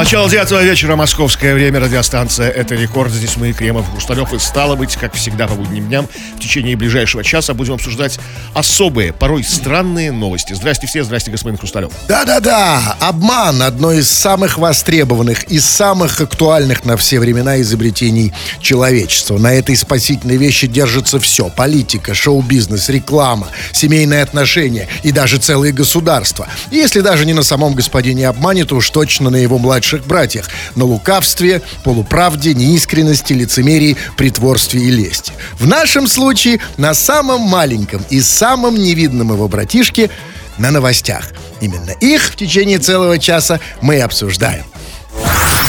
Начало 0.00 0.30
девятого 0.30 0.62
вечера, 0.62 0.96
московское 0.96 1.52
время, 1.52 1.78
радиостанция 1.78 2.48
«Это 2.48 2.74
рекорд». 2.74 3.12
Здесь 3.12 3.36
мы, 3.36 3.52
Кремов, 3.52 3.90
Хрусталев. 3.90 4.32
И 4.32 4.38
стало 4.38 4.74
быть, 4.74 4.96
как 4.96 5.12
всегда 5.12 5.46
по 5.46 5.54
будним 5.54 5.88
дням, 5.88 6.08
в 6.36 6.40
течение 6.40 6.74
ближайшего 6.74 7.22
часа 7.22 7.52
будем 7.52 7.74
обсуждать 7.74 8.18
особые, 8.54 9.12
порой 9.12 9.44
странные 9.44 10.10
новости. 10.10 10.54
Здрасте 10.54 10.86
все, 10.86 11.04
здрасте, 11.04 11.30
господин 11.30 11.58
Хрусталев. 11.58 11.92
Да-да-да, 12.08 12.96
обман– 13.00 13.60
одно 13.62 13.92
из 13.92 14.08
самых 14.08 14.56
востребованных 14.56 15.44
и 15.44 15.58
самых 15.58 16.20
актуальных 16.20 16.84
на 16.86 16.96
все 16.96 17.20
времена 17.20 17.60
изобретений 17.60 18.32
человечества. 18.60 19.36
На 19.36 19.52
этой 19.52 19.76
спасительной 19.76 20.38
вещи 20.38 20.66
держится 20.66 21.20
все– 21.20 21.48
политика, 21.56 22.14
шоу-бизнес, 22.14 22.88
реклама, 22.88 23.48
семейные 23.72 24.22
отношения 24.22 24.88
и 25.02 25.12
даже 25.12 25.36
целые 25.36 25.74
государства. 25.74 26.48
И 26.70 26.76
если 26.76 27.00
даже 27.00 27.26
не 27.26 27.34
на 27.34 27.42
самом 27.42 27.74
господине 27.74 28.28
обмане, 28.28 28.64
то 28.64 28.76
уж 28.76 28.88
точно 28.88 29.28
на 29.28 29.36
его 29.36 29.58
младших 29.70 30.04
братьях 30.04 30.48
на 30.74 30.84
лукавстве, 30.84 31.62
полуправде, 31.84 32.54
неискренности, 32.54 33.34
лицемерии, 33.34 33.96
притворстве 34.16 34.80
и 34.82 34.90
лести. 34.90 35.32
В 35.60 35.68
нашем 35.68 36.08
случае 36.08 36.58
на 36.76 36.92
самом 36.92 37.42
маленьком 37.42 38.04
и 38.10 38.20
самом 38.20 38.74
невидном 38.74 39.32
его 39.32 39.46
братишке 39.46 40.10
на 40.58 40.72
новостях. 40.72 41.30
Именно 41.60 41.92
их 42.00 42.22
в 42.22 42.36
течение 42.36 42.80
целого 42.80 43.16
часа 43.18 43.60
мы 43.80 44.00
обсуждаем. 44.00 44.64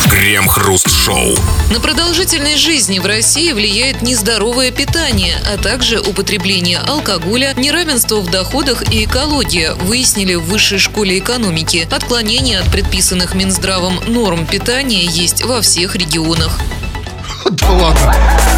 Крем-хруст-шоу. 0.10 1.36
На 1.72 1.80
продолжительность 1.80 2.60
жизни 2.60 3.00
в 3.00 3.06
России 3.06 3.52
влияет 3.54 4.02
нездоровое 4.02 4.72
питание, 4.72 5.38
а 5.52 5.58
также 5.58 6.00
употребление 6.00 6.80
алкоголя, 6.80 7.54
неравенство 7.56 8.18
в 8.18 8.30
доходах 8.30 8.92
и 8.92 9.06
экология, 9.06 9.74
выяснили 9.74 10.36
в 10.36 10.44
Высшей 10.44 10.80
школе 10.80 11.18
экономики. 11.18 11.88
Отклонения 11.90 12.60
от 12.60 12.72
предписанных 12.72 13.36
Минздравом 13.36 14.00
норм 14.08 14.46
питания 14.46 15.06
есть 15.06 15.44
во 15.44 15.62
всех 15.62 15.96
регионах. 15.96 16.60
Да 17.50 17.70
ладно. 17.72 18.16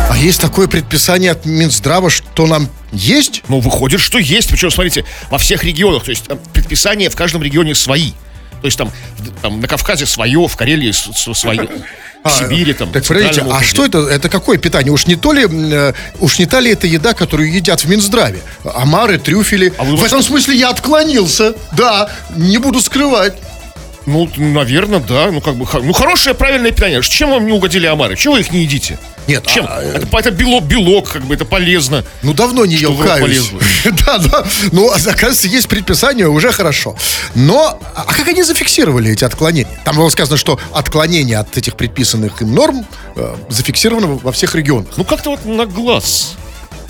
А 0.09 0.17
есть 0.17 0.41
такое 0.41 0.67
предписание 0.67 1.31
от 1.31 1.45
Минздрава, 1.45 2.09
что 2.09 2.45
нам 2.47 2.67
есть? 2.91 3.43
Ну, 3.47 3.59
выходит, 3.59 3.99
что 3.99 4.17
есть. 4.17 4.49
Причем, 4.49 4.69
смотрите, 4.71 5.05
во 5.29 5.37
всех 5.37 5.63
регионах. 5.63 6.03
То 6.03 6.11
есть 6.11 6.25
э, 6.27 6.37
предписания 6.53 7.09
в 7.09 7.15
каждом 7.15 7.41
регионе 7.41 7.75
свои. 7.75 8.11
То 8.61 8.65
есть 8.65 8.77
там, 8.77 8.91
там 9.41 9.59
на 9.59 9.67
Кавказе 9.67 10.05
свое, 10.05 10.47
в 10.47 10.55
Карелии 10.55 10.91
свое. 10.91 11.67
В 12.23 12.31
Сибири 12.31 12.73
там. 12.73 12.89
Так, 12.91 13.05
подождите, 13.05 13.45
а 13.51 13.61
что 13.61 13.85
это? 13.85 13.99
Это 14.07 14.29
какое 14.29 14.57
питание? 14.57 14.93
Уж 14.93 15.07
не 15.07 15.15
то 15.15 15.33
ли, 15.33 15.45
э, 15.45 15.93
уж 16.21 16.39
не 16.39 16.45
та 16.45 16.61
ли 16.61 16.71
это 16.71 16.87
еда, 16.87 17.13
которую 17.13 17.51
едят 17.53 17.83
в 17.83 17.89
Минздраве? 17.89 18.39
Омары, 18.63 19.17
трюфели. 19.17 19.73
А 19.77 19.83
в 19.83 20.01
этом 20.01 20.23
смысле 20.23 20.55
я 20.55 20.69
отклонился. 20.69 21.53
Да, 21.73 22.09
не 22.35 22.59
буду 22.59 22.79
скрывать. 22.79 23.33
Ну, 24.05 24.29
наверное, 24.37 24.99
да. 24.99 25.31
Ну, 25.31 25.41
как 25.41 25.55
бы, 25.55 25.65
ну, 25.81 25.93
хорошее, 25.93 26.35
правильное 26.35 26.71
питание. 26.71 27.01
Чем 27.01 27.31
вам 27.31 27.45
не 27.45 27.53
угодили 27.53 27.85
омары? 27.85 28.15
Чего 28.15 28.33
вы 28.33 28.41
их 28.41 28.51
не 28.51 28.61
едите? 28.61 28.97
Нет, 29.27 29.45
чем? 29.47 29.65
А, 29.69 29.81
это, 29.81 30.07
это 30.17 30.31
белок, 30.31 30.65
белок, 30.65 31.09
как 31.09 31.23
бы 31.23 31.33
это 31.33 31.45
полезно. 31.45 32.03
Ну 32.23 32.33
давно 32.33 32.65
не 32.65 32.75
ел 32.75 32.97
каюсь. 32.97 33.51
да, 34.05 34.17
да. 34.17 34.45
Ну, 34.71 34.89
а, 34.89 34.95
оказывается, 34.95 35.47
есть 35.47 35.69
предписание, 35.69 36.27
уже 36.27 36.51
хорошо. 36.51 36.97
Но, 37.35 37.79
а 37.95 38.03
как 38.05 38.27
они 38.27 38.43
зафиксировали 38.43 39.11
эти 39.11 39.23
отклонения? 39.23 39.69
Там 39.85 39.95
было 39.95 40.09
сказано, 40.09 40.37
что 40.37 40.59
отклонение 40.73 41.37
от 41.37 41.57
этих 41.57 41.75
предписанных 41.75 42.41
им 42.41 42.53
норм 42.53 42.85
э, 43.15 43.35
зафиксировано 43.49 44.07
во 44.07 44.31
всех 44.31 44.55
регионах. 44.55 44.91
Ну 44.97 45.05
как-то 45.05 45.31
вот 45.31 45.45
на 45.45 45.65
глаз 45.65 46.35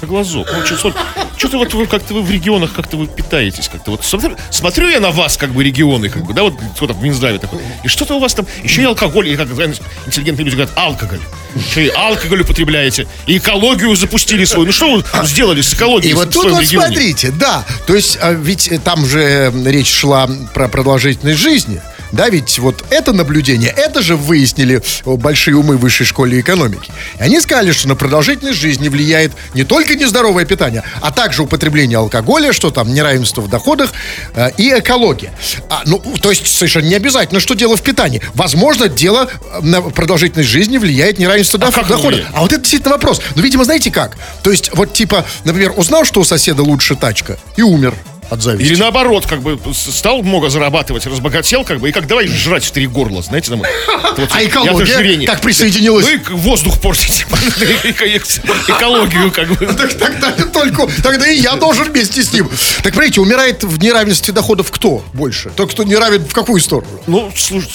на 0.04 0.08
глазок. 0.08 0.48
Ну, 0.54 0.66
что, 0.66 0.94
что-то 1.38 1.58
вот 1.58 1.74
вы 1.74 1.88
как-то 1.88 2.14
вы 2.14 2.22
в 2.22 2.30
регионах 2.30 2.74
как-то 2.74 2.98
вы 2.98 3.08
питаетесь 3.08 3.70
как-то 3.70 3.92
вот. 3.92 4.06
Смотрю, 4.06 4.36
смотрю 4.52 4.90
я 4.90 5.00
на 5.00 5.12
вас, 5.12 5.38
как 5.38 5.52
бы 5.52 5.64
регионы, 5.64 6.10
как 6.10 6.26
бы, 6.26 6.34
да, 6.34 6.44
вот 6.44 6.56
кто-то 6.76 6.94
в 6.94 7.02
Минздраве 7.02 7.40
такой. 7.40 7.60
И 7.84 7.88
что-то 7.88 8.16
у 8.16 8.20
вас 8.20 8.34
там, 8.34 8.46
еще 8.64 8.82
и 8.82 8.86
алкоголь, 8.86 9.30
и 9.30 9.36
как 9.36 9.48
интеллигентные 9.48 10.46
люди 10.46 10.56
говорят, 10.56 10.78
алкоголь. 10.78 11.20
Еще 11.56 11.86
и 11.86 11.90
алкоголь 11.90 12.42
употребляете, 12.42 13.08
и 13.26 13.38
экологию 13.38 13.96
запустили 13.96 14.44
свою. 14.46 14.66
Ну 14.68 14.72
что 14.72 14.92
вы 14.92 15.04
сделали 15.26 15.62
с 15.62 15.74
экологией? 15.74 16.12
И 16.12 16.14
вот 16.14 16.32
тут 16.32 16.52
вот 16.52 16.62
регионе? 16.62 16.88
смотрите, 16.88 17.32
да, 17.32 17.64
то 17.88 17.96
есть 17.96 18.18
а, 18.22 18.34
ведь 18.34 18.72
там 18.84 19.06
же 19.06 19.54
речь 19.66 19.92
шла 19.92 20.30
про 20.54 20.68
продолжительность 20.68 21.40
жизни. 21.40 21.82
Да, 22.14 22.30
ведь 22.30 22.60
вот 22.60 22.86
это 22.92 23.12
наблюдение, 23.12 23.74
это 23.76 24.04
же 24.04 24.16
выяснили 24.16 24.84
большие 25.04 25.58
умы 25.58 25.78
высшей 25.78 26.06
школы 26.06 26.40
экономики. 26.40 26.92
И 27.18 27.24
они 27.24 27.42
сказали, 27.42 27.72
что 27.72 27.88
на 27.88 27.96
продолжительность 27.96 28.60
жизни 28.60 28.88
влияет 28.88 29.32
не 29.56 29.64
только 29.64 29.96
нездоровое 29.96 30.46
питание, 30.46 30.84
а 31.02 31.12
также 31.12 31.42
употребление 31.42 31.98
алкоголя, 31.98 32.54
что 32.54 32.70
там 32.70 32.94
неравенство 32.94 33.42
в 33.42 33.50
доходах 33.50 33.92
э, 34.36 34.52
и 34.58 34.70
экология. 34.70 35.32
А, 35.70 35.82
ну, 35.88 36.00
то 36.22 36.30
есть 36.30 36.46
совершенно 36.46 36.86
не 36.86 36.96
обязательно, 36.96 37.40
что 37.40 37.56
дело 37.56 37.76
в 37.76 37.82
питании. 37.82 38.22
Возможно, 38.36 38.88
дело 38.88 39.28
э, 39.28 39.62
на 39.62 39.82
продолжительность 39.82 40.50
жизни 40.50 40.78
влияет 40.78 41.18
неравенство 41.18 41.60
а 41.64 41.72
в 41.72 41.88
доходах. 41.88 42.28
А 42.32 42.42
вот 42.42 42.54
это 42.54 42.62
действительно 42.62 42.94
вопрос. 42.94 43.22
Но, 43.36 43.42
видимо, 43.42 43.64
знаете 43.64 43.90
как? 43.90 44.18
То 44.44 44.52
есть, 44.52 44.70
вот 44.74 44.94
типа, 44.94 45.26
например, 45.46 45.74
узнал, 45.76 46.06
что 46.06 46.22
у 46.22 46.24
соседа 46.24 46.62
лучше 46.62 46.96
тачка 46.96 47.40
и 47.58 47.64
умер 47.64 47.96
от 48.34 48.42
зависти. 48.42 48.72
Или 48.72 48.80
наоборот, 48.80 49.26
как 49.26 49.42
бы 49.42 49.60
стал 49.74 50.24
много 50.24 50.50
зарабатывать, 50.50 51.06
разбогател, 51.06 51.64
как 51.64 51.80
бы, 51.80 51.90
и 51.90 51.92
как 51.92 52.08
давай 52.08 52.28
жрать 52.28 52.66
в 52.66 52.72
три 52.72 52.88
горла, 52.88 53.22
знаете, 53.22 53.52
там, 53.52 53.60
вот, 53.60 54.30
а 54.32 54.44
экология 54.44 55.26
как 55.26 55.42
присоединилась? 55.42 56.06
Ну 56.06 56.12
и 56.12 56.38
воздух 56.40 56.82
портить, 56.82 57.26
экологию, 58.68 59.32
как 59.32 59.50
бы. 59.50 59.66
Тогда 59.66 60.32
только, 60.32 60.88
тогда 61.02 61.28
и 61.28 61.40
я 61.40 61.56
должен 61.56 61.92
вместе 61.92 62.24
с 62.24 62.34
ним. 62.34 62.50
Так, 62.82 62.94
смотрите, 62.94 63.22
умирает 63.22 63.64
в 63.64 63.82
неравенстве 63.82 64.34
доходов 64.34 64.72
кто 64.72 65.04
больше? 65.14 65.52
Тот, 65.56 65.72
кто 65.72 65.84
не 65.84 65.96
равен 65.96 66.26
в 66.26 66.34
какую 66.34 66.60
сторону? 66.60 66.88
Ну, 67.08 67.32
слушай, 67.36 67.70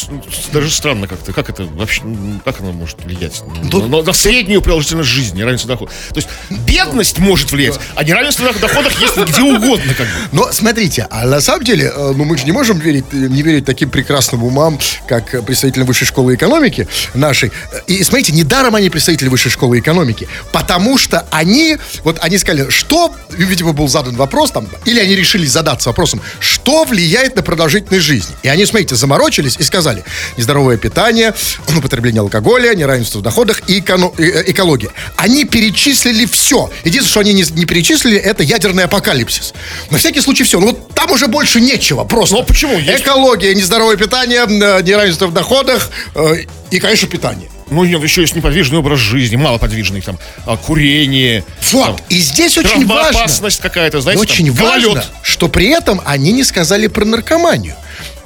даже 0.52 0.70
странно 0.70 1.06
как-то, 1.06 1.32
как 1.32 1.48
это 1.50 1.64
вообще, 1.64 2.02
как 2.44 2.60
оно 2.60 2.72
может 2.72 3.02
влиять? 3.04 3.42
На 3.72 4.12
среднюю 4.12 4.60
продолжительность 4.60 5.08
жизни, 5.08 5.38
неравенство 5.38 5.68
доходов. 5.68 5.94
То 6.10 6.16
есть 6.16 6.28
бедность 6.50 7.18
может 7.18 7.52
влиять, 7.52 7.78
а 7.94 8.02
неравенство 8.02 8.52
доходов 8.52 9.00
есть 9.00 9.16
где 9.16 9.42
угодно, 9.42 9.94
как 9.94 10.06
бы. 10.06 10.12
Но 10.32 10.47
смотрите, 10.52 11.06
а 11.10 11.26
на 11.26 11.40
самом 11.40 11.64
деле, 11.64 11.92
э, 11.94 12.12
ну 12.16 12.24
мы 12.24 12.36
же 12.36 12.44
не 12.44 12.52
можем 12.52 12.78
верить, 12.78 13.04
э, 13.12 13.16
не 13.16 13.42
верить 13.42 13.64
таким 13.64 13.90
прекрасным 13.90 14.44
умам, 14.44 14.78
как 15.06 15.44
представители 15.44 15.82
высшей 15.82 16.06
школы 16.06 16.34
экономики 16.34 16.88
нашей. 17.14 17.52
И 17.86 18.02
смотрите, 18.04 18.32
недаром 18.32 18.74
они 18.74 18.90
представители 18.90 19.28
высшей 19.28 19.50
школы 19.50 19.78
экономики, 19.78 20.28
потому 20.52 20.98
что 20.98 21.26
они, 21.30 21.76
вот 22.04 22.18
они 22.20 22.38
сказали, 22.38 22.70
что, 22.70 23.14
видимо, 23.30 23.72
был 23.72 23.88
задан 23.88 24.16
вопрос 24.16 24.50
там, 24.50 24.68
или 24.84 25.00
они 25.00 25.16
решили 25.16 25.46
задаться 25.46 25.88
вопросом, 25.88 26.20
что 26.40 26.84
влияет 26.84 27.36
на 27.36 27.42
продолжительность 27.42 28.04
жизни. 28.04 28.34
И 28.42 28.48
они, 28.48 28.66
смотрите, 28.66 28.94
заморочились 28.94 29.56
и 29.58 29.62
сказали, 29.62 30.04
нездоровое 30.36 30.76
питание, 30.76 31.34
употребление 31.76 32.20
алкоголя, 32.20 32.74
неравенство 32.74 33.18
в 33.18 33.22
доходах 33.22 33.62
и 33.68 33.80
эко- 33.80 34.12
э, 34.18 34.44
экология. 34.50 34.90
Они 35.16 35.44
перечислили 35.44 36.26
все. 36.26 36.70
Единственное, 36.84 37.10
что 37.10 37.20
они 37.20 37.32
не, 37.32 37.44
не 37.58 37.64
перечислили, 37.64 38.16
это 38.16 38.42
ядерный 38.42 38.84
апокалипсис. 38.84 39.54
На 39.90 39.98
всякий 39.98 40.20
случае 40.28 40.44
все. 40.44 40.60
Ну 40.60 40.66
вот 40.68 40.94
там 40.94 41.10
уже 41.10 41.26
больше 41.26 41.60
нечего 41.60 42.04
просто. 42.04 42.36
Ну 42.36 42.42
почему? 42.42 42.78
Есть... 42.78 43.02
Экология, 43.02 43.54
нездоровое 43.54 43.96
питание, 43.96 44.40
э, 44.40 44.82
неравенство 44.82 45.26
в 45.26 45.32
доходах 45.32 45.90
э, 46.14 46.44
и, 46.70 46.78
конечно, 46.78 47.08
питание. 47.08 47.48
Ну, 47.70 47.84
нет, 47.84 48.02
еще 48.02 48.22
есть 48.22 48.34
неподвижный 48.34 48.78
образ 48.78 48.98
жизни, 48.98 49.36
малоподвижный, 49.36 50.00
там, 50.00 50.18
а, 50.46 50.56
курение. 50.56 51.44
Вот, 51.72 51.86
там, 51.86 51.96
и 52.08 52.18
здесь 52.18 52.56
очень 52.56 52.86
важно. 52.86 53.20
опасность 53.20 53.60
какая-то, 53.60 54.00
знаете, 54.00 54.22
Очень 54.22 54.46
там, 54.46 54.66
важно, 54.66 54.88
гололед. 54.88 55.06
что 55.22 55.48
при 55.48 55.68
этом 55.68 56.00
они 56.06 56.32
не 56.32 56.44
сказали 56.44 56.86
про 56.86 57.04
наркоманию. 57.04 57.74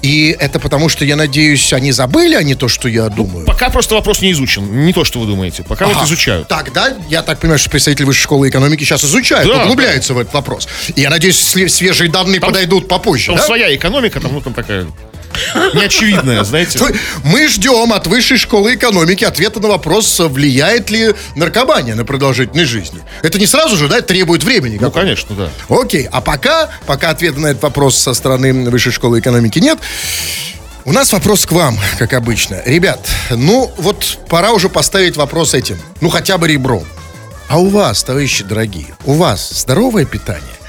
И 0.03 0.37
это 0.39 0.59
потому, 0.59 0.89
что, 0.89 1.05
я 1.05 1.15
надеюсь, 1.15 1.73
они 1.73 1.93
забыли, 1.93 2.35
а 2.35 2.43
не 2.43 2.57
то, 2.57 2.69
что 2.69 2.89
я 2.89 3.09
думаю. 3.09 3.47
Пока 3.47 3.71
просто 3.71 3.95
вопрос 3.95 4.21
не 4.21 4.33
изучен. 4.33 4.85
Не 4.85 4.93
то, 4.93 5.05
что 5.05 5.21
вы 5.21 5.27
думаете. 5.27 5.63
Пока 5.63 5.87
ага. 5.87 5.95
вот 5.95 6.07
изучают. 6.07 6.49
Тогда, 6.49 6.97
я 7.09 7.23
так 7.23 7.39
понимаю, 7.39 7.59
что 7.59 7.71
представители 7.71 8.05
высшей 8.05 8.25
школы 8.25 8.49
экономики 8.49 8.83
сейчас 8.83 9.05
изучают, 9.05 9.49
да, 9.49 9.63
углубляются 9.63 10.09
да. 10.09 10.15
в 10.15 10.19
этот 10.19 10.35
вопрос. 10.35 10.69
И 10.97 11.01
я 11.01 11.11
надеюсь, 11.11 11.39
свежие 11.39 12.11
данные 12.11 12.41
там, 12.41 12.51
подойдут 12.51 12.89
попозже. 12.89 13.27
Там 13.27 13.37
да? 13.37 13.43
своя 13.43 13.75
экономика, 13.75 14.21
там, 14.21 14.33
ну, 14.33 14.41
там 14.41 14.55
такая 14.55 14.87
неочевидное, 15.75 16.45
знаете. 16.45 16.79
Мы 17.25 17.49
ждем 17.49 17.93
от 17.93 18.07
высшей 18.07 18.39
школы 18.39 18.75
экономики 18.75 19.25
ответа 19.25 19.61
на 19.61 19.69
вопрос, 19.69 20.21
влияет 20.21 20.91
ли 20.91 21.15
наркомания 21.37 21.95
на 21.95 22.05
продолжительность 22.05 22.71
жизни. 22.71 23.01
Это 23.23 23.39
не 23.39 23.47
сразу 23.47 23.77
же, 23.77 23.89
да, 23.89 24.01
требует 24.01 24.45
времени. 24.45 24.79
Ну, 24.81 24.91
конечно, 24.91 25.35
да. 25.35 25.51
Окей, 25.69 26.09
а 26.11 26.21
пока, 26.21 26.69
пока 26.87 27.11
ответа 27.11 27.41
на 27.41 27.49
этот 27.49 27.63
вопрос 27.63 27.97
со 27.97 28.15
стороны 28.15 28.71
высшей 28.71 28.93
школы 28.93 29.21
экономики 29.21 29.59
нет, 29.59 29.79
у 30.85 30.93
нас 30.93 31.13
вопрос 31.13 31.47
к 31.47 31.53
вам, 31.53 31.79
как 31.99 32.13
обычно. 32.13 32.61
Ребят, 32.65 33.09
ну 33.31 33.71
вот 33.79 34.19
пора 34.29 34.51
уже 34.51 34.69
поставить 34.69 35.17
вопрос 35.17 35.55
этим. 35.55 35.79
Ну 36.01 36.09
хотя 36.09 36.39
бы 36.39 36.49
ребром. 36.49 36.85
А 37.49 37.59
у 37.59 37.69
вас, 37.69 38.03
товарищи 38.03 38.43
дорогие, 38.45 38.95
у 39.05 39.13
вас 39.13 39.51
здоровое 39.51 40.07
питание? 40.07 40.62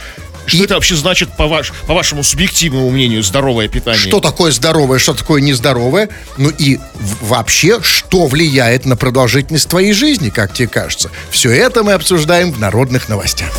Что 0.45 0.57
и... 0.57 0.61
это 0.63 0.75
вообще 0.75 0.95
значит, 0.95 1.29
по, 1.35 1.47
ваш, 1.47 1.71
по 1.87 1.93
вашему 1.93 2.23
субъективному 2.23 2.89
мнению, 2.89 3.23
здоровое 3.23 3.67
питание? 3.67 3.99
Что 3.99 4.19
такое 4.19 4.51
здоровое, 4.51 4.99
что 4.99 5.13
такое 5.13 5.41
нездоровое? 5.41 6.09
Ну 6.37 6.49
и 6.49 6.79
вообще, 7.21 7.81
что 7.81 8.27
влияет 8.27 8.85
на 8.85 8.95
продолжительность 8.95 9.69
твоей 9.69 9.93
жизни, 9.93 10.29
как 10.29 10.53
тебе 10.53 10.67
кажется? 10.67 11.09
Все 11.29 11.51
это 11.51 11.83
мы 11.83 11.93
обсуждаем 11.93 12.51
в 12.51 12.59
народных 12.59 13.09
новостях. 13.09 13.49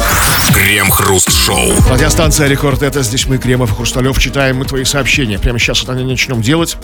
Крем-хруст-шоу. 0.52 1.72
Радиостанция 1.90 2.48
Рекорд. 2.48 2.82
Это 2.82 3.02
здесь 3.02 3.26
мы, 3.26 3.38
Кремов 3.38 3.72
и 3.72 3.75
Хрусталев, 3.75 4.19
читаем 4.19 4.58
мы 4.58 4.64
твои 4.64 4.84
сообщения. 4.84 5.38
Прямо 5.38 5.58
сейчас 5.58 5.82
это 5.82 5.94
начнем 5.94 6.42
делать. 6.42 6.76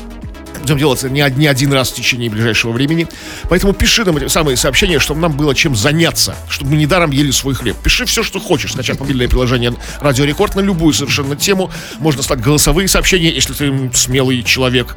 Будем 0.71 0.79
делать 0.79 1.03
не, 1.03 1.29
не 1.37 1.49
один 1.49 1.73
раз 1.73 1.91
в 1.91 1.95
течение 1.97 2.31
ближайшего 2.31 2.71
времени. 2.71 3.09
Поэтому 3.49 3.73
пиши 3.73 4.05
нам 4.05 4.17
эти 4.19 4.29
самые 4.29 4.57
сообщения, 4.57 5.01
чтобы 5.01 5.21
нам 5.21 5.33
было 5.33 5.53
чем 5.53 5.75
заняться, 5.75 6.37
чтобы 6.49 6.71
мы 6.71 6.77
недаром 6.77 7.11
ели 7.11 7.33
свой 7.33 7.55
хлеб. 7.55 7.77
Пиши 7.83 8.05
все, 8.05 8.23
что 8.23 8.39
хочешь. 8.39 8.73
Скачать 8.73 9.01
мобильное 9.01 9.27
приложение 9.27 9.75
Радио 10.01 10.25
Рекорд 10.25 10.55
на 10.55 10.61
любую 10.61 10.95
совершенно 10.95 11.35
тему. 11.35 11.73
Можно 11.99 12.23
слать 12.23 12.41
голосовые 12.41 12.87
сообщения, 12.87 13.31
если 13.31 13.53
ты 13.53 13.91
смелый 13.95 14.45
человек. 14.45 14.97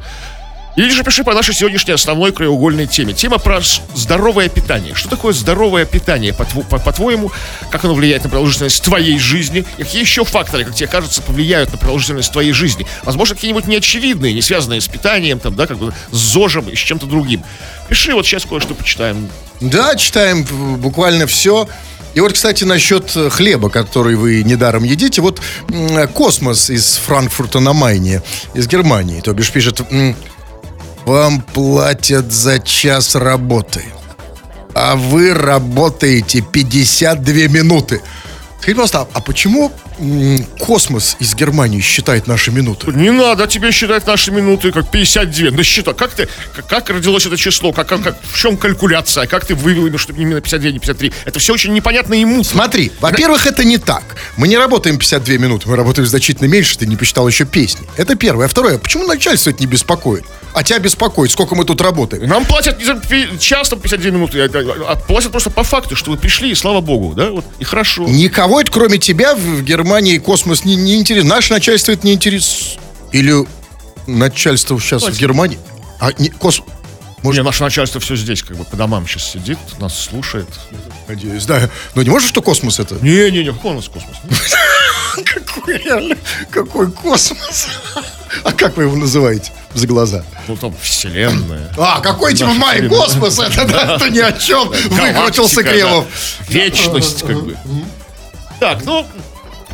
Или 0.76 0.90
же 0.90 1.04
пиши 1.04 1.24
по 1.24 1.34
нашей 1.36 1.54
сегодняшней 1.54 1.94
основной 1.94 2.32
краеугольной 2.32 2.88
теме. 2.88 3.14
Тема 3.14 3.38
про 3.38 3.62
здоровое 3.94 4.50
питание. 4.50 4.96
Что 4.96 5.08
такое 5.10 5.32
здоровое 5.34 5.86
питание, 5.86 6.32
по-тво- 6.34 6.66
по- 6.68 6.80
по-твоему? 6.80 7.32
Как 7.70 7.86
оно 7.86 7.94
влияет 7.94 8.24
на 8.24 8.30
продолжительность 8.32 8.82
твоей 8.84 9.20
жизни? 9.20 9.66
И 9.78 9.84
какие 9.84 10.02
еще 10.02 10.26
факторы, 10.26 10.66
как 10.66 10.74
тебе 10.74 10.88
кажется, 10.88 11.22
повлияют 11.22 11.72
на 11.72 11.78
продолжительность 11.78 12.32
твоей 12.32 12.54
жизни? 12.54 12.88
Возможно, 13.04 13.36
какие-нибудь 13.36 13.68
неочевидные, 13.68 14.34
не 14.34 14.42
связанные 14.42 14.82
с 14.82 14.88
питанием, 14.88 15.38
там, 15.40 15.54
да, 15.56 15.68
как 15.68 15.78
бы 15.78 15.94
с 16.12 16.18
ЗОЖем 16.18 16.68
и 16.70 16.76
с 16.76 16.80
чем-то 16.80 17.06
другим. 17.06 17.44
Пиши, 17.88 18.14
вот 18.16 18.26
сейчас 18.26 18.44
кое-что 18.46 18.74
почитаем. 18.74 19.30
Да, 19.62 19.96
читаем 19.96 20.42
э, 20.42 20.76
буквально 20.78 21.28
все. 21.28 21.70
И 22.16 22.20
вот, 22.20 22.34
кстати, 22.34 22.64
насчет 22.64 23.16
э, 23.16 23.30
хлеба, 23.30 23.70
который 23.70 24.16
вы 24.16 24.42
недаром 24.44 24.84
едите. 24.84 25.22
Вот 25.22 25.40
м, 25.70 26.08
Космос 26.10 26.72
из 26.72 26.96
Франкфурта 26.98 27.60
на 27.60 27.74
Майне, 27.74 28.24
из 28.56 28.68
Германии, 28.68 29.22
то 29.22 29.34
бишь 29.34 29.52
пишет, 29.52 29.82
вам 31.06 31.42
платят 31.42 32.32
за 32.32 32.60
час 32.60 33.16
работы, 33.16 33.84
а 34.74 34.96
вы 34.96 35.34
работаете 35.34 36.42
52 36.42 37.34
минуты. 37.48 38.02
Скажите, 38.60 38.76
пожалуйста, 38.82 39.08
а- 39.14 39.20
почему 39.22 39.72
Космос 40.60 41.18
из 41.20 41.36
Германии 41.36 41.82
считает 41.82 42.28
наши 42.28 42.50
минуты? 42.50 42.88
Не 42.94 43.12
надо 43.12 43.46
тебе 43.46 43.72
считать 43.72 44.08
наши 44.08 44.32
минуты 44.32 44.72
как 44.72 44.90
52. 44.90 45.52
Да 45.52 45.64
считай, 45.64 45.94
как 45.94 46.12
ты, 46.14 46.28
как, 46.56 46.68
как 46.68 46.90
родилось 46.90 47.26
это 47.26 47.38
число, 47.38 47.74
как, 47.74 47.88
как, 47.88 48.02
как- 48.02 48.18
в 48.24 48.36
чем 48.38 48.56
калькуляция, 48.58 49.28
как 49.28 49.46
ты 49.46 49.54
вывел 49.54 49.84
именно, 49.86 49.98
что 50.00 50.14
именно 50.14 50.40
52, 50.42 50.72
не 50.72 50.80
53. 50.80 51.14
Это 51.26 51.40
все 51.40 51.54
очень 51.54 51.74
непонятно 51.74 52.14
и 52.16 52.24
мутно. 52.26 52.44
Смотри, 52.46 52.92
во-первых, 53.02 53.46
это 53.46 53.64
не 53.66 53.78
так. 53.78 54.04
Мы 54.38 54.48
не 54.48 54.58
работаем 54.58 54.98
52 54.98 55.38
минуты, 55.38 55.68
мы 55.70 55.76
работаем 55.76 56.08
значительно 56.08 56.48
меньше, 56.48 56.78
ты 56.78 56.88
не 56.88 56.96
посчитал 56.96 57.28
еще 57.28 57.46
песни. 57.46 57.86
Это 57.98 58.16
первое. 58.16 58.46
А 58.46 58.50
второе, 58.50 58.78
почему 58.78 59.06
начальство 59.06 59.50
это 59.52 59.60
не 59.60 59.68
беспокоит? 59.68 60.24
А 60.54 60.64
тебя 60.64 60.78
беспокоит, 60.80 61.32
сколько 61.32 61.56
мы 61.56 61.66
тут 61.66 61.82
работаем? 61.82 62.28
Нам 62.30 62.46
платят 62.46 62.78
не 62.78 62.86
за 62.86 62.96
пи- 62.96 63.40
час, 63.40 63.70
там 63.70 63.80
52 63.80 64.12
минуты, 64.12 64.40
а, 64.42 64.96
платят 64.96 65.32
просто 65.32 65.50
по 65.50 65.64
факту, 65.64 65.96
что 65.96 66.12
вы 66.12 66.18
пришли, 66.18 66.52
и 66.52 66.56
слава 66.56 66.80
богу, 66.80 67.16
да, 67.16 67.32
вот, 67.32 67.46
и 67.58 67.64
хорошо. 67.64 68.04
Никого 68.04 68.62
это, 68.62 68.72
кроме 68.72 69.00
тебя, 69.00 69.34
в 69.36 69.64
Германии 69.64 70.20
космос 70.20 70.64
не, 70.64 70.76
не 70.76 70.96
интересует. 70.96 71.30
Наше 71.34 71.54
начальство 71.54 71.92
это 71.92 72.06
не 72.06 72.14
интересует. 72.14 72.80
Или 73.12 73.34
начальство 74.06 74.80
сейчас 74.80 75.02
в 75.02 75.06
Платит. 75.06 75.20
Германии? 75.20 75.60
А, 76.00 76.12
не, 76.20 76.30
кос... 76.30 76.62
Не, 77.24 77.42
наше 77.42 77.64
начальство 77.64 78.02
все 78.02 78.16
здесь, 78.16 78.44
как 78.44 78.58
бы, 78.58 78.64
по 78.66 78.76
домам 78.76 79.08
сейчас 79.08 79.32
сидит, 79.32 79.58
нас 79.80 79.98
слушает. 79.98 80.48
Надеюсь, 81.08 81.46
да. 81.46 81.70
Но 81.96 82.04
не 82.04 82.10
можешь, 82.10 82.30
что 82.30 82.42
космос 82.42 82.80
это? 82.80 82.96
Не-не-не, 83.02 83.54
какой 83.54 83.72
у 83.72 83.76
нас 83.76 83.88
космос? 83.88 84.18
Какой 85.26 85.78
реально? 85.78 86.18
Какой 86.50 86.92
космос? 86.92 87.68
А 88.44 88.52
как 88.52 88.76
вы 88.78 88.84
его 88.84 88.96
называете 88.96 89.52
за 89.74 89.88
глаза? 89.88 90.24
Ну, 90.48 90.56
там, 90.56 90.74
вселенная. 90.82 91.74
А, 91.78 92.00
какой 92.02 92.34
типа 92.34 92.54
май 92.54 92.88
космос? 92.88 93.40
Это, 93.40 93.66
да, 93.66 93.96
это 93.96 94.10
ни 94.10 94.20
о 94.20 94.32
чем. 94.32 94.70
Выкрутился 94.70 95.64
Кремов. 95.64 96.06
Вечность, 96.48 97.22
как 97.22 97.44
бы. 97.44 97.58
Так, 98.60 98.86
ну, 98.86 99.06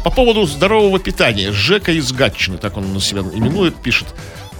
по 0.04 0.10
поводу 0.10 0.46
здорового 0.46 1.00
питания. 1.00 1.51
Жека 1.51 1.92
из 1.92 2.12
Гатчины, 2.12 2.57
так 2.57 2.78
он 2.78 2.94
на 2.94 3.01
себя 3.01 3.22
именует, 3.22 3.75
пишет. 3.75 4.07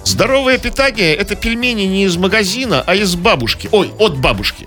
Здоровое 0.04 0.58
питание– 0.58 1.14
это 1.16 1.36
пельмени 1.36 1.82
не 1.82 2.04
из 2.04 2.16
магазина, 2.16 2.82
а 2.86 2.94
из 2.94 3.14
бабушки. 3.16 3.68
Ой, 3.70 3.92
от 3.98 4.16
бабушки. 4.16 4.66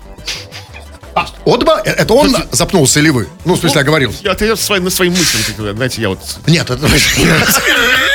Отба? 1.44 1.80
Э, 1.84 1.90
Это 1.90 2.14
он 2.14 2.34
запнулся 2.50 3.00
или 3.00 3.10
вы? 3.10 3.28
Ну, 3.44 3.54
в 3.54 3.60
смысле, 3.60 3.80
оговорился. 3.82 4.18
Я, 4.22 4.32
это 4.32 4.44
я 4.44 4.56
свои, 4.56 4.80
на 4.80 4.90
свои 4.90 5.10
мысли, 5.10 5.38
знаете, 5.56 6.02
я 6.02 6.08
вот... 6.08 6.18
Нет, 6.46 6.68
это... 6.70 6.88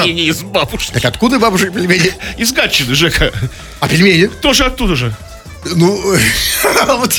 Пельмени 0.00 0.26
из 0.26 0.42
бабушки. 0.42 0.92
Так 0.92 1.04
откуда 1.04 1.38
бабушек 1.38 1.72
пельмени? 1.72 2.12
Из 2.36 2.52
Гатчины, 2.52 2.94
Жека. 2.94 3.32
А 3.80 3.88
пельмени? 3.88 4.26
Тоже 4.26 4.64
оттуда 4.64 4.96
же. 4.96 5.14
Ну, 5.64 5.96
вот 6.98 7.14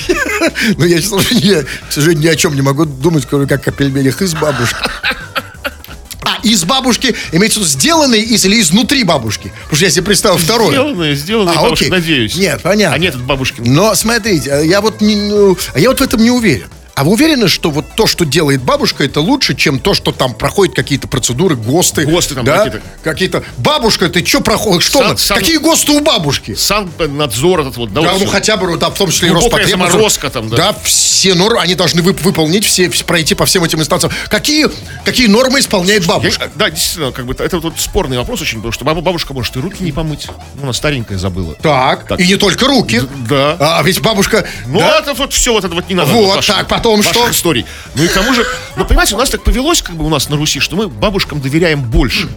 ну, 0.77 0.85
я, 0.85 1.01
сейчас, 1.01 1.31
я, 1.31 1.63
к 1.63 1.91
сожалению, 1.91 2.23
ни 2.23 2.27
о 2.27 2.35
чем 2.35 2.55
не 2.55 2.61
могу 2.61 2.85
думать, 2.85 3.25
кроме 3.25 3.47
как 3.47 3.67
о 3.67 3.71
пельменях 3.71 4.21
из 4.21 4.33
бабушки. 4.33 4.75
А, 6.25 6.37
из 6.43 6.63
бабушки, 6.63 7.15
имеется 7.31 7.59
в 7.59 7.63
виду, 7.63 7.71
сделанные 7.71 8.21
из 8.21 8.43
или 8.45 8.59
изнутри 8.59 9.03
бабушки? 9.03 9.51
Потому 9.63 9.75
что 9.75 9.85
я 9.85 9.91
себе 9.91 10.03
представил 10.03 10.37
второе. 10.37 10.71
Сделанные, 10.71 11.15
сделанные 11.15 11.57
А, 11.57 11.61
бабушки, 11.63 11.83
окей. 11.85 11.91
надеюсь. 11.91 12.35
Нет, 12.35 12.61
понятно. 12.61 12.95
А 12.95 12.97
нет, 12.99 13.15
это 13.15 13.23
бабушкин. 13.23 13.63
Но 13.65 13.95
смотрите, 13.95 14.61
я 14.65 14.81
вот 14.81 15.01
не, 15.01 15.15
ну, 15.15 15.57
я 15.75 15.89
вот 15.89 15.99
в 15.99 16.03
этом 16.03 16.21
не 16.21 16.31
уверен. 16.31 16.67
А 16.95 17.03
вы 17.03 17.13
уверены, 17.13 17.47
что 17.47 17.71
вот 17.71 17.85
то, 17.95 18.05
что 18.05 18.23
делает 18.23 18.61
бабушка, 18.61 19.03
это 19.03 19.19
лучше, 19.19 19.55
чем 19.55 19.79
то, 19.79 19.95
что 19.95 20.11
там 20.11 20.35
проходит 20.35 20.75
какие-то 20.75 21.07
процедуры, 21.07 21.55
ГОСТы? 21.55 22.05
ГОСТы 22.05 22.35
там 22.35 22.45
да? 22.45 22.65
какие-то. 22.65 22.81
Какие-то. 23.03 23.43
Бабушка, 23.57 24.09
ты 24.09 24.23
что 24.23 24.41
проходишь? 24.41 24.85
Что? 24.85 24.99
Сан- 24.99 25.17
сан- 25.17 25.37
Какие 25.39 25.57
ГОСТы 25.57 25.91
у 25.93 26.01
бабушки? 26.01 26.53
Саннадзор 26.53 27.61
этот 27.61 27.77
вот, 27.77 27.91
да, 27.93 28.01
Да, 28.01 28.11
вот 28.11 28.19
ну 28.19 28.25
всё. 28.25 28.31
хотя 28.31 28.57
бы, 28.57 28.77
да, 28.77 28.91
в 28.91 28.95
том 28.97 29.09
числе 29.09 29.29
и 29.29 29.31
Роспотребнадзор. 29.31 30.11
там, 30.31 30.49
да. 30.49 30.55
Да, 30.57 30.75
все 30.83 31.33
нормы, 31.33 31.61
они 31.61 31.73
должны 31.73 32.01
вып- 32.01 32.21
выполнить 32.21 32.63
все, 32.63 32.85
вс- 32.85 33.03
пройти 33.03 33.33
по 33.33 33.45
всем 33.47 33.63
этим 33.63 33.79
инстанциям. 33.79 34.13
Какие, 34.29 34.67
какие 35.03 35.25
нормы 35.27 35.61
исполняет 35.61 36.05
бабушка? 36.05 36.43
Я- 36.45 36.51
да, 36.55 36.69
действительно, 36.69 37.11
как 37.11 37.25
бы 37.25 37.33
это 37.37 37.57
вот 37.57 37.73
спорный 37.79 38.17
вопрос 38.19 38.39
очень, 38.41 38.57
потому 38.61 38.71
что 38.71 38.85
бабушка 38.85 39.33
может 39.33 39.55
и 39.55 39.59
руки 39.59 39.83
не 39.83 39.91
помыть. 39.91 40.27
Ну, 40.55 40.63
она 40.63 40.73
старенькая 40.73 41.17
забыла. 41.17 41.55
Так, 41.55 42.07
Так. 42.07 42.19
и 42.19 42.27
не 42.27 42.35
только 42.35 42.67
руки. 42.67 43.01
да. 43.27 43.57
А, 43.59 43.81
ведь 43.83 43.99
бабушка... 44.01 44.45
Ну, 44.67 44.77
да? 44.79 44.99
это 44.99 45.15
вот 45.15 45.33
все 45.33 45.53
вот 45.53 45.63
это 45.63 45.73
вот 45.73 45.89
не 45.89 45.95
надо. 45.95 46.11
Вот 46.11 46.45
так, 46.45 46.67
потом 46.83 46.97
ваших 46.97 47.13
что? 47.13 47.31
историй. 47.31 47.65
Ну 47.95 48.03
и 48.03 48.07
к 48.07 48.13
тому 48.13 48.33
же, 48.33 48.45
ну, 48.75 48.85
понимаете, 48.85 49.15
у 49.15 49.17
нас 49.17 49.29
так 49.29 49.43
повелось, 49.43 49.81
как 49.81 49.95
бы 49.95 50.05
у 50.05 50.09
нас 50.09 50.29
на 50.29 50.35
Руси, 50.37 50.59
что 50.59 50.75
мы 50.75 50.87
бабушкам 50.87 51.41
доверяем 51.41 51.81
больше. 51.81 52.29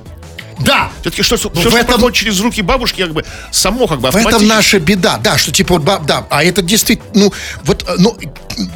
Да, 0.60 0.90
Все-таки 1.02 1.22
что, 1.22 1.36
все, 1.36 1.50
в 1.50 1.60
что 1.60 1.68
этом- 1.68 1.86
проходит 1.86 2.16
через 2.16 2.40
руки 2.40 2.62
бабушки, 2.62 3.02
как 3.02 3.12
бы 3.12 3.24
само 3.50 3.86
как 3.86 4.00
бы 4.00 4.10
В 4.10 4.16
этом 4.16 4.46
наша 4.46 4.78
беда, 4.80 5.18
да, 5.18 5.36
что 5.36 5.52
типа 5.52 5.74
вот, 5.74 5.82
ба- 5.82 6.00
да, 6.06 6.26
а 6.30 6.42
это 6.42 6.62
действительно, 6.62 7.10
ну, 7.14 7.32
вот, 7.64 7.84
э, 7.86 7.94
ну, 7.98 8.16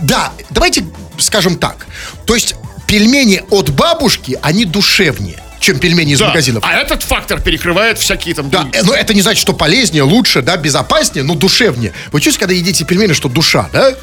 да, 0.03 0.31
давайте 0.51 0.85
скажем 1.19 1.57
так, 1.57 1.87
то 2.27 2.35
есть 2.35 2.55
пельмени 2.87 3.43
от 3.49 3.71
бабушки, 3.71 4.39
они 4.43 4.67
душевнее, 4.67 5.43
чем 5.59 5.79
пельмени 5.79 6.13
из 6.13 6.19
Да. 6.19 6.29
магазинов. 6.29 6.63
А 6.67 6.75
этот 6.75 7.03
фактор 7.03 7.41
перекрывает 7.41 7.99
всякие 7.99 8.35
там... 8.35 8.51
Да, 8.51 8.67
но 8.83 8.93
это 8.93 9.15
не 9.15 9.23
значит, 9.23 9.41
что 9.41 9.55
полезнее, 9.55 10.03
лучше, 10.03 10.43
да, 10.43 10.59
безопаснее, 10.59 11.25
но 11.25 11.35
душевнее. 11.35 11.95
Вы 12.13 12.21
чувствуете, 12.21 12.41
когда 12.41 12.55
едите 12.55 12.85
пельмени, 12.85 13.15
что 13.15 13.31
душа, 13.31 13.71
да? 13.73 13.95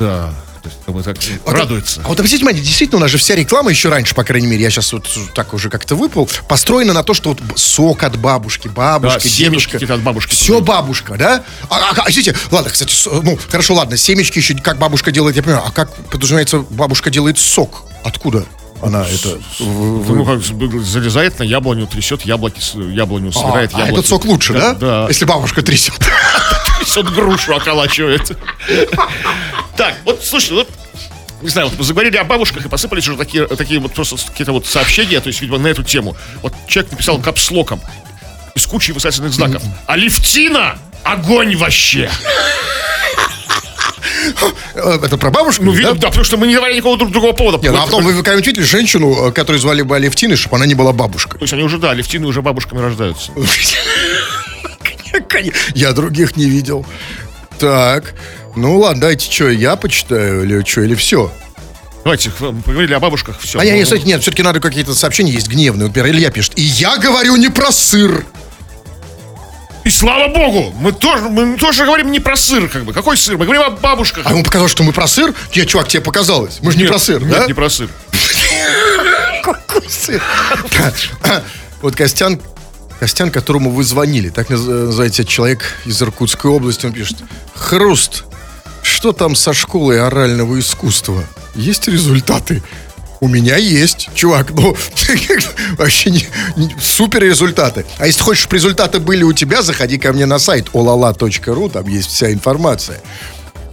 Да. 0.00 0.34
То 0.68 0.92
есть, 0.92 0.98
бы 0.98 1.02
так 1.02 1.16
Вот, 1.44 1.52
радуется. 1.54 2.02
А 2.04 2.08
вот 2.08 2.18
обратите 2.18 2.38
внимание, 2.38 2.62
действительно, 2.62 2.98
у 2.98 3.00
нас 3.00 3.10
же 3.10 3.18
вся 3.18 3.34
реклама 3.34 3.70
еще 3.70 3.88
раньше, 3.88 4.14
по 4.14 4.24
крайней 4.24 4.46
мере, 4.46 4.62
я 4.62 4.70
сейчас 4.70 4.92
вот 4.92 5.08
так 5.34 5.54
уже 5.54 5.70
как-то 5.70 5.94
выпал, 5.96 6.28
построена 6.48 6.92
на 6.92 7.02
то, 7.02 7.14
что 7.14 7.30
вот 7.30 7.40
сок 7.56 8.02
от 8.02 8.16
бабушки, 8.16 8.68
бабушка, 8.68 9.20
Да, 9.22 9.28
семечки 9.28 9.72
дедушка. 9.72 9.94
от 9.94 10.02
бабушки 10.02 10.34
Все 10.34 10.60
бабушка, 10.60 11.16
да? 11.16 11.44
А, 11.68 11.76
а, 11.76 11.94
а, 12.04 12.10
извините, 12.10 12.36
ладно, 12.50 12.70
кстати, 12.70 12.94
ну, 13.06 13.38
хорошо, 13.48 13.74
ладно, 13.74 13.96
семечки 13.96 14.38
еще 14.38 14.54
как 14.54 14.78
бабушка 14.78 15.10
делает, 15.10 15.36
я 15.36 15.42
понимаю, 15.42 15.64
а 15.66 15.70
как, 15.70 15.94
подразумевается, 16.10 16.58
бабушка 16.58 17.10
делает 17.10 17.38
сок? 17.38 17.84
Откуда 18.04 18.44
она 18.82 19.04
это? 19.06 19.38
в- 19.58 20.02
в- 20.02 20.14
Ну, 20.16 20.24
как 20.24 20.40
залезает 20.42 21.38
на 21.38 21.44
яблоню, 21.44 21.86
трясет 21.86 22.22
яблоки, 22.22 22.60
яблоню, 22.92 23.30
А, 23.30 23.32
собирает 23.32 23.70
а 23.74 23.78
яблоки. 23.78 23.94
этот 24.00 24.06
сок 24.08 24.24
лучше, 24.24 24.52
да? 24.54 24.74
Да. 24.74 25.06
Если 25.08 25.24
бабушка 25.24 25.62
трясет. 25.62 25.98
Трясет 26.78 27.12
грушу, 27.12 27.54
околачивает. 27.56 28.36
Так, 29.76 29.94
вот, 30.04 30.24
слушай, 30.24 30.52
вот 30.52 30.68
не 31.42 31.48
знаю, 31.50 31.68
вот 31.68 31.78
мы 31.78 31.84
заговорили 31.84 32.16
о 32.16 32.24
бабушках 32.24 32.66
и 32.66 32.68
посыпались 32.68 33.06
уже 33.08 33.16
такие, 33.16 33.46
такие 33.46 33.78
вот 33.78 33.92
просто 33.94 34.16
какие-то 34.16 34.52
вот 34.52 34.66
сообщения, 34.66 35.20
то 35.20 35.28
есть, 35.28 35.40
видимо, 35.40 35.58
на 35.58 35.68
эту 35.68 35.84
тему. 35.84 36.16
Вот 36.42 36.52
человек 36.66 36.90
написал 36.92 37.18
капслоком 37.20 37.80
из 38.56 38.66
кучи 38.66 38.90
восклицательных 38.90 39.32
знаков. 39.32 39.62
Алевтина! 39.86 40.78
Огонь 41.04 41.54
вообще! 41.56 42.10
Э, 44.74 44.98
Это 45.02 45.16
про 45.16 45.30
бабушку? 45.30 45.64
Ну, 45.64 45.72
да? 45.72 45.78
видно, 45.78 45.94
да, 45.94 46.08
потому 46.08 46.24
что 46.24 46.36
мы 46.36 46.46
не 46.46 46.54
давали 46.54 46.74
никакого 46.74 46.96
друг 46.98 47.10
другого 47.10 47.32
повода. 47.32 47.58
Не, 47.62 47.70
ну, 47.70 47.78
а 47.78 47.84
потом 47.84 48.04
вы 48.04 48.12
видели 48.12 48.62
женщину, 48.62 49.28
э, 49.28 49.32
которую 49.32 49.60
звали 49.60 49.82
бы 49.82 49.96
Алевтиной, 49.96 50.36
чтобы 50.36 50.56
она 50.56 50.66
не 50.66 50.74
была 50.74 50.92
бабушкой? 50.92 51.38
То 51.38 51.44
есть 51.44 51.52
они 51.52 51.62
уже, 51.62 51.78
да, 51.78 51.90
Алевтины 51.90 52.26
уже 52.26 52.42
бабушками 52.42 52.80
рождаются. 52.80 53.32
Я 55.74 55.92
других 55.92 56.36
не 56.36 56.44
видел. 56.44 56.86
Так, 57.58 58.14
ну 58.54 58.78
ладно, 58.78 59.02
дайте 59.02 59.30
что, 59.30 59.48
я 59.48 59.76
почитаю 59.76 60.44
или 60.44 60.62
что, 60.64 60.82
или 60.82 60.94
все. 60.94 61.32
Давайте, 62.04 62.30
мы 62.38 62.62
поговорили 62.62 62.94
о 62.94 63.00
бабушках, 63.00 63.38
все. 63.40 63.58
А 63.58 63.64
нет, 63.64 63.74
нет, 63.74 63.84
кстати, 63.84 64.06
нет, 64.06 64.22
все-таки 64.22 64.42
надо 64.42 64.60
какие-то 64.60 64.94
сообщения 64.94 65.32
есть 65.32 65.48
гневные. 65.48 65.88
Например, 65.88 66.10
Илья 66.10 66.30
пишет, 66.30 66.52
и 66.56 66.62
я 66.62 66.96
говорю 66.96 67.36
не 67.36 67.48
про 67.48 67.72
сыр. 67.72 68.24
И 69.88 69.90
слава 69.90 70.28
богу, 70.28 70.74
мы 70.78 70.92
тоже, 70.92 71.30
мы 71.30 71.56
тоже 71.56 71.86
говорим 71.86 72.12
не 72.12 72.20
про 72.20 72.36
сыр, 72.36 72.68
как 72.68 72.84
бы. 72.84 72.92
Какой 72.92 73.16
сыр? 73.16 73.38
Мы 73.38 73.46
говорим 73.46 73.62
о 73.62 73.70
бабушках. 73.70 74.26
А 74.26 74.32
ему 74.32 74.44
показалось, 74.44 74.70
что 74.70 74.82
мы 74.82 74.92
про 74.92 75.06
сыр? 75.06 75.32
Я, 75.52 75.64
чувак, 75.64 75.88
тебе 75.88 76.02
показалось. 76.02 76.58
Мы 76.60 76.72
же 76.72 76.76
не 76.78 76.84
про 76.84 76.98
сыр, 76.98 77.22
нет, 77.22 77.30
да? 77.30 77.46
не 77.46 77.54
про 77.54 77.70
сыр. 77.70 77.88
Какой 79.42 79.88
сыр? 79.88 80.22
Вот 81.80 81.96
Костян, 81.96 82.38
Костян, 83.00 83.30
которому 83.30 83.70
вы 83.70 83.82
звонили, 83.82 84.28
так 84.28 84.50
наз- 84.50 84.68
называется 84.68 85.24
человек 85.24 85.62
из 85.86 86.02
Иркутской 86.02 86.50
области, 86.50 86.84
он 86.84 86.92
пишет. 86.92 87.16
Хруст, 87.54 88.24
что 88.82 89.12
там 89.12 89.34
со 89.34 89.54
школой 89.54 90.04
орального 90.06 90.60
искусства? 90.60 91.24
Есть 91.54 91.88
результаты? 91.88 92.62
У 93.20 93.28
меня 93.28 93.56
есть, 93.56 94.08
чувак, 94.14 94.50
ну, 94.52 94.76
вообще 95.78 96.10
не- 96.10 96.28
не- 96.56 96.74
супер 96.80 97.22
результаты. 97.22 97.84
А 97.98 98.06
если 98.06 98.22
хочешь, 98.22 98.42
чтобы 98.42 98.56
результаты 98.56 99.00
были 99.00 99.24
у 99.24 99.32
тебя, 99.32 99.62
заходи 99.62 99.98
ко 99.98 100.12
мне 100.12 100.26
на 100.26 100.38
сайт 100.38 100.68
olala.ru, 100.72 101.70
там 101.70 101.86
есть 101.88 102.08
вся 102.10 102.32
информация. 102.32 103.00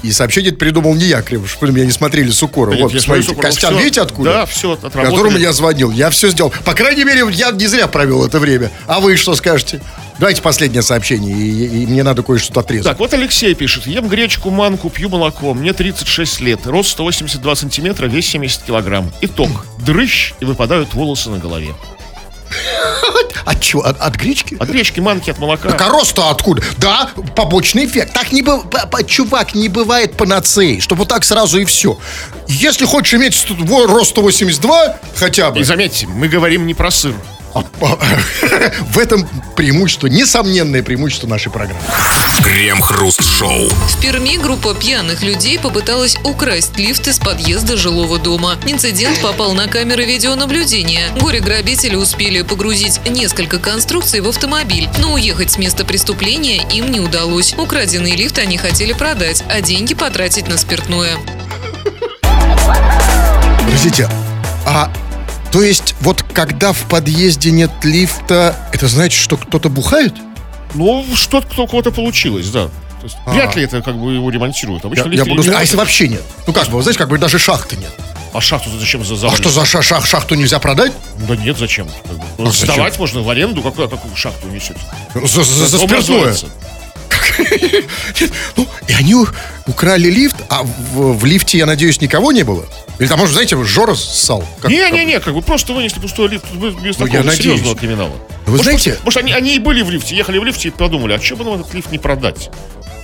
И 0.06 0.12
сообщение 0.12 0.52
это 0.52 0.60
придумал 0.60 0.94
не 0.94 1.06
я, 1.06 1.24
Кривов, 1.24 1.50
чтобы 1.50 1.72
меня 1.72 1.86
не 1.86 1.92
смотрели 1.92 2.30
с 2.30 2.44
укором. 2.44 2.74
Да 2.76 2.82
нет, 2.82 2.94
вот, 2.94 3.02
смотрите, 3.02 3.30
смотрю, 3.30 3.42
Костян, 3.42 3.74
всё- 3.74 3.80
видите 3.84 4.02
откуда? 4.02 4.32
Да, 4.32 4.46
все, 4.46 4.74
отработали. 4.74 5.06
Которому 5.10 5.38
я 5.38 5.52
звонил. 5.52 5.90
Я 5.90 6.12
все 6.12 6.30
сделал. 6.30 6.54
По 6.64 6.74
крайней 6.74 7.04
мере, 7.04 7.24
я 7.32 7.50
не 7.50 7.66
зря 7.66 7.88
провел 7.88 8.24
это 8.24 8.40
время. 8.40 8.72
А 8.86 9.00
вы 9.00 9.16
что 9.16 9.34
скажете? 9.34 9.82
Давайте 10.20 10.44
последнее 10.44 10.84
сообщение, 10.84 11.36
и, 11.36 11.84
и 11.84 11.88
мне 11.88 12.04
надо 12.04 12.22
кое-что 12.22 12.60
отрезать. 12.60 12.86
Так, 12.86 13.00
вот 13.00 13.14
Алексей 13.14 13.54
пишет. 13.56 13.88
Ем 13.88 14.08
гречку, 14.08 14.52
манку, 14.52 14.92
пью 14.92 15.10
молоко. 15.10 15.56
Мне 15.56 15.74
36 15.74 16.40
лет. 16.40 16.68
Рост 16.68 16.92
182 16.92 17.56
сантиметра, 17.56 18.06
вес 18.06 18.28
70 18.28 18.62
килограмм. 18.62 19.12
Итог. 19.22 19.66
Дрыщ, 19.80 20.34
и 20.40 20.46
выпадают 20.46 20.94
волосы 20.94 21.32
на 21.32 21.40
голове. 21.40 21.74
От 23.46 23.62
чего? 23.62 23.86
От, 23.86 24.00
от 24.00 24.16
гречки? 24.16 24.58
От 24.60 24.70
гречки, 24.70 25.00
манки, 25.00 25.30
от 25.30 25.38
молока. 25.38 25.70
Так 25.70 25.82
а 25.82 25.90
рост-то 25.90 26.30
откуда? 26.30 26.64
Да, 26.78 27.10
побочный 27.36 27.86
эффект. 27.86 28.14
Так 28.14 28.32
не 28.32 28.42
бывает, 28.42 29.08
чувак, 29.08 29.54
не 29.54 29.70
бывает 29.70 30.18
панацеи, 30.18 30.80
чтобы 30.80 31.00
вот 31.00 31.10
так 31.10 31.24
сразу 31.24 31.60
и 31.60 31.66
все. 31.66 31.98
Если 32.48 32.86
хочешь 32.86 33.14
иметь 33.14 33.36
рост 33.70 34.12
182 34.12 34.98
хотя 35.16 35.52
бы, 35.52 35.60
И 35.60 35.64
заметьте, 35.64 36.08
мы 36.08 36.28
говорим 36.28 36.66
не 36.66 36.74
про 36.74 36.92
сыр. 36.92 37.14
А- 37.56 37.98
в 38.92 39.00
этом 39.00 39.28
преимущество, 39.56 40.08
несомненное 40.08 40.84
преимущество 40.84 41.28
нашей 41.28 41.52
программы. 41.52 41.82
Крем-хруст-шоу. 42.44 43.70
В 43.70 44.02
Перми 44.02 44.38
группа 44.38 44.74
пьяных 44.76 45.24
людей 45.24 45.58
попыталась 45.58 46.18
украсть 46.24 46.78
лифт 46.78 47.08
из 47.08 47.20
подъезда 47.20 47.78
жилого 47.78 48.20
дома. 48.20 48.58
Инцидент 48.66 49.20
попал 49.22 49.54
на 49.54 49.68
камеры 49.68 50.06
видеонаблюдения. 50.06 51.10
Горе-грабители 51.20 51.96
успели 51.96 52.42
погрузить 52.42 53.00
несколько 53.10 53.58
конструкций 53.60 54.20
в 54.20 54.28
автомобиль, 54.28 54.90
но 55.00 55.14
уехать 55.14 55.52
с 55.54 55.58
места 55.58 55.86
преступления 55.86 56.62
им 56.74 56.92
не 56.92 57.00
удалось. 57.00 57.54
Украденный 57.58 58.16
лифт 58.16 58.38
они 58.38 58.58
хотели 58.58 58.92
продать, 58.92 59.44
а 59.50 59.62
деньги 59.62 59.94
потратить 59.94 60.48
на 60.48 60.58
спиртное. 60.58 61.18
Подождите, 63.60 64.10
а 64.66 64.92
то 65.52 65.64
есть 65.64 65.96
вот 66.02 66.25
когда 66.36 66.74
в 66.74 66.84
подъезде 66.90 67.50
нет 67.52 67.72
лифта, 67.84 68.56
это 68.74 68.88
значит, 68.88 69.20
что 69.20 69.38
кто-то 69.38 69.70
бухает? 69.70 70.14
Ну, 70.74 71.06
что-то 71.16 71.64
у 71.64 71.68
кого-то 71.68 71.92
получилось, 71.92 72.50
да. 72.50 72.66
То 72.66 73.04
есть, 73.04 73.16
вряд 73.26 73.56
ли 73.56 73.64
это 73.64 73.82
как 73.82 73.98
бы 73.98 74.14
его 74.14 74.30
ремонтируют. 74.30 74.84
Я, 74.84 74.88
Обычно 74.88 75.04
я 75.06 75.10
лифты 75.24 75.30
буду... 75.30 75.58
А 75.58 75.62
если 75.62 75.78
вообще 75.78 76.08
нет? 76.10 76.22
Ну 76.46 76.54
как 76.54 76.68
бы, 76.68 76.78
вы 76.78 76.82
знаете, 76.84 77.00
как 77.00 77.08
бы 77.10 77.18
даже 77.18 77.40
шахты 77.40 77.78
нет. 77.78 77.92
А 78.34 78.42
шахту 78.42 78.70
зачем 78.78 79.06
за 79.06 79.28
А 79.28 79.36
что 79.36 79.50
за 79.50 79.64
ша- 79.66 79.80
шах- 79.82 80.06
шахту 80.06 80.36
нельзя 80.36 80.60
продать? 80.60 80.92
Да 81.28 81.38
нет, 81.38 81.58
зачем? 81.58 81.88
Как 82.06 82.18
бы. 82.18 82.24
Ну, 82.38 82.48
А 82.50 82.52
зачем? 82.52 82.74
сдавать 82.76 83.00
можно 83.00 83.22
в 83.22 83.30
аренду, 83.30 83.62
какую, 83.62 83.88
какую 83.88 84.14
шахту 84.16 84.50
несете? 84.50 84.80
За, 85.14 85.44
за- 85.44 85.68
за 85.68 85.78
спиртное. 85.80 86.36
Ну, 88.56 88.68
и 88.88 88.94
они 88.94 89.16
украли 89.68 90.10
лифт, 90.10 90.38
а 90.50 90.64
в, 90.64 91.18
в 91.18 91.26
лифте, 91.26 91.58
я 91.58 91.66
надеюсь, 91.66 92.02
никого 92.02 92.32
не 92.32 92.44
было? 92.44 92.66
Или 93.00 93.08
там, 93.08 93.20
может, 93.20 93.34
знаете, 93.34 93.62
Жора 93.64 93.96
ссал? 93.96 94.44
Не-не-не, 94.64 95.20
как 95.20 95.34
бы 95.34 95.42
просто 95.42 95.74
вынесли 95.74 96.00
пустой 96.00 96.30
лифт 96.30 96.46
без 96.54 96.98
Ну, 96.98 97.06
такого 97.06 97.08
я 97.18 97.24
надеюсь. 97.24 97.38
серьезного 97.44 97.76
криминала. 97.76 98.12
Вы 98.46 98.52
Может, 98.52 98.64
знаете- 98.64 98.90
просто- 98.92 99.06
Может, 99.06 99.20
они, 99.20 99.34
они 99.34 99.56
и 99.56 99.60
были 99.60 99.82
в 99.82 99.90
лифте, 99.90 100.16
ехали 100.16 100.38
в 100.38 100.44
лифте 100.46 100.70
и 100.70 100.72
подумали, 100.72 101.14
а 101.14 101.22
что 101.22 101.36
бы 101.36 101.44
нам 101.44 101.60
этот 101.62 101.74
лифт 101.74 101.92
не 101.92 101.98
продать? 101.98 102.50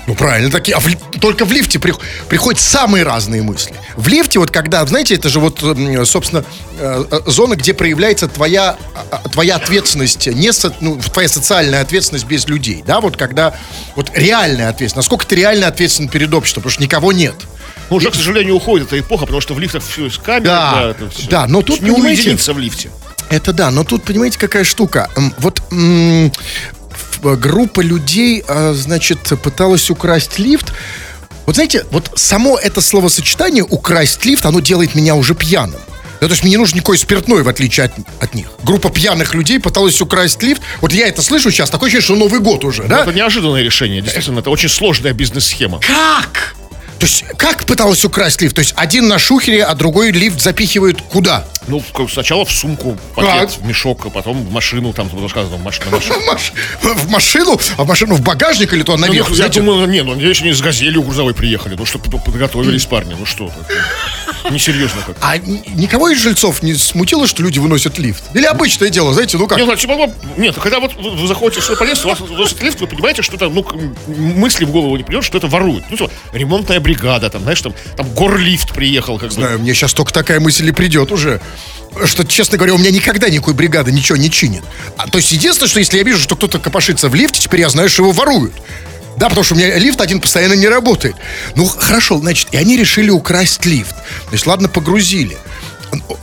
Ну, 0.07 0.15
правильно, 0.15 0.49
такие. 0.49 0.75
А 0.75 0.79
в 0.79 0.87
только 1.19 1.45
в 1.45 1.51
лифте 1.51 1.77
прих- 1.77 1.99
приходят 2.27 2.59
самые 2.59 3.03
разные 3.03 3.43
мысли. 3.43 3.75
В 3.95 4.07
лифте, 4.07 4.39
вот 4.39 4.49
когда, 4.49 4.83
знаете, 4.87 5.13
это 5.13 5.29
же 5.29 5.39
вот, 5.39 5.59
собственно, 6.05 6.43
э, 6.79 7.05
э, 7.11 7.19
зона, 7.27 7.55
где 7.55 7.75
проявляется 7.75 8.27
твоя, 8.27 8.77
а, 8.95 9.21
а, 9.23 9.29
твоя 9.29 9.57
ответственность, 9.57 10.25
не 10.25 10.51
со- 10.53 10.73
ну, 10.81 10.97
твоя 10.97 11.29
социальная 11.29 11.81
ответственность 11.81 12.25
без 12.25 12.47
людей, 12.47 12.83
да, 12.85 12.99
вот 12.99 13.15
когда, 13.15 13.53
вот 13.95 14.09
реальная 14.15 14.69
ответственность, 14.69 14.95
насколько 14.95 15.27
ты 15.27 15.35
реально 15.35 15.67
ответственен 15.67 16.09
перед 16.09 16.33
обществом, 16.33 16.63
потому 16.63 16.73
что 16.73 16.81
никого 16.81 17.11
нет. 17.11 17.35
Ну, 17.91 17.97
уже, 17.97 18.09
к 18.09 18.15
сожалению, 18.15 18.55
уходит 18.55 18.87
эта 18.87 18.99
эпоха, 18.99 19.25
потому 19.25 19.41
что 19.41 19.53
в 19.53 19.59
лифтах 19.59 19.83
все 19.83 20.07
из 20.07 20.17
камеры. 20.17 20.45
Да, 20.45 20.81
это 20.91 21.09
всё. 21.09 21.27
да, 21.29 21.45
но 21.47 21.61
тут, 21.61 21.81
не 21.81 21.91
уединиться 21.91 22.53
в 22.53 22.59
лифте. 22.59 22.89
Это 23.29 23.53
да, 23.53 23.69
но 23.69 23.83
тут, 23.83 24.03
понимаете, 24.03 24.39
какая 24.39 24.63
штука? 24.63 25.09
Вот 25.37 25.61
м, 25.71 26.31
в- 27.21 27.35
группа 27.37 27.81
людей, 27.81 28.43
а, 28.47 28.73
значит, 28.73 29.19
пыталась 29.43 29.89
украсть 29.89 30.39
лифт. 30.39 30.73
Вот 31.45 31.55
знаете, 31.55 31.85
вот 31.91 32.11
само 32.15 32.57
это 32.57 32.81
словосочетание 32.81 33.63
«украсть 33.63 34.23
лифт», 34.25 34.45
оно 34.45 34.59
делает 34.61 34.95
меня 34.95 35.15
уже 35.15 35.33
пьяным. 35.35 35.79
Ну, 36.21 36.27
то 36.27 36.31
есть 36.33 36.43
мне 36.43 36.51
не 36.51 36.57
нужно 36.57 36.75
никакое 36.75 36.97
спиртное, 36.97 37.41
в 37.43 37.49
отличие 37.49 37.87
от, 37.87 37.93
от 38.21 38.35
них. 38.35 38.47
Группа 38.63 38.89
пьяных 38.89 39.33
людей 39.33 39.59
пыталась 39.59 39.99
украсть 40.01 40.41
лифт. 40.43 40.61
Вот 40.79 40.93
я 40.93 41.07
это 41.07 41.21
слышу 41.23 41.49
сейчас, 41.51 41.69
такое 41.69 41.87
ощущение, 41.87 42.03
что 42.05 42.15
Новый 42.15 42.39
год 42.39 42.63
уже, 42.63 42.83
да? 42.83 43.01
Это 43.01 43.11
неожиданное 43.11 43.63
решение, 43.63 44.01
действительно, 44.01 44.39
это 44.39 44.49
очень 44.51 44.69
сложная 44.69 45.13
бизнес-схема. 45.13 45.79
Как? 45.79 46.55
То 47.01 47.07
есть 47.07 47.25
как 47.35 47.65
пыталась 47.65 48.05
украсть 48.05 48.39
лифт? 48.43 48.53
То 48.55 48.59
есть 48.59 48.75
один 48.77 49.07
на 49.07 49.17
шухере, 49.17 49.63
а 49.65 49.73
другой 49.73 50.11
лифт 50.11 50.39
запихивают 50.39 51.01
куда? 51.01 51.45
Ну, 51.67 51.81
сначала 52.11 52.45
в 52.45 52.51
сумку, 52.51 52.95
пакет, 53.15 53.49
Так. 53.49 53.49
в 53.59 53.65
мешок, 53.65 54.05
а 54.05 54.09
потом 54.11 54.43
в 54.43 54.51
машину, 54.51 54.93
там, 54.93 55.09
тут 55.09 55.27
сказано, 55.31 55.57
в 55.57 55.63
машину. 55.63 55.99
В, 55.99 56.27
маш- 56.27 56.53
в 56.83 57.09
машину? 57.09 57.59
А 57.77 57.83
в 57.83 57.87
машину 57.87 58.13
в 58.15 58.21
багажник 58.21 58.71
или 58.73 58.83
то 58.83 58.97
Ну, 58.97 59.07
наверх? 59.07 59.29
я 59.29 59.35
знаете? 59.35 59.61
думаю, 59.61 59.87
не, 59.87 60.03
ну, 60.03 60.13
здесь 60.15 60.41
они 60.41 60.53
с 60.53 60.61
газелью 60.61 61.01
грузовой 61.01 61.33
приехали, 61.33 61.73
ну, 61.75 61.85
чтобы 61.85 62.19
подготовились 62.19 62.85
парни, 62.85 63.15
ну, 63.19 63.25
что? 63.25 63.51
Несерьезно 64.51 65.01
как. 65.05 65.17
А 65.21 65.37
никого 65.37 66.09
из 66.09 66.19
жильцов 66.21 66.61
не 66.63 66.73
смутило, 66.73 67.25
что 67.27 67.41
люди 67.43 67.59
выносят 67.59 67.97
лифт? 67.99 68.23
Или 68.35 68.45
обычное 68.45 68.89
дело, 68.89 69.13
знаете, 69.13 69.37
ну 69.37 69.47
как? 69.47 69.57
Нет, 69.57 69.67
ну, 69.67 69.75
типа, 69.75 69.95
ну, 69.97 70.13
нет, 70.37 70.55
когда 70.61 70.79
вот 70.79 70.95
вы 70.95 71.27
заходите 71.27 71.61
в 71.61 71.63
свой 71.63 71.77
подъезд, 71.77 72.05
у 72.05 72.09
вас 72.09 72.19
выносит 72.19 72.61
лифт, 72.61 72.79
вы 72.81 72.87
понимаете, 72.87 73.21
что 73.21 73.35
это, 73.37 73.49
ну, 73.49 73.65
мысли 74.07 74.65
в 74.65 74.71
голову 74.71 74.97
не 74.97 75.03
придет, 75.03 75.23
что 75.23 75.37
это 75.37 75.47
воруют. 75.47 75.83
Ну, 75.89 75.97
типа, 75.97 76.11
ремонтная 76.33 76.79
бригада, 76.91 77.29
там, 77.29 77.43
знаешь, 77.43 77.61
там, 77.61 77.73
там 77.95 78.07
горлифт 78.13 78.73
приехал, 78.73 79.17
как 79.17 79.29
бы. 79.29 79.35
Знаю, 79.35 79.59
мне 79.59 79.73
сейчас 79.73 79.93
только 79.93 80.11
такая 80.11 80.39
мысль 80.39 80.67
и 80.67 80.71
придет 80.71 81.11
уже. 81.11 81.41
Что, 82.05 82.25
честно 82.25 82.57
говоря, 82.57 82.73
у 82.73 82.77
меня 82.77 82.91
никогда 82.91 83.29
никакой 83.29 83.53
бригады 83.53 83.91
ничего 83.91 84.17
не 84.17 84.29
чинит. 84.29 84.63
А, 84.97 85.07
то 85.07 85.17
есть 85.17 85.31
единственное, 85.31 85.69
что 85.69 85.79
если 85.79 85.97
я 85.97 86.03
вижу, 86.03 86.19
что 86.19 86.35
кто-то 86.35 86.59
копошится 86.59 87.09
в 87.09 87.15
лифте, 87.15 87.41
теперь 87.41 87.61
я 87.61 87.69
знаю, 87.69 87.89
что 87.89 88.03
его 88.03 88.11
воруют. 88.11 88.53
Да, 89.17 89.27
потому 89.27 89.43
что 89.43 89.55
у 89.55 89.57
меня 89.57 89.77
лифт 89.77 89.99
один 89.99 90.21
постоянно 90.21 90.53
не 90.53 90.67
работает. 90.67 91.15
Ну, 91.55 91.65
хорошо, 91.65 92.17
значит, 92.19 92.47
и 92.51 92.57
они 92.57 92.77
решили 92.77 93.09
украсть 93.09 93.65
лифт. 93.65 93.95
Значит, 94.29 94.47
ладно, 94.47 94.69
погрузили. 94.69 95.37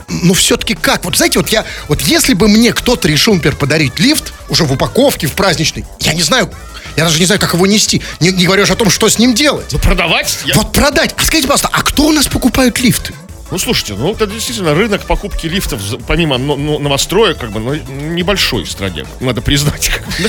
Но 0.07 0.33
все-таки 0.33 0.73
как? 0.73 1.05
Вот 1.05 1.15
знаете, 1.15 1.37
вот 1.39 1.49
я, 1.49 1.65
вот 1.87 2.01
если 2.01 2.33
бы 2.33 2.47
мне 2.47 2.73
кто-то 2.73 3.07
решил, 3.07 3.35
например, 3.35 3.55
подарить 3.55 3.99
лифт, 3.99 4.33
уже 4.49 4.63
в 4.63 4.73
упаковке, 4.73 5.27
в 5.27 5.33
праздничный, 5.33 5.85
я 5.99 6.13
не 6.13 6.23
знаю, 6.23 6.51
я 6.97 7.05
даже 7.05 7.19
не 7.19 7.25
знаю, 7.25 7.39
как 7.39 7.53
его 7.53 7.65
нести. 7.67 8.01
Не, 8.19 8.31
не 8.31 8.45
говорю 8.45 8.63
уж 8.63 8.71
о 8.71 8.75
том, 8.75 8.89
что 8.89 9.07
с 9.09 9.17
ним 9.19 9.33
делать. 9.33 9.67
Ну, 9.71 9.79
продавать? 9.79 10.39
Я- 10.45 10.55
Вот 10.55 10.71
продать. 10.73 11.13
А 11.17 11.23
скажите, 11.23 11.47
пожалуйста, 11.47 11.69
а 11.71 11.81
кто 11.81 12.05
у 12.07 12.11
нас 12.11 12.27
покупают 12.27 12.79
лифты? 12.79 13.13
Ну, 13.51 13.57
слушайте, 13.57 13.95
ну, 13.95 14.11
это 14.13 14.27
действительно 14.27 14.75
рынок 14.75 15.05
покупки 15.05 15.47
лифтов, 15.47 15.81
помимо 16.07 16.37
но- 16.37 16.55
новостроек, 16.77 17.39
как 17.39 17.51
бы, 17.51 17.59
ну, 17.59 17.73
небольшой 17.73 18.63
в 18.63 18.71
стране, 18.71 19.05
надо 19.21 19.41
признать. 19.41 19.89
ну, 20.19 20.27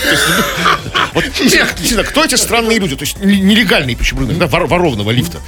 Вот, 1.13 1.25
кто 2.09 2.25
эти 2.25 2.37
странные 2.37 2.79
люди? 2.79 2.97
То 2.97 3.05
есть, 3.05 3.17
н- 3.21 3.29
нелегальный 3.47 3.95
причем 3.95 4.21
рынок, 4.21 4.39
да, 4.39 4.47
вор- 4.47 4.67
воровного 4.67 5.11
лифта. 5.11 5.39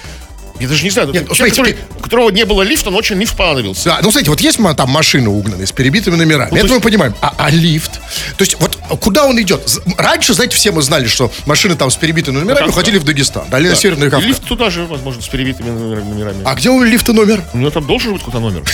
Я 0.63 0.69
даже 0.69 0.85
не 0.85 0.91
знаю, 0.91 1.09
ну, 1.09 1.15
Нет, 1.15 1.25
ну, 1.29 1.35
человек, 1.35 1.55
смотрите, 1.57 1.79
который- 1.79 1.99
у 1.99 2.03
которого 2.03 2.31
не 2.31 2.45
было 2.45 2.63
лифта, 2.63 2.91
но 2.91 2.99
очень 2.99 3.17
лифт 3.17 3.37
понадобился. 3.37 3.85
Да, 3.87 3.99
ну, 4.01 4.13
смотрите, 4.13 4.31
вот 4.31 4.41
есть 4.41 4.59
там 4.77 4.91
машины 4.91 5.29
угнанные 5.29 5.67
с 5.67 5.73
перебитыми 5.73 6.15
номерами. 6.15 6.51
Ну, 6.53 6.57
это 6.57 6.69
то 6.69 6.75
мы 6.75 6.81
понимаем. 6.81 7.15
А, 7.21 7.35
а 7.37 7.51
лифт? 7.51 7.95
То 8.37 8.45
есть 8.45 8.57
вот 8.61 8.79
куда 9.01 9.25
он 9.27 9.41
идет? 9.41 9.61
Раньше, 9.99 10.35
знаете, 10.35 10.57
все 10.57 10.71
мы 10.71 10.83
знали, 10.83 11.09
что 11.09 11.33
машины 11.47 11.75
там 11.75 11.91
с 11.91 11.97
перебитыми 11.97 12.37
номерами 12.37 12.59
Кавказ. 12.59 12.75
уходили 12.77 12.99
в 12.99 13.05
Дагестан. 13.05 13.49
Дали 13.51 13.71
на 13.71 13.75
Северный 13.75 14.07
И 14.07 14.11
Кавказ. 14.11 14.29
лифт 14.29 14.45
туда 14.45 14.71
же, 14.71 14.85
возможно, 14.87 15.21
с 15.21 15.27
перебитыми 15.29 15.71
номер- 15.71 16.05
номерами. 16.05 16.43
А 16.45 16.55
где 16.55 16.71
у 16.71 16.81
лифта 16.83 17.13
номер? 17.13 17.43
У 17.55 17.59
него 17.59 17.71
там 17.71 17.85
должен 17.85 18.13
быть 18.13 18.23
какой-то 18.23 18.39
номер. 18.39 18.63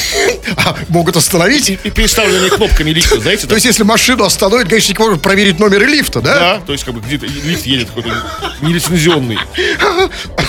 А, 0.57 0.75
могут 0.89 1.17
остановить? 1.17 1.71
И 1.71 1.77
переставленными 1.91 2.49
кнопками 2.49 2.91
лифта, 2.91 3.21
знаете, 3.21 3.47
То 3.47 3.55
есть, 3.55 3.67
если 3.67 3.83
машину 3.83 4.25
остановят, 4.25 4.67
гаишник 4.69 4.99
может 4.99 5.21
проверить 5.23 5.59
номер 5.59 5.87
лифта, 5.87 6.21
да? 6.21 6.35
да, 6.39 6.61
то 6.67 6.73
есть, 6.73 6.85
как 6.85 6.95
бы, 6.95 7.01
где-то 7.01 7.27
лифт 7.27 7.67
едет 7.67 7.89
какой-то 7.89 8.11
нелицензионный. 8.61 9.39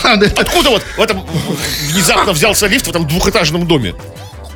А, 0.03 0.15
да, 0.15 0.27
Откуда 0.37 0.69
вот 0.69 0.83
в 0.97 1.01
этом 1.01 1.25
внезапно 1.91 2.33
взялся 2.33 2.67
лифт 2.67 2.87
в 2.87 2.89
этом 2.89 3.07
двухэтажном 3.07 3.67
доме? 3.67 3.95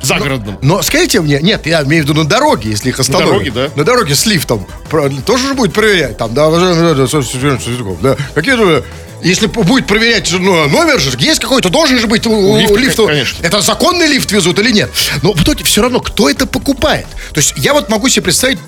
загородном. 0.04 0.58
Но 0.62 0.82
скажите 0.82 1.20
мне, 1.20 1.40
нет, 1.40 1.66
я 1.66 1.82
имею 1.82 2.04
в 2.04 2.08
виду 2.08 2.22
на 2.22 2.28
дороге, 2.28 2.70
если 2.70 2.90
их 2.90 3.00
остановят. 3.00 3.28
дороге, 3.28 3.50
да. 3.50 3.70
На 3.74 3.84
дороге 3.84 4.14
с 4.14 4.26
лифтом. 4.26 4.66
Тоже 5.24 5.48
же 5.48 5.54
будет 5.54 5.72
проверять. 5.72 6.16
Там, 6.18 6.34
да, 6.34 6.50
да. 6.50 8.16
Какие 8.34 8.56
же... 8.56 8.84
Если 9.22 9.46
будет 9.46 9.86
проверять 9.86 10.30
ну, 10.32 10.68
номер 10.68 11.00
же, 11.00 11.16
есть 11.18 11.40
какой-то, 11.40 11.70
должен 11.70 11.98
же 11.98 12.06
быть 12.06 12.26
у, 12.26 12.30
у 12.30 12.58
Лифт, 12.58 12.76
лифта. 12.76 13.06
конечно. 13.06 13.42
Это 13.42 13.62
законный 13.62 14.06
лифт 14.06 14.30
везут 14.30 14.58
или 14.58 14.70
нет? 14.70 14.90
Но 15.22 15.32
в 15.32 15.42
итоге 15.42 15.64
все 15.64 15.80
равно, 15.80 16.00
кто 16.00 16.28
это 16.28 16.44
покупает? 16.46 17.06
То 17.32 17.38
есть 17.38 17.54
я 17.56 17.72
вот 17.72 17.88
могу 17.88 18.10
себе 18.10 18.24
представить 18.24 18.58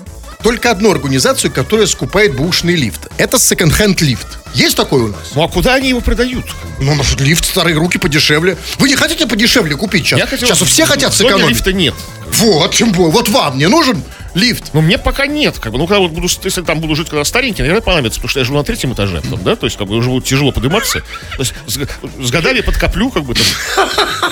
только 0.47 0.71
одну 0.71 0.91
организацию, 0.91 1.51
которая 1.51 1.87
скупает 1.87 2.33
бушный 2.33 2.73
лифт. 2.75 3.01
Это 3.17 3.37
секонд-хенд 3.37 3.99
лифт. 3.99 4.39
Есть 4.53 4.77
такой 4.77 5.01
у 5.01 5.07
нас? 5.09 5.19
Ну 5.35 5.43
а 5.43 5.49
куда 5.49 5.73
они 5.73 5.89
его 5.89 5.99
продают? 5.99 6.45
Ну, 6.79 6.95
может, 6.95 7.19
лифт 7.19 7.43
старые 7.43 7.75
руки 7.75 7.97
подешевле. 7.97 8.57
Вы 8.79 8.87
не 8.87 8.95
хотите 8.95 9.27
подешевле 9.27 9.75
купить 9.75 10.05
сейчас? 10.05 10.19
Я 10.19 10.25
хотел- 10.25 10.47
Сейчас 10.47 10.61
все 10.61 10.85
хотят 10.85 11.13
в 11.13 11.17
доме 11.17 11.31
сэкономить. 11.31 11.55
лифта 11.57 11.73
нет. 11.73 11.95
Вот, 12.31 12.73
тем 12.73 12.93
более. 12.93 13.11
Вот 13.11 13.27
вам 13.27 13.57
не 13.57 13.67
нужен 13.67 14.01
лифт. 14.37 14.73
Но 14.73 14.81
мне 14.81 14.97
пока 14.97 15.27
нет, 15.27 15.59
как 15.59 15.71
бы, 15.71 15.77
ну, 15.77 15.87
когда 15.87 15.99
вот 15.99 16.11
буду, 16.11 16.27
если 16.43 16.61
там 16.61 16.79
буду 16.79 16.95
жить, 16.95 17.09
когда 17.09 17.23
старенький, 17.23 17.61
наверное, 17.61 17.81
понадобится, 17.81 18.19
потому 18.19 18.29
что 18.29 18.39
я 18.39 18.45
живу 18.45 18.57
на 18.57 18.63
третьем 18.63 18.93
этаже, 18.93 19.21
там, 19.21 19.43
да, 19.43 19.55
то 19.55 19.65
есть, 19.65 19.77
как 19.77 19.87
бы, 19.87 19.95
уже 19.95 20.09
будет 20.09 20.25
тяжело 20.25 20.51
подниматься. 20.51 21.01
То 21.35 21.39
есть, 21.39 21.53
с, 21.67 21.77
с 22.25 22.31
годами 22.31 22.61
подкоплю, 22.61 23.09
как 23.09 23.23
бы, 23.23 23.33
там, 23.35 23.45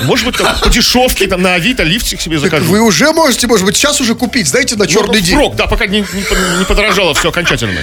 может 0.03 0.25
быть, 0.25 0.38
там, 0.38 0.55
по 0.62 0.69
дешевке, 0.69 1.27
там, 1.27 1.41
на 1.41 1.55
Авито 1.55 1.83
лифтик 1.83 2.21
себе 2.21 2.39
закажу. 2.39 2.65
Вы 2.65 2.81
уже 2.81 3.12
можете, 3.12 3.47
может 3.47 3.65
быть, 3.65 3.75
сейчас 3.77 4.00
уже 4.01 4.15
купить, 4.15 4.47
знаете, 4.47 4.75
на 4.75 4.85
Ну, 4.85 4.89
черный 4.89 5.21
день. 5.21 5.35
впрок, 5.35 5.55
да, 5.55 5.67
пока 5.67 5.85
не, 5.88 6.00
не, 6.00 6.57
не 6.59 6.65
подорожало 6.65 7.13
все 7.13 7.29
окончательно. 7.29 7.79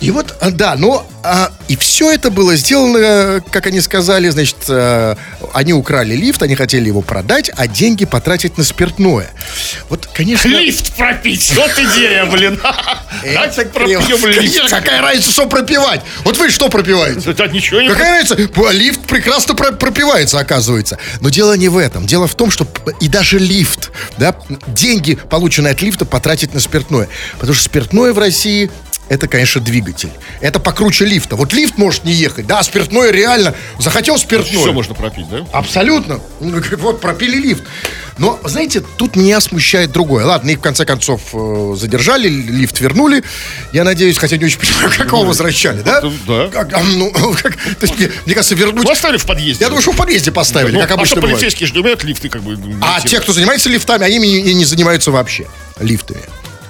И 0.00 0.10
вот, 0.10 0.34
а, 0.40 0.50
да, 0.50 0.74
но 0.76 1.06
а, 1.22 1.52
и 1.68 1.76
все 1.76 2.10
это 2.12 2.30
было 2.30 2.56
сделано, 2.56 3.42
как 3.50 3.66
они 3.66 3.80
сказали, 3.80 4.28
значит, 4.28 4.56
а, 4.68 5.16
они 5.52 5.72
украли 5.72 6.14
лифт, 6.14 6.42
они 6.42 6.54
хотели 6.54 6.86
его 6.86 7.02
продать, 7.02 7.50
а 7.56 7.66
деньги 7.66 8.04
потратить 8.04 8.58
на 8.58 8.64
спиртное. 8.64 9.30
Вот, 9.88 10.06
конечно... 10.12 10.48
Лифт 10.48 10.94
пропить, 10.94 11.52
вот 11.62 11.78
идея, 11.78 12.26
блин. 12.26 12.60
Давайте 13.22 13.64
пропьем 13.66 14.26
лифт. 14.26 14.70
какая 14.70 15.00
разница, 15.02 15.30
что 15.30 15.46
пропивать? 15.46 16.00
Вот 16.24 16.36
вы 16.38 16.50
что 16.50 16.68
пропиваете? 16.68 17.32
Да, 17.32 17.46
ничего 17.46 17.80
не 17.80 17.88
Какая 17.88 18.22
разница? 18.22 18.36
Лифт 18.72 19.00
прекрасно 19.02 19.54
про- 19.54 19.72
пропивается, 19.72 20.38
оказывается. 20.38 20.98
Но 21.20 21.28
дело 21.28 21.56
не 21.56 21.68
в 21.68 21.76
этом. 21.78 22.06
Дело 22.06 22.26
в 22.26 22.34
том, 22.34 22.50
что 22.50 22.66
и 23.00 23.08
даже 23.08 23.38
лифт, 23.38 23.90
да, 24.18 24.34
деньги, 24.66 25.14
полученные 25.14 25.72
от 25.72 25.82
лифта, 25.82 26.04
потратить 26.04 26.54
на 26.54 26.60
спиртное. 26.60 27.08
Потому 27.34 27.54
что 27.54 27.64
спиртное 27.64 28.12
в 28.12 28.18
России 28.18 28.70
это, 29.08 29.28
конечно, 29.28 29.60
двигатель. 29.60 30.10
Это 30.40 30.58
покруче 30.58 31.04
лифта. 31.04 31.36
Вот 31.36 31.52
лифт 31.52 31.76
может 31.76 32.04
не 32.04 32.12
ехать, 32.12 32.46
да, 32.46 32.60
а 32.60 32.62
спиртное 32.62 33.10
реально. 33.10 33.54
Захотел 33.78 34.16
спиртное. 34.16 34.58
Все 34.62 34.72
можно 34.72 34.94
пропить, 34.94 35.28
да? 35.28 35.44
Абсолютно. 35.52 36.20
Ну, 36.40 36.62
Вот, 36.78 37.00
пропили 37.00 37.36
лифт. 37.36 37.64
Но, 38.22 38.38
знаете, 38.44 38.80
тут 38.96 39.16
меня 39.16 39.40
смущает 39.40 39.90
другое. 39.90 40.24
Ладно, 40.24 40.50
их 40.50 40.58
в 40.58 40.60
конце 40.60 40.84
концов 40.84 41.20
э, 41.32 41.74
задержали, 41.76 42.28
лифт 42.28 42.78
вернули. 42.80 43.24
Я 43.72 43.82
надеюсь, 43.82 44.16
хотя 44.16 44.36
не 44.36 44.44
очень 44.44 44.60
понимаю, 44.60 44.90
как 44.96 45.08
его 45.08 45.24
возвращали, 45.24 45.82
да? 45.82 46.00
Ну, 46.02 46.12
да. 46.28 46.48
Как, 46.48 46.72
а, 46.72 46.82
ну, 46.84 47.10
как- 47.42 47.56
то 47.56 47.82
есть, 47.86 47.98
мне, 47.98 48.10
мне 48.24 48.34
кажется, 48.36 48.54
вернуть... 48.54 48.84
Ну, 48.84 48.90
оставили 48.92 49.18
в 49.18 49.26
подъезде. 49.26 49.64
Я 49.64 49.68
думаю, 49.70 49.82
что 49.82 49.90
в 49.90 49.96
подъезде 49.96 50.30
поставили, 50.30 50.74
Ну, 50.74 50.80
как 50.80 50.92
а 50.92 50.94
обычно 50.94 51.06
что 51.14 51.20
бывает. 51.20 51.36
полицейские 51.40 51.66
же 51.66 51.80
умеют 51.80 52.04
лифты, 52.04 52.28
как 52.28 52.42
бы. 52.44 52.56
А 52.80 53.00
те, 53.00 53.18
кто 53.18 53.32
занимается 53.32 53.68
лифтами, 53.68 54.04
они 54.06 54.18
не, 54.18 54.54
не- 54.54 54.64
занимаются 54.64 55.10
вообще 55.10 55.48
лифтами. 55.80 56.20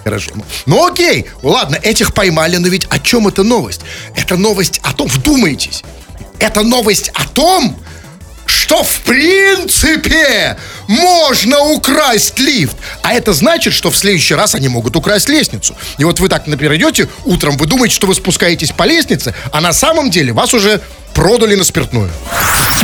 Хорошо. 0.04 0.30
Ну, 0.34 0.44
Ну 0.64 0.86
окей, 0.86 1.26
ладно, 1.42 1.76
этих 1.82 2.14
поймали, 2.14 2.56
но 2.56 2.68
ведь 2.68 2.86
о 2.88 2.98
чем 2.98 3.28
эта 3.28 3.42
новость? 3.42 3.82
Это 4.16 4.36
новость 4.38 4.80
о 4.82 4.94
том, 4.94 5.06
вдумайтесь, 5.06 5.84
это 6.38 6.62
новость 6.62 7.10
о 7.14 7.26
том, 7.28 7.78
что 8.52 8.82
в 8.82 9.00
принципе 9.00 10.58
можно 10.86 11.58
украсть 11.60 12.38
лифт. 12.38 12.76
А 13.02 13.14
это 13.14 13.32
значит, 13.32 13.72
что 13.72 13.90
в 13.90 13.96
следующий 13.96 14.34
раз 14.34 14.54
они 14.54 14.68
могут 14.68 14.94
украсть 14.94 15.28
лестницу. 15.28 15.74
И 15.98 16.04
вот 16.04 16.20
вы 16.20 16.28
так, 16.28 16.46
например, 16.46 16.76
идете 16.76 17.08
утром, 17.24 17.56
вы 17.56 17.66
думаете, 17.66 17.94
что 17.94 18.06
вы 18.06 18.14
спускаетесь 18.14 18.72
по 18.72 18.84
лестнице, 18.84 19.34
а 19.52 19.60
на 19.60 19.72
самом 19.72 20.10
деле 20.10 20.32
вас 20.32 20.52
уже 20.54 20.80
продали 21.14 21.54
на 21.54 21.64
спиртное. 21.64 22.10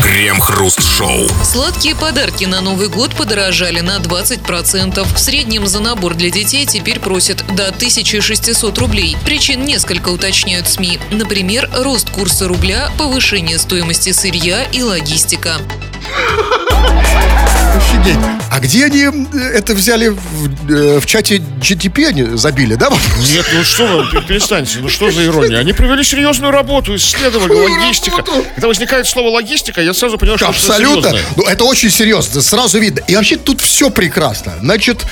Крем-хруст-шоу. 0.03 1.29
Сладкие 1.45 1.97
подарки 1.97 2.45
на 2.45 2.61
Новый 2.61 2.89
год 2.89 3.15
подорожали 3.15 3.81
на 3.81 3.97
20%. 3.99 5.07
В 5.15 5.19
среднем 5.19 5.67
за 5.67 5.81
набор 5.81 6.15
для 6.15 6.31
детей 6.31 6.67
теперь 6.67 7.01
просят 7.01 7.45
до 7.55 7.69
1600 7.69 8.79
рублей. 8.79 9.17
Причин 9.25 9.65
несколько 9.65 10.11
уточняют 10.11 10.69
СМИ. 10.69 10.99
Например, 11.11 11.69
рост 11.75 12.11
курса 12.11 12.47
рубля, 12.47 12.91
повышение 12.97 13.59
стоимости 13.59 14.13
сырья 14.13 14.63
и 14.65 14.83
логистика. 14.83 15.58
Офигеть. 17.77 18.19
А 18.51 18.61
где 18.61 18.87
они 18.87 19.05
э, 19.05 19.39
это 19.55 19.75
взяли 19.75 20.09
в, 20.09 20.71
э, 20.71 20.99
в 21.01 21.07
чате 21.07 21.37
GTP 21.37 22.07
они 22.07 22.25
забили, 22.37 22.75
да? 22.75 22.89
вопрос? 22.91 23.31
Нет, 23.31 23.47
ну 23.55 23.63
что 23.63 23.87
вы, 23.87 24.03
пер- 24.11 24.27
перестаньте, 24.27 24.79
ну 24.81 24.89
что 24.89 25.11
за 25.11 25.25
ирония? 25.27 25.59
Они 25.59 25.73
провели 25.73 26.03
серьезную 26.03 26.51
работу, 26.51 26.97
исследовали 26.97 27.53
логистика. 27.53 28.17
работу? 28.19 28.45
Когда 28.55 28.69
возникает 28.69 29.07
слово 29.07 29.29
логистика, 29.29 29.81
я 29.81 29.95
сразу 29.95 30.19
понимаю, 30.19 30.39
что 30.39 30.49
Абсолютно. 30.49 31.11
серьезное. 31.11 31.23
Ну, 31.37 31.45
это 31.45 31.65
очень 31.65 31.91
серьезно, 31.91 32.41
сразу 32.43 32.79
видно. 32.79 33.01
И 33.07 33.15
вообще 33.15 33.37
тут 33.37 33.61
все 33.61 33.91
прекрасно. 33.91 34.55
Значит, 34.61 35.07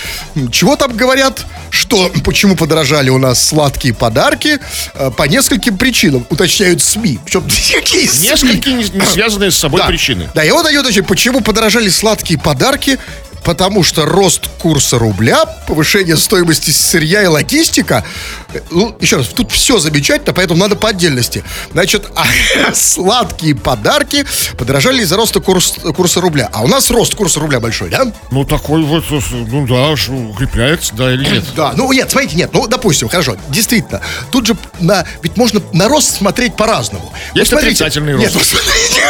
чего 0.50 0.76
там 0.76 0.96
говорят? 0.96 1.44
Что, 1.76 2.10
почему 2.24 2.56
подорожали 2.56 3.10
у 3.10 3.18
нас 3.18 3.42
сладкие 3.42 3.92
подарки? 3.92 4.58
Э, 4.94 5.10
По 5.10 5.24
нескольким 5.24 5.76
причинам, 5.76 6.26
уточняют 6.30 6.82
СМИ. 6.82 7.18
Причем 7.24 7.42
какие 7.74 8.06
СМИ? 8.06 8.28
Несколько 8.28 8.70
не, 8.72 8.84
связанные 9.04 9.50
с 9.50 9.56
собой 9.56 9.80
Да. 9.82 9.86
причины. 9.86 10.30
Да, 10.34 10.42
и 10.42 10.50
они 10.66 10.78
уточняют, 10.78 11.06
почему 11.06 11.42
подорожали 11.42 11.88
сладкие 11.90 12.38
подарки? 12.38 12.98
Потому 13.46 13.84
что 13.84 14.04
рост 14.04 14.48
курса 14.58 14.98
рубля, 14.98 15.44
повышение 15.68 16.16
стоимости 16.16 16.70
сырья 16.70 17.22
и 17.22 17.26
логистика. 17.26 18.04
э, 18.52 18.60
Ну, 18.72 18.96
еще 19.00 19.18
раз, 19.18 19.28
тут 19.28 19.52
все 19.52 19.78
замечательно, 19.78 20.32
поэтому 20.32 20.58
надо 20.58 20.74
по 20.74 20.88
отдельности. 20.88 21.44
Значит, 21.72 22.06
а 22.16 22.24
сладкие 22.74 23.54
подарки 23.54 24.26
подорожали 24.58 25.02
из-за 25.02 25.16
роста 25.16 25.38
курс- 25.40 25.76
курса 25.94 26.20
рубля. 26.20 26.50
А 26.52 26.62
у 26.62 26.66
нас 26.68 26.90
рост 26.90 27.14
курса 27.14 27.38
рубля 27.38 27.60
большой, 27.60 27.88
да? 27.88 28.10
Ну, 28.32 28.44
такой 28.44 28.82
вот, 28.82 29.04
ну 29.30 29.64
да, 29.66 29.90
укрепляется, 30.12 30.92
да 30.96 31.12
или 31.14 31.24
нет? 31.28 31.44
Да, 31.54 31.72
ну 31.76 31.92
нет, 31.92 32.10
смотрите, 32.10 32.34
нет, 32.36 32.50
ну 32.52 32.66
допустим, 32.66 33.08
хорошо, 33.08 33.36
действительно, 33.48 34.00
тут 34.32 34.46
же 34.46 34.56
на, 34.80 35.06
ведь 35.22 35.36
можно 35.36 35.62
на 35.72 35.88
рост 35.88 36.16
смотреть 36.16 36.56
по-разному. 36.56 37.12
Есть 37.34 37.52
Вот 37.52 37.60
смотрите- 37.60 37.84
отрицательный 37.84 38.14
Нет, 38.18 38.34
рост. 38.34 38.50
вот 38.52 38.60
смотрите, 38.60 39.02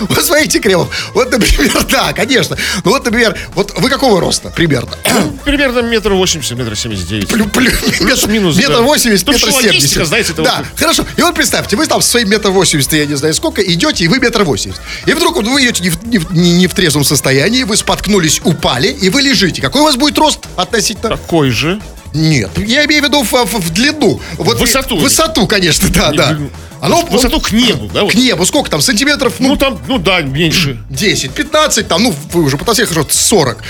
вот 0.08 0.24
смотрите, 0.24 0.60
Кремов, 0.60 1.10
вот, 1.12 1.30
например, 1.30 1.84
да, 1.90 2.12
конечно, 2.14 2.56
ну 2.84 2.90
вот, 2.92 3.04
например, 3.04 3.33
вот 3.54 3.72
вы 3.78 3.88
какого 3.88 4.20
роста 4.20 4.50
примерно? 4.50 4.96
Примерно 5.44 5.80
метр 5.80 6.12
восемьдесят, 6.12 6.58
метр 6.58 6.76
семьдесят 6.76 7.08
девять. 7.08 7.28
Плюс-минус, 7.28 8.56
Метр 8.56 8.82
восемьдесят, 8.82 9.26
Ну, 9.26 9.32
метр 9.34 9.52
семьдесят. 9.52 10.06
знаете, 10.06 10.32
это 10.32 10.42
Да, 10.42 10.64
хорошо. 10.76 11.04
И 11.16 11.22
вот 11.22 11.34
представьте, 11.34 11.76
вы 11.76 11.86
там 11.86 12.00
в 12.00 12.04
свои 12.04 12.24
метр 12.24 12.50
восемьдесят, 12.50 12.92
я 12.94 13.06
не 13.06 13.14
знаю 13.14 13.34
сколько, 13.34 13.62
идете, 13.62 14.04
и 14.04 14.08
вы 14.08 14.18
метр 14.18 14.44
восемьдесят. 14.44 14.82
И 15.06 15.12
вдруг 15.12 15.36
вот 15.36 15.46
вы 15.46 15.62
идете 15.64 15.82
не 15.82 15.90
в, 15.90 16.04
не 16.06 16.18
в- 16.18 16.32
не- 16.32 16.52
не 16.52 16.66
в 16.66 16.74
трезвом 16.74 17.04
состоянии, 17.04 17.62
вы 17.64 17.76
споткнулись, 17.76 18.40
упали, 18.44 18.88
и 18.88 19.10
вы 19.10 19.22
лежите. 19.22 19.60
Какой 19.62 19.80
у 19.82 19.84
вас 19.84 19.96
будет 19.96 20.18
рост 20.18 20.40
относительно? 20.56 21.10
Такой 21.16 21.50
же. 21.50 21.80
Нет, 22.12 22.50
я 22.58 22.84
имею 22.84 23.02
в 23.02 23.06
виду 23.06 23.22
в, 23.24 23.32
в- 23.32 23.58
в 23.60 23.70
длину. 23.70 24.20
Вот 24.38 24.60
Высоту. 24.60 24.96
Высоту, 24.98 25.48
конечно, 25.48 25.88
да, 25.88 26.12
да. 26.12 26.38
Оно, 26.84 27.00
Высоту 27.06 27.40
к 27.40 27.50
небу, 27.50 27.90
да, 27.92 28.02
вот? 28.02 28.12
К 28.12 28.14
небу. 28.14 28.44
Сколько 28.44 28.70
там? 28.70 28.82
Сантиметров, 28.82 29.36
ну, 29.38 29.48
Ну, 29.48 29.56
там, 29.56 29.80
ну 29.88 29.98
да, 29.98 30.20
меньше. 30.20 30.78
10, 30.90 31.30
15, 31.30 31.88
там, 31.88 32.02
ну, 32.02 32.14
вы 32.32 32.42
уже 32.42 32.58
потолстели, 32.58 32.86
хорошо, 32.86 33.08
40. 33.10 33.62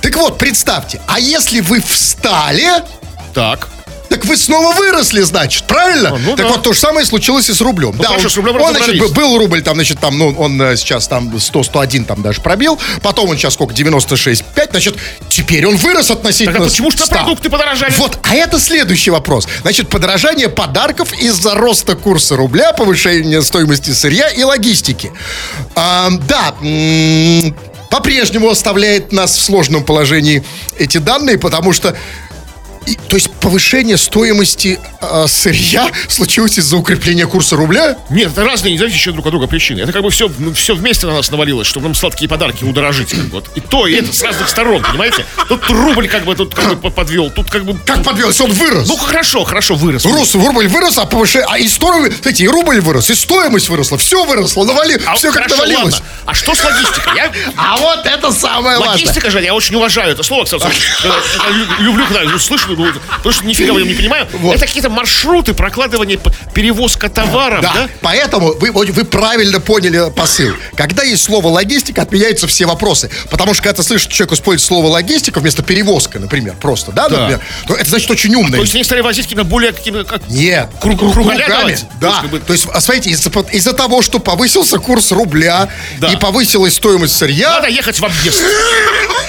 Так 0.00 0.16
вот, 0.16 0.36
представьте, 0.36 1.00
а 1.06 1.20
если 1.20 1.60
вы 1.60 1.80
встали, 1.80 2.68
Так. 3.34 3.68
Так 4.08 4.24
вы 4.24 4.36
снова 4.36 4.74
выросли, 4.74 5.22
значит, 5.22 5.64
правильно? 5.64 6.10
А, 6.10 6.18
ну 6.18 6.36
так 6.36 6.46
да. 6.46 6.52
вот 6.52 6.62
то 6.62 6.72
же 6.72 6.80
самое 6.80 7.06
случилось 7.06 7.48
и 7.48 7.54
с 7.54 7.60
рублем. 7.60 7.96
да, 7.98 8.08
хорошо, 8.08 8.24
он, 8.24 8.30
с 8.30 8.36
рублем 8.36 8.60
он, 8.60 8.74
значит, 8.74 9.12
был, 9.12 9.38
рубль, 9.38 9.62
там, 9.62 9.74
значит, 9.74 9.98
там, 9.98 10.18
ну, 10.18 10.34
он 10.38 10.60
э, 10.60 10.76
сейчас 10.76 11.08
там 11.08 11.38
100, 11.38 11.62
101 11.64 12.04
там 12.04 12.22
даже 12.22 12.40
пробил, 12.40 12.78
потом 13.02 13.30
он 13.30 13.36
сейчас 13.36 13.54
сколько, 13.54 13.74
96, 13.74 14.44
5, 14.44 14.70
значит, 14.70 14.96
теперь 15.28 15.66
он 15.66 15.76
вырос 15.76 16.10
относительно 16.10 16.58
Так 16.58 16.62
а 16.62 16.68
почему 16.68 16.90
же 16.90 16.98
100. 16.98 17.06
продукты 17.14 17.50
подорожали? 17.50 17.92
Вот, 17.98 18.18
а 18.22 18.34
это 18.34 18.58
следующий 18.58 19.10
вопрос. 19.10 19.48
Значит, 19.62 19.88
подорожание 19.88 20.48
подарков 20.48 21.12
из-за 21.18 21.54
роста 21.54 21.96
курса 21.96 22.36
рубля, 22.36 22.72
повышения 22.72 23.42
стоимости 23.42 23.90
сырья 23.90 24.28
и 24.28 24.42
логистики. 24.42 25.12
А, 25.74 26.10
да, 26.28 26.54
по-прежнему 27.90 28.50
оставляет 28.50 29.12
нас 29.12 29.36
в 29.36 29.42
сложном 29.42 29.84
положении 29.84 30.44
эти 30.78 30.98
данные, 30.98 31.38
потому 31.38 31.72
что 31.72 31.96
и- 32.86 32.94
то 32.94 33.16
есть 33.16 33.30
повышение 33.40 33.96
стоимости 33.96 34.78
э, 35.00 35.26
сырья 35.28 35.90
случилось 36.08 36.58
из-за 36.58 36.76
укрепления 36.76 37.26
курса 37.26 37.56
рубля? 37.56 37.96
Нет, 38.10 38.32
это 38.32 38.44
разные, 38.44 38.72
не 38.72 38.78
зависящие 38.78 39.12
друг 39.12 39.26
от 39.26 39.32
друга 39.32 39.46
причины. 39.46 39.80
Это 39.80 39.92
как 39.92 40.02
бы 40.02 40.10
все, 40.10 40.30
ну, 40.38 40.52
все 40.54 40.74
вместе 40.74 41.06
на 41.06 41.14
нас 41.14 41.30
навалилось, 41.30 41.66
чтобы 41.66 41.86
нам 41.86 41.94
сладкие 41.94 42.28
подарки 42.28 42.64
удорожить. 42.64 43.10
Как 43.10 43.24
вот. 43.26 43.50
И 43.54 43.60
то, 43.60 43.86
и 43.86 43.94
это 43.94 44.12
с 44.12 44.22
разных 44.22 44.48
сторон, 44.48 44.82
понимаете? 44.82 45.24
Тут 45.48 45.68
рубль 45.68 46.08
как 46.08 46.24
бы 46.24 46.34
тут 46.34 46.54
как 46.54 46.80
бы 46.80 46.90
подвел, 46.90 47.30
тут 47.30 47.50
как 47.50 47.64
бы... 47.64 47.78
Как 47.84 48.02
подвел? 48.02 48.30
Он 48.40 48.52
вырос. 48.52 48.88
Ну, 48.88 48.96
хорошо, 48.96 49.44
хорошо, 49.44 49.74
вырос. 49.74 50.04
Рус, 50.04 50.34
рубль 50.34 50.68
вырос, 50.68 50.98
а 50.98 51.06
повышение... 51.06 51.46
А 51.50 51.58
и 51.58 51.68
стоимость... 51.68 52.16
Кстати, 52.16 52.42
и 52.42 52.48
рубль 52.48 52.80
вырос, 52.80 53.10
и 53.10 53.14
стоимость 53.14 53.68
выросла. 53.68 53.98
Все 53.98 54.24
выросло, 54.24 54.64
навали... 54.64 55.00
А, 55.06 55.14
все 55.14 55.32
как 55.32 55.44
хорошо, 55.44 55.56
навалилось. 55.56 55.94
ладно. 55.94 56.06
А 56.26 56.34
что 56.34 56.54
с 56.54 56.64
логистикой? 56.64 57.16
Я... 57.16 57.32
А 57.56 57.76
вот 57.76 58.06
это 58.06 58.32
самое 58.32 58.78
важное. 58.78 58.94
Логистика 58.94 59.30
же, 59.30 59.42
я 59.42 59.54
очень 59.54 59.74
уважаю 59.76 60.12
это 60.12 60.22
слово, 60.22 60.44
кстати. 60.44 60.66
Люблю, 61.80 62.04
когда 62.06 62.38
слышу, 62.38 62.75
ну, 62.76 62.92
потому 63.16 63.32
что 63.32 63.46
нифига 63.46 63.72
в 63.72 63.78
нем 63.78 63.88
не 63.88 63.94
понимаю. 63.94 64.26
Вот. 64.32 64.56
Это 64.56 64.66
какие-то 64.66 64.90
маршруты, 64.90 65.54
прокладывание, 65.54 66.18
п- 66.18 66.30
перевозка 66.54 67.08
товаров, 67.08 67.60
да? 67.62 67.72
Да, 67.74 67.88
поэтому 68.00 68.52
вы, 68.54 68.70
вы 68.72 69.04
правильно 69.04 69.60
поняли 69.60 70.10
посыл. 70.14 70.54
Когда 70.76 71.02
есть 71.02 71.22
слово 71.24 71.48
логистика, 71.48 72.02
отменяются 72.02 72.46
все 72.46 72.66
вопросы. 72.66 73.10
Потому 73.30 73.54
что 73.54 73.62
когда 73.62 73.76
ты 73.76 73.82
слышишь, 73.82 74.04
что 74.04 74.14
человек 74.14 74.32
использует 74.34 74.66
слово 74.66 74.86
логистика 74.88 75.40
вместо 75.40 75.62
перевозка, 75.62 76.18
например, 76.18 76.54
просто, 76.60 76.92
да, 76.92 77.08
Да. 77.08 77.18
например, 77.20 77.40
то 77.66 77.74
это 77.74 77.88
значит 77.90 78.10
очень 78.10 78.34
умный. 78.34 78.56
То 78.58 78.62
есть 78.62 78.74
они 78.74 78.84
стали 78.84 79.00
возить 79.00 79.24
какими-то 79.24 79.44
более 79.46 79.72
какими 79.72 80.02
как 80.02 80.28
Нет, 80.28 80.68
Круг- 80.80 81.00
кру- 81.00 81.12
кругаля 81.12 81.44
кругами. 81.44 81.74
То 81.74 81.86
Да. 82.00 82.22
есть, 82.32 82.46
То 82.46 82.52
есть, 82.52 82.66
а 82.72 82.80
смотрите, 82.80 83.10
из-за, 83.10 83.30
из-за 83.52 83.72
того, 83.72 84.02
что 84.02 84.18
повысился 84.18 84.78
курс 84.78 85.12
рубля 85.12 85.68
Да. 85.98 86.08
и 86.12 86.16
повысилась 86.16 86.74
стоимость 86.74 87.16
сырья, 87.16 87.50
Надо 87.50 87.68
ехать 87.68 87.98
в 87.98 88.04
объезд. 88.04 88.42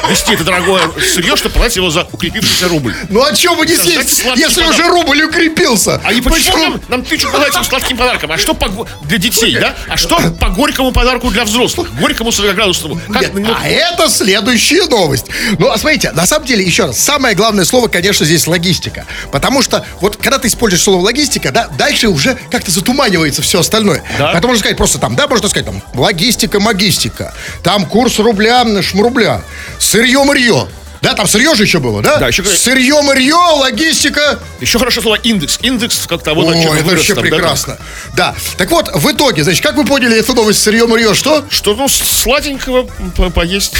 Вести 0.09 0.33
это 0.33 0.43
дорогое 0.45 0.81
сырье, 1.13 1.35
чтобы 1.35 1.53
продать 1.55 1.75
его 1.75 1.89
за 1.89 2.07
укрепившийся 2.11 2.67
рубль. 2.69 2.93
ну 3.09 3.23
о 3.23 3.33
чем 3.37 3.57
вы 3.57 3.65
не 3.65 3.75
съесть, 3.75 4.23
если 4.35 4.61
подарок. 4.61 4.69
уже 4.73 4.87
рубль 4.87 5.23
укрепился? 5.23 6.01
А 6.03 6.13
и 6.13 6.21
почему 6.21 6.57
нам, 6.57 6.81
нам 6.87 7.03
тычут 7.03 7.33
этим 7.35 7.63
сладким 7.63 7.97
подаркам? 7.97 8.31
А 8.31 8.37
что 8.37 8.53
по, 8.53 8.87
для 9.03 9.17
детей, 9.17 9.57
да? 9.59 9.75
А 9.87 9.97
что 9.97 10.19
по 10.39 10.49
горькому 10.49 10.91
подарку 10.91 11.29
для 11.29 11.43
взрослых? 11.43 11.93
Горькому 11.99 12.29
40-градусному. 12.29 12.99
Как 13.11 13.31
а 13.35 13.67
это 13.67 14.09
следующая 14.09 14.85
новость. 14.87 15.27
Ну, 15.57 15.69
а 15.69 15.77
смотрите, 15.77 16.11
на 16.11 16.25
самом 16.25 16.45
деле, 16.45 16.63
еще 16.63 16.85
раз, 16.85 16.99
самое 16.99 17.35
главное 17.35 17.65
слово, 17.65 17.87
конечно, 17.87 18.25
здесь 18.25 18.47
логистика. 18.47 19.05
Потому 19.31 19.61
что 19.61 19.85
вот 20.01 20.17
когда 20.17 20.39
ты 20.39 20.47
используешь 20.47 20.83
слово 20.83 21.01
логистика, 21.01 21.51
да, 21.51 21.67
дальше 21.77 22.09
уже 22.09 22.37
как-то 22.51 22.71
затуманивается 22.71 23.41
все 23.41 23.59
остальное. 23.59 24.03
Да. 24.17 24.31
Поэтому 24.31 24.49
можно 24.49 24.59
сказать 24.59 24.77
просто 24.77 24.99
там, 24.99 25.15
да, 25.15 25.27
можно 25.27 25.47
сказать 25.47 25.65
там, 25.65 25.81
логистика, 25.93 26.59
магистика. 26.59 27.33
Там 27.63 27.85
курс 27.85 28.19
рубля, 28.19 28.65
шмрубля. 28.81 29.41
Сырье, 29.79 30.23
мырье. 30.23 30.67
Да, 31.01 31.13
там 31.13 31.27
сырье 31.27 31.55
же 31.55 31.63
еще 31.63 31.79
было, 31.79 32.01
да? 32.01 32.17
Да, 32.17 32.27
еще 32.27 32.43
Сырье, 32.43 33.01
мырье, 33.01 33.33
логистика. 33.33 34.39
Еще 34.59 34.79
хорошо 34.79 35.01
слово 35.01 35.15
индекс. 35.15 35.59
Индекс 35.61 36.07
как-то 36.07 36.33
вот 36.33 36.47
О, 36.47 36.53
это 36.53 36.69
вырос 36.69 36.85
вообще 36.85 37.13
там, 37.15 37.23
да, 37.23 37.29
прекрасно. 37.29 37.77
Да. 38.15 38.35
Так 38.57 38.71
вот, 38.71 38.89
в 38.93 39.11
итоге, 39.11 39.43
значит, 39.43 39.61
как 39.63 39.75
вы 39.75 39.85
поняли 39.85 40.17
эту 40.17 40.33
новость 40.33 40.61
сырье, 40.61 40.87
мырье, 40.87 41.13
что? 41.13 41.45
Что, 41.49 41.75
ну, 41.75 41.87
сладенького 41.87 42.89
по- 43.15 43.29
поесть 43.29 43.75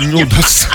не 0.00 0.22
удастся. 0.22 0.68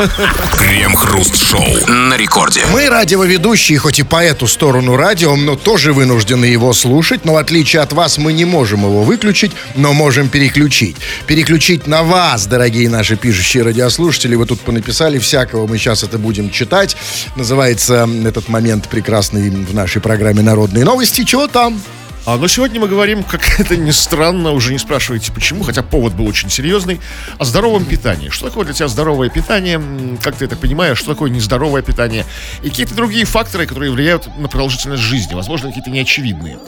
Крем-хруст-шоу 0.58 1.88
на 1.88 2.18
рекорде. 2.18 2.66
Мы 2.72 2.90
радиоведущие, 2.90 3.78
хоть 3.78 4.00
и 4.00 4.04
по 4.04 4.24
эту 4.24 4.48
сторону 4.48 4.96
радио, 4.96 5.36
но 5.36 5.56
тоже 5.56 5.94
вынуждены 5.94 6.46
его 6.46 6.74
слушать. 6.74 7.26
Но 7.26 7.34
в 7.34 7.38
отличие 7.38 7.82
от 7.82 7.94
вас, 7.94 8.18
мы 8.18 8.34
не 8.34 8.46
можем 8.46 8.82
его 8.82 9.04
выключить, 9.04 9.52
но 9.76 9.94
можем 9.94 10.30
переключить. 10.30 10.96
Переключить 11.28 11.88
на 11.88 12.04
вас, 12.04 12.48
дорогие 12.48 12.90
наши 12.90 13.16
пишущие 13.16 13.64
радиослушатели. 13.64 14.36
Вы 14.36 14.46
тут 14.46 14.62
понаписали 14.62 15.20
всякого, 15.22 15.68
мы 15.68 15.78
сейчас 15.78 16.04
это 16.04 16.18
будем 16.18 16.50
читать. 16.50 16.98
Называется 17.36 18.08
этот 18.26 18.50
момент 18.50 18.90
прекрасный 18.90 19.50
в 19.50 19.74
нашей 19.74 20.02
программе 20.02 20.42
«Народные 20.42 20.84
новости». 20.84 21.24
Чего 21.24 21.48
там? 21.48 21.82
А, 22.24 22.38
но 22.38 22.48
сегодня 22.48 22.80
мы 22.80 22.88
говорим, 22.88 23.24
как 23.24 23.60
это 23.60 23.76
ни 23.76 23.90
странно, 23.90 24.52
уже 24.52 24.72
не 24.72 24.78
спрашивайте 24.78 25.32
почему, 25.32 25.64
хотя 25.64 25.82
повод 25.82 26.14
был 26.14 26.28
очень 26.28 26.52
серьезный, 26.52 27.02
о 27.40 27.46
здоровом 27.46 27.84
питании. 27.84 28.30
Что 28.30 28.48
такое 28.50 28.66
для 28.66 28.76
тебя 28.76 28.88
здоровое 28.88 29.30
питание? 29.30 29.82
Как 30.22 30.36
ты 30.36 30.46
это 30.46 30.56
понимаешь? 30.56 31.00
Что 31.00 31.14
такое 31.14 31.32
нездоровое 31.32 31.82
питание? 31.82 32.26
И 32.62 32.70
какие-то 32.70 32.94
другие 32.94 33.26
факторы, 33.26 33.66
которые 33.66 33.92
влияют 33.92 34.30
на 34.38 34.48
продолжительность 34.48 35.02
жизни, 35.02 35.34
возможно, 35.34 35.70
какие-то 35.70 35.90
неочевидные. 35.90 36.60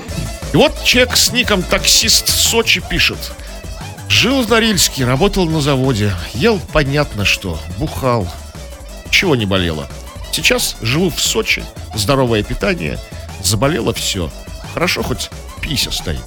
И 0.53 0.57
вот 0.57 0.83
человек 0.83 1.15
с 1.15 1.31
ником 1.31 1.61
таксист 1.61 2.29
Сочи 2.29 2.81
пишет. 2.89 3.33
Жил 4.09 4.41
в 4.41 4.49
Норильске, 4.49 5.05
работал 5.05 5.47
на 5.47 5.61
заводе, 5.61 6.13
ел 6.33 6.59
понятно 6.71 7.25
что, 7.25 7.59
бухал, 7.77 8.27
чего 9.13 9.35
не 9.35 9.45
болело. 9.45 9.87
Сейчас 10.31 10.75
живу 10.81 11.09
в 11.11 11.21
Сочи, 11.21 11.63
здоровое 11.95 12.43
питание, 12.43 12.99
заболело 13.43 13.93
все. 13.93 14.31
Хорошо, 14.73 15.03
хоть 15.03 15.29
пися 15.61 15.91
стоит. 15.91 16.19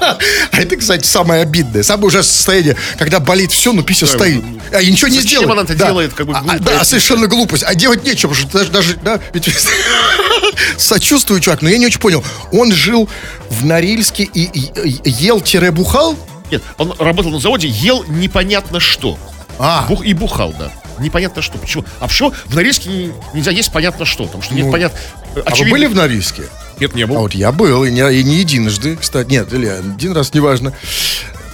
А 0.00 0.18
это, 0.60 0.76
кстати, 0.76 1.06
самое 1.06 1.42
обидное. 1.42 1.82
Самое 1.82 2.08
ужасное 2.08 2.32
состояние, 2.34 2.76
когда 2.98 3.18
болит 3.20 3.50
все, 3.52 3.72
но 3.72 3.82
пися 3.82 4.06
стоит. 4.06 4.44
А 4.72 4.80
и 4.82 4.92
ничего 4.92 5.08
не 5.08 5.16
Зачем 5.20 5.28
сделает. 5.42 5.50
она 5.52 5.62
это 5.62 5.74
Да. 5.74 5.86
делает, 5.86 6.12
как 6.12 6.26
бы, 6.26 6.34
А, 6.34 6.44
а, 6.46 6.58
Да, 6.58 6.84
совершенно 6.84 7.26
глупость. 7.26 7.62
А 7.66 7.74
делать 7.74 8.04
нечего, 8.04 8.30
потому 8.32 8.48
что 8.48 8.58
даже, 8.58 8.70
даже 8.70 8.96
да, 9.02 9.20
ведь 9.32 9.48
сочувствую, 10.76 11.40
чувак, 11.40 11.62
но 11.62 11.70
я 11.70 11.78
не 11.78 11.86
очень 11.86 12.00
понял. 12.00 12.22
Он 12.52 12.72
жил 12.72 13.08
в 13.48 13.64
Норильске 13.64 14.24
и, 14.24 14.42
и- 14.42 14.90
и 15.04 15.10
ел-бухал? 15.10 16.16
Нет, 16.50 16.62
он 16.76 16.94
работал 16.98 17.30
на 17.32 17.40
заводе, 17.40 17.68
ел 17.68 18.04
непонятно 18.08 18.78
что. 18.80 19.18
А. 19.58 19.86
Бух- 19.88 20.04
и 20.04 20.12
бухал, 20.12 20.52
да. 20.58 20.70
Непонятно 20.98 21.42
что. 21.42 21.58
Почему? 21.58 21.84
А 22.00 22.08
почему 22.08 22.32
в 22.46 22.54
Норильске 22.54 22.88
не- 22.88 23.12
нельзя 23.34 23.50
есть 23.50 23.72
понятно 23.72 24.04
что? 24.04 24.24
Потому 24.24 24.42
что 24.42 24.54
нет 24.54 24.66
Ну, 24.66 24.72
понятно. 24.72 24.98
А 25.44 25.54
вы 25.54 25.70
были 25.70 25.86
в 25.86 25.94
Норильске? 25.94 26.44
Нет, 26.80 26.94
не 26.94 27.02
А 27.02 27.06
был. 27.06 27.16
вот 27.16 27.34
я 27.34 27.52
был, 27.52 27.84
и 27.84 27.90
не, 27.90 28.00
и 28.12 28.24
не 28.24 28.36
единожды, 28.36 28.96
кстати. 28.96 29.28
Нет, 29.30 29.52
или 29.52 29.66
один 29.66 30.12
раз, 30.12 30.34
неважно. 30.34 30.72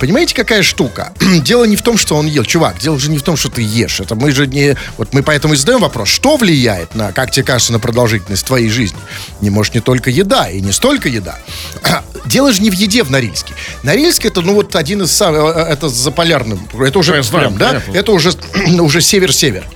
Понимаете, 0.00 0.34
какая 0.34 0.62
штука? 0.62 1.12
Дело 1.44 1.64
не 1.64 1.76
в 1.76 1.82
том, 1.82 1.98
что 1.98 2.16
он 2.16 2.26
ел. 2.26 2.42
Чувак, 2.42 2.78
дело 2.78 2.98
же 2.98 3.10
не 3.10 3.18
в 3.18 3.22
том, 3.22 3.36
что 3.36 3.50
ты 3.50 3.60
ешь. 3.60 4.00
Это 4.00 4.14
мы 4.14 4.32
же 4.32 4.46
не... 4.46 4.74
Вот 4.96 5.12
мы 5.12 5.22
поэтому 5.22 5.52
и 5.52 5.56
задаем 5.58 5.80
вопрос, 5.80 6.08
что 6.08 6.38
влияет 6.38 6.94
на, 6.94 7.12
как 7.12 7.30
тебе 7.30 7.44
кажется, 7.44 7.72
на 7.72 7.78
продолжительность 7.78 8.46
твоей 8.46 8.70
жизни? 8.70 8.98
Не 9.42 9.50
может 9.50 9.74
не 9.74 9.80
только 9.80 10.08
еда, 10.08 10.48
и 10.48 10.60
не 10.62 10.72
столько 10.72 11.10
еда. 11.10 11.38
Дело 12.24 12.50
же 12.50 12.62
не 12.62 12.70
в 12.70 12.74
еде 12.74 13.04
в 13.04 13.10
Норильске. 13.10 13.52
Норильск 13.82 14.24
это, 14.24 14.40
ну, 14.40 14.54
вот 14.54 14.74
один 14.74 15.02
из 15.02 15.12
самых... 15.12 15.54
Это 15.54 15.90
за 15.90 16.10
полярным. 16.10 16.66
Это 16.80 16.98
уже 16.98 17.14
Я 17.14 17.22
знаю, 17.22 17.48
прям, 17.48 17.58
да? 17.58 17.66
понятно. 17.68 17.92
Это 17.92 18.12
уже, 18.12 18.32
уже 18.80 19.02
север-север. 19.02 19.66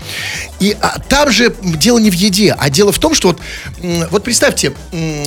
И 0.61 0.75
а, 0.81 0.99
там 1.01 1.31
же 1.31 1.55
дело 1.63 1.99
не 1.99 2.11
в 2.11 2.15
еде, 2.15 2.55
а 2.59 2.71
дело 2.71 2.93
в 2.93 2.99
том, 2.99 3.15
что 3.15 3.29
вот, 3.29 3.41
вот 4.11 4.25
представьте, 4.25 4.73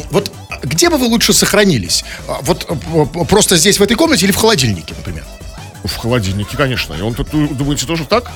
вот 0.09 0.26
где 0.63 0.89
бы 0.89 0.97
вы 0.97 1.05
лучше 1.07 1.33
сохранились? 1.33 2.03
А, 2.27 2.39
Вот 2.41 2.65
э, 2.69 3.23
просто 3.25 3.57
здесь, 3.57 3.79
в 3.79 3.83
этой 3.83 3.95
комнате 3.95 4.25
или 4.25 4.31
в 4.31 4.35
холодильнике, 4.37 4.93
например? 4.97 5.23
В 5.83 5.95
холодильнике, 5.95 6.57
конечно. 6.57 6.93
И 6.93 7.01
он 7.01 7.13
тут, 7.13 7.29
думаете, 7.55 7.85
тоже 7.85 8.05
так? 8.05 8.31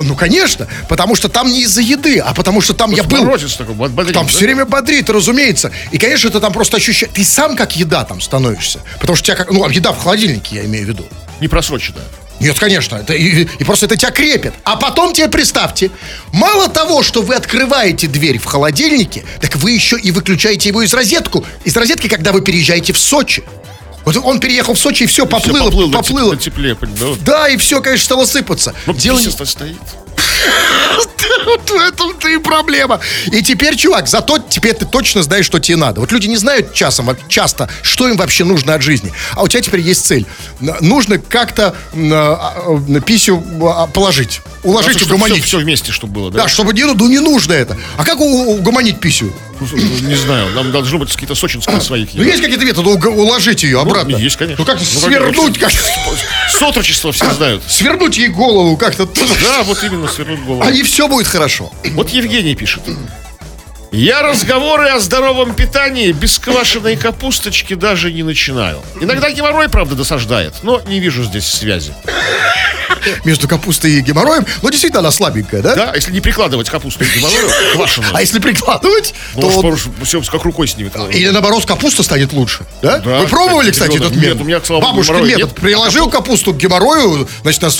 Ну, 0.00 0.14
конечно, 0.14 0.68
потому 0.88 1.16
что 1.16 1.28
там 1.28 1.50
не 1.50 1.62
из-за 1.62 1.80
еды, 1.80 2.18
а 2.20 2.32
потому 2.32 2.60
что 2.60 2.72
там 2.72 2.92
я 2.92 3.02
был. 3.02 3.36
Такой, 3.36 3.74
бод- 3.74 3.90
бодрит, 3.90 4.14
Там 4.14 4.26
да? 4.26 4.30
все 4.30 4.44
время 4.44 4.64
бодрит, 4.64 5.10
разумеется. 5.10 5.72
И, 5.90 5.98
конечно, 5.98 6.30
ты 6.30 6.38
там 6.38 6.52
просто 6.52 6.76
ощущаешь... 6.76 7.10
Ты 7.12 7.24
сам 7.24 7.56
как 7.56 7.74
еда 7.76 8.04
там 8.04 8.20
становишься. 8.20 8.80
Потому 9.00 9.16
что 9.16 9.26
тебя 9.26 9.36
как... 9.36 9.50
Ну, 9.50 9.68
еда 9.68 9.92
в 9.92 9.98
холодильнике, 10.00 10.56
я 10.56 10.64
имею 10.66 10.84
в 10.86 10.88
виду. 10.88 11.04
Не 11.40 11.48
просроченная. 11.48 12.04
Нет, 12.40 12.58
конечно, 12.58 12.96
это 12.96 13.14
и, 13.14 13.42
и 13.44 13.64
просто 13.64 13.86
это 13.86 13.96
тебя 13.96 14.10
крепит. 14.10 14.54
А 14.64 14.76
потом 14.76 15.12
тебе 15.12 15.28
представьте, 15.28 15.90
мало 16.32 16.68
того, 16.68 17.02
что 17.02 17.22
вы 17.22 17.34
открываете 17.34 18.06
дверь 18.06 18.38
в 18.38 18.44
холодильнике, 18.44 19.24
так 19.40 19.56
вы 19.56 19.72
еще 19.72 19.98
и 19.98 20.10
выключаете 20.12 20.68
его 20.68 20.82
из 20.82 20.94
розетку, 20.94 21.44
из 21.64 21.76
розетки, 21.76 22.08
когда 22.08 22.32
вы 22.32 22.40
переезжаете 22.40 22.92
в 22.92 22.98
Сочи. 22.98 23.42
Вот 24.04 24.16
он 24.16 24.38
переехал 24.40 24.74
в 24.74 24.78
Сочи 24.78 25.02
и 25.02 25.06
все, 25.06 25.24
Всё, 25.24 25.26
поплыло, 25.26 25.64
поплыл, 25.66 25.88
на 25.88 25.92
теп- 25.92 25.98
поплыло. 25.98 26.32
на 26.32 26.38
тепле, 26.38 26.76
да. 26.80 27.06
Да, 27.20 27.48
и 27.48 27.56
все, 27.56 27.82
конечно, 27.82 28.04
стало 28.04 28.24
сыпаться. 28.24 28.72
Ну, 28.86 28.94
Дело 28.94 29.18
не- 29.18 29.28
стоит. 29.30 29.76
Вот 31.44 31.70
в 31.70 31.74
этом-то 31.74 32.28
и 32.28 32.38
проблема. 32.38 33.00
И 33.32 33.42
теперь, 33.42 33.76
чувак, 33.76 34.08
зато 34.08 34.38
теперь 34.38 34.74
ты 34.74 34.84
точно 34.84 35.22
знаешь, 35.22 35.46
что 35.46 35.58
тебе 35.58 35.76
надо. 35.76 36.00
Вот 36.00 36.12
люди 36.12 36.26
не 36.26 36.36
знают 36.36 36.74
часом, 36.74 37.16
часто, 37.28 37.68
что 37.82 38.08
им 38.08 38.16
вообще 38.16 38.44
нужно 38.44 38.74
от 38.74 38.82
жизни. 38.82 39.12
А 39.34 39.42
у 39.42 39.48
тебя 39.48 39.62
теперь 39.62 39.80
есть 39.80 40.04
цель. 40.04 40.26
Нужно 40.80 41.18
как-то 41.18 41.74
а, 41.94 42.54
а, 42.66 43.00
писю 43.00 43.42
а, 43.62 43.86
положить. 43.86 44.40
Уложить, 44.62 45.02
угомонить. 45.02 45.44
Все, 45.44 45.58
вместе, 45.58 45.92
чтобы 45.92 46.14
было, 46.14 46.30
да? 46.30 46.42
Да, 46.42 46.48
чтобы 46.48 46.72
не, 46.74 46.84
ну, 46.84 47.08
не 47.08 47.20
нужно 47.20 47.52
это. 47.52 47.76
А 47.96 48.04
как 48.04 48.20
угомонить 48.20 49.00
писю? 49.00 49.32
Ну, 49.60 50.08
Не 50.08 50.14
знаю, 50.14 50.50
нам 50.54 50.70
должно 50.72 50.98
быть 50.98 51.12
какие-то 51.12 51.34
сочинские 51.34 51.80
своих. 51.80 52.14
Ну, 52.14 52.22
есть 52.22 52.40
какие-то 52.40 52.64
методы 52.64 52.88
уложить 52.90 53.62
ее 53.62 53.80
обратно? 53.80 54.16
есть, 54.16 54.36
конечно. 54.36 54.64
Ну, 54.64 54.66
как 54.66 54.78
Ну, 54.80 54.84
свернуть, 54.84 55.58
как 55.58 55.72
Сотрудничество 56.50 57.12
все 57.12 57.30
знают. 57.32 57.62
свернуть 57.68 58.16
ей 58.16 58.28
голову 58.28 58.76
как-то. 58.76 59.06
Да, 59.06 59.62
вот 59.64 59.82
именно 59.84 60.08
свернуть 60.08 60.40
голову. 60.40 60.62
А 60.62 60.70
и 60.70 60.82
все 60.82 61.08
будет 61.08 61.26
хорошо. 61.26 61.72
Вот 61.92 62.10
Евгений 62.10 62.54
пишет. 62.54 62.82
Я 63.90 64.22
разговоры 64.22 64.88
о 64.88 64.98
здоровом 64.98 65.54
питании 65.54 66.12
без 66.12 66.38
квашеной 66.38 66.96
капусточки 66.96 67.74
даже 67.74 68.12
не 68.12 68.22
начинаю. 68.22 68.82
Иногда 69.00 69.30
геморрой, 69.30 69.68
правда, 69.70 69.94
досаждает, 69.94 70.54
но 70.62 70.82
не 70.86 71.00
вижу 71.00 71.24
здесь 71.24 71.46
связи. 71.46 71.94
Между 73.24 73.48
капустой 73.48 73.92
и 73.92 74.00
геморроем. 74.00 74.44
Ну, 74.60 74.70
действительно, 74.70 75.00
она 75.00 75.10
слабенькая, 75.10 75.62
да? 75.62 75.74
Да, 75.74 75.92
если 75.94 76.12
не 76.12 76.20
прикладывать 76.20 76.68
капусту 76.68 77.04
к 77.04 77.08
геморрою, 77.14 77.48
квашеную, 77.72 78.14
А 78.14 78.20
если 78.20 78.38
прикладывать, 78.40 79.14
ну, 79.34 79.40
то... 79.62 79.68
уж 79.68 79.86
все 80.02 80.20
как 80.22 80.42
рукой 80.44 80.68
снимет. 80.68 80.94
Или 81.12 81.28
наоборот, 81.28 81.64
капуста 81.64 82.02
станет 82.02 82.32
лучше. 82.32 82.66
Да? 82.82 82.98
Да, 82.98 83.20
Вы 83.20 83.26
пробовали, 83.28 83.70
кстати, 83.70 83.96
этот 83.96 84.12
нет, 84.12 84.22
метод? 84.22 84.40
у 84.40 84.44
меня, 84.44 84.60
слава 84.62 84.82
Бабушка 84.82 85.14
метод. 85.14 85.38
нет. 85.38 85.54
Приложил 85.54 86.10
капусту 86.10 86.52
к 86.52 86.56
геморрою, 86.58 87.28
значит, 87.42 87.62
нас 87.62 87.78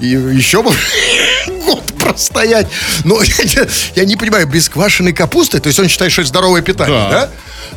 и 0.00 0.06
еще 0.06 0.62
год 1.66 1.82
простоять. 1.98 2.66
Но 3.04 3.20
я, 3.44 3.66
я 3.94 4.04
не 4.04 4.16
понимаю, 4.16 4.46
без 4.46 4.68
квашеной 4.68 5.12
капусты, 5.12 5.60
то 5.60 5.66
есть 5.68 5.78
он 5.78 5.88
считает, 5.88 6.12
что 6.12 6.22
это 6.22 6.28
здоровое 6.28 6.62
питание, 6.62 7.08
да? 7.10 7.26
Да. 7.26 7.30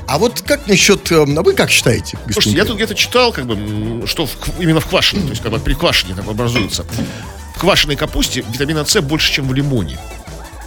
А 0.07 0.17
вот 0.17 0.41
как 0.41 0.67
насчет... 0.67 1.11
э, 1.11 1.23
А 1.23 1.41
вы 1.41 1.53
как 1.53 1.69
считаете? 1.69 2.17
Слушайте, 2.31 2.57
я 2.57 2.65
тут 2.65 2.75
где-то 2.77 2.95
читал, 2.95 3.31
как 3.33 3.45
бы, 3.45 4.07
что 4.07 4.25
в 4.25 4.31
именно 4.59 4.79
в 4.79 4.85
квашеной, 4.85 5.23
то 5.23 5.29
есть 5.29 5.41
как 5.41 5.51
бы 5.51 5.59
при 5.59 5.73
квашене 5.73 6.13
там 6.15 6.29
образуется. 6.29 6.85
В 7.55 7.59
квашеной 7.59 7.95
капусте 7.95 8.43
витамина 8.51 8.85
С 8.85 8.99
больше, 9.01 9.31
чем 9.33 9.47
в 9.47 9.53
лимоне. 9.53 9.99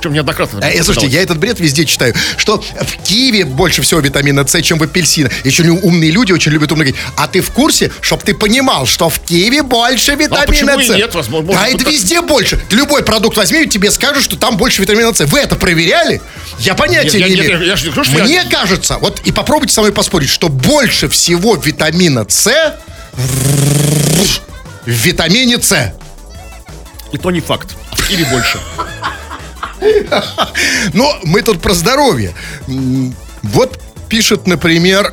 Причем 0.05 0.13
неоднократно. 0.17 0.61
А, 0.63 0.69
э, 0.69 0.83
слушайте, 0.83 1.09
я 1.09 1.23
этот 1.23 1.39
бред 1.39 1.59
везде 1.61 1.87
читаю, 1.87 2.15
что 2.37 2.61
в 2.61 3.03
киеве 3.05 3.47
больше 3.47 3.81
всего 3.81 4.01
витамина 4.01 4.47
С, 4.47 4.61
чем 4.61 4.79
в 4.79 4.83
апельсинах. 4.83 5.33
Еще 5.47 5.63
умные 5.63 6.11
люди 6.11 6.31
очень 6.31 6.53
любят 6.53 6.71
умно 6.73 6.85
говорить. 6.85 7.01
А 7.17 7.27
ты 7.27 7.41
в 7.41 7.51
курсе, 7.53 7.91
чтоб 8.03 8.23
ты 8.23 8.35
понимал, 8.35 8.85
что 8.85 9.09
в 9.09 9.19
киеве 9.21 9.63
больше 9.63 10.13
витамина 10.15 10.47
почему 10.47 10.79
и 10.79 10.85
С? 10.85 10.91
нет? 10.91 11.15
Возможно, 11.15 11.59
а 11.59 11.69
это 11.69 11.85
так- 11.85 11.93
везде 11.93 12.21
больше. 12.21 12.61
Ты 12.69 12.77
любой 12.77 13.03
продукт 13.03 13.39
возьми, 13.39 13.63
и 13.63 13.67
тебе 13.67 13.91
скажут, 13.91 14.23
что 14.25 14.37
там 14.37 14.59
больше 14.59 14.83
витамина 14.83 15.15
С. 15.15 15.21
Вы 15.25 15.39
это 15.39 15.57
проверяли? 15.57 16.21
Я 16.59 16.75
понятия 16.75 17.19
Нет, 17.19 17.29
не 17.31 17.37
я- 17.37 17.45
имею. 17.47 17.65
я 17.65 17.75
не 17.77 17.83
говорю, 17.85 18.05
что 18.05 18.23
Мне 18.25 18.35
я- 18.35 18.45
кажется, 18.45 18.99
вот 19.01 19.23
и 19.25 19.33
попробуйте 19.33 19.73
со 19.73 19.81
мной 19.81 19.93
поспорить, 19.93 20.29
что 20.29 20.49
больше 20.51 21.09
всего 21.09 21.57
витамина 21.57 22.27
С 22.29 22.51
в 24.85 24.91
витамине 24.91 25.63
С. 25.63 25.95
И 27.13 27.17
то 27.17 27.31
не 27.31 27.41
факт. 27.41 27.69
А 27.91 27.97
в 27.97 28.07
Киеве 28.07 28.27
больше. 28.27 28.59
Но 30.93 31.19
мы 31.25 31.43
тут 31.43 31.61
про 31.61 31.75
здоровье. 31.75 32.35
Вот 33.43 33.81
пишет, 34.09 34.47
например, 34.47 35.13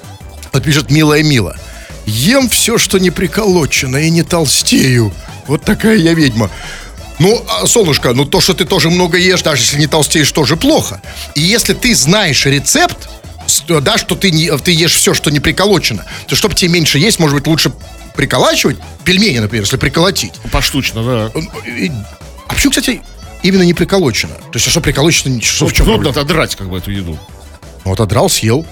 вот 0.52 0.62
пишет 0.64 0.90
милая 0.90 1.22
Мила. 1.22 1.56
Ем 2.06 2.48
все, 2.48 2.78
что 2.78 2.98
не 2.98 3.10
приколочено, 3.10 3.96
и 3.96 4.10
не 4.10 4.22
толстею. 4.22 5.12
Вот 5.46 5.64
такая 5.64 5.96
я 5.96 6.14
ведьма. 6.14 6.50
Ну, 7.18 7.44
а, 7.48 7.66
солнышко, 7.66 8.12
ну 8.14 8.24
то, 8.24 8.40
что 8.40 8.54
ты 8.54 8.64
тоже 8.64 8.90
много 8.90 9.16
ешь, 9.18 9.42
даже 9.42 9.62
если 9.62 9.78
не 9.78 9.86
толстеешь, 9.86 10.30
тоже 10.32 10.56
плохо. 10.56 11.00
И 11.36 11.40
если 11.40 11.74
ты 11.74 11.94
знаешь 11.94 12.44
рецепт, 12.46 13.08
с- 13.46 13.62
да, 13.80 13.96
что 13.98 14.16
ты, 14.16 14.30
не, 14.32 14.50
ты 14.58 14.72
ешь 14.72 14.94
все, 14.94 15.14
что 15.14 15.30
не 15.30 15.38
приколочено, 15.38 16.04
то 16.26 16.34
чтобы 16.34 16.54
тебе 16.56 16.72
меньше 16.72 16.98
есть, 16.98 17.20
может 17.20 17.36
быть, 17.36 17.46
лучше 17.46 17.72
приколачивать 18.16 18.78
пельмени, 19.04 19.38
например, 19.38 19.62
если 19.64 19.76
приколотить. 19.76 20.32
Поштучно, 20.50 21.04
да. 21.04 21.40
И- 21.70 21.92
А 22.48 22.54
почему, 22.54 22.70
кстати, 22.72 23.02
именно 23.42 23.62
не 23.62 23.74
приколочено? 23.74 24.34
То 24.34 24.54
есть, 24.54 24.66
а 24.66 24.70
что 24.70 24.80
приколочено, 24.80 25.40
что 25.40 25.66
в 25.66 25.72
чем 25.72 25.86
Трудно 25.86 26.04
проблема? 26.04 26.20
отодрать, 26.22 26.56
как 26.56 26.68
бы, 26.68 26.78
эту 26.78 26.90
еду. 26.90 27.18
Вот 27.84 28.00
отдрал, 28.00 28.28
съел. 28.28 28.64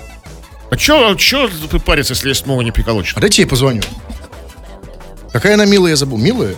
А 0.71 0.77
чё, 0.77 1.15
чё 1.17 1.49
ты 1.71 1.79
париться, 1.81 2.13
если 2.13 2.29
есть 2.29 2.47
много 2.47 2.63
не 2.63 2.71
приколочено? 2.71 3.19
А 3.19 3.21
дайте 3.21 3.43
я 3.43 3.45
ей 3.45 3.51
позвоню. 3.51 3.83
Какая 5.33 5.55
она 5.55 5.65
милая, 5.65 5.91
я 5.91 5.97
забыл. 5.97 6.19
Милая? 6.19 6.55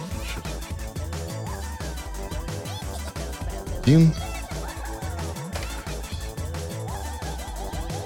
Один. 3.83 4.15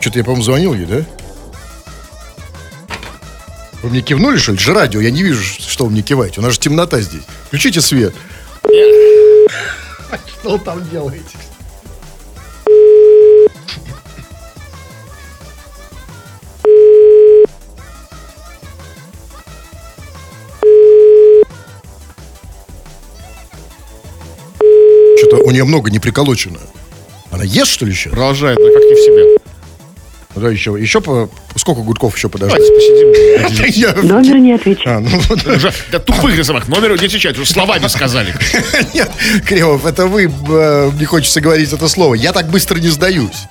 Что-то 0.00 0.18
я, 0.18 0.24
по-моему, 0.24 0.44
звонил 0.44 0.74
ей, 0.74 0.86
да? 0.86 1.04
Вы 3.82 3.90
мне 3.90 4.00
кивнули, 4.00 4.38
что 4.38 4.52
ли? 4.52 4.56
Это 4.56 4.64
же 4.64 4.74
радио, 4.74 5.00
я 5.00 5.10
не 5.10 5.22
вижу, 5.22 5.42
что 5.42 5.84
вы 5.84 5.90
мне 5.90 6.02
киваете. 6.02 6.40
У 6.40 6.42
нас 6.42 6.54
же 6.54 6.60
темнота 6.60 7.00
здесь. 7.00 7.22
Включите 7.48 7.80
свет. 7.80 8.14
Что 10.46 10.58
вы 10.58 10.64
там 10.64 10.88
делаете? 10.90 11.24
Что-то 25.18 25.38
у 25.38 25.50
нее 25.50 25.64
много 25.64 25.90
не 25.90 25.98
приколочено. 25.98 26.60
Она 27.32 27.42
ест, 27.42 27.72
что 27.72 27.84
ли, 27.84 27.90
еще? 27.90 28.10
Продолжает, 28.10 28.60
но 28.60 28.66
как 28.66 28.84
не 28.84 28.94
в 28.94 29.00
себя. 29.00 29.45
Да, 30.36 30.50
еще, 30.50 30.76
еще 30.78 31.00
по... 31.00 31.30
Сколько 31.56 31.80
гудков 31.80 32.14
еще 32.14 32.28
подождать? 32.28 32.60
Давайте 32.60 33.62
посидим. 33.62 34.06
Номер 34.06 34.38
не 34.38 34.52
отвечает. 34.52 34.86
А, 34.86 35.00
ну 35.00 35.18
вот. 35.18 35.46
Уже 35.46 35.72
для 35.90 35.98
тупых 35.98 36.36
рисовок 36.36 36.68
номер 36.68 37.00
не 37.00 37.06
отвечать, 37.06 37.38
уже 37.38 37.50
словами 37.50 37.86
сказали. 37.88 38.34
Нет, 38.94 39.10
Кремов, 39.46 39.86
это 39.86 40.06
вы, 40.06 40.24
э, 40.24 40.90
не 40.98 41.06
хочется 41.06 41.40
говорить 41.40 41.72
это 41.72 41.88
слово. 41.88 42.14
Я 42.14 42.34
так 42.34 42.50
быстро 42.50 42.78
не 42.78 42.88
сдаюсь. 42.88 43.46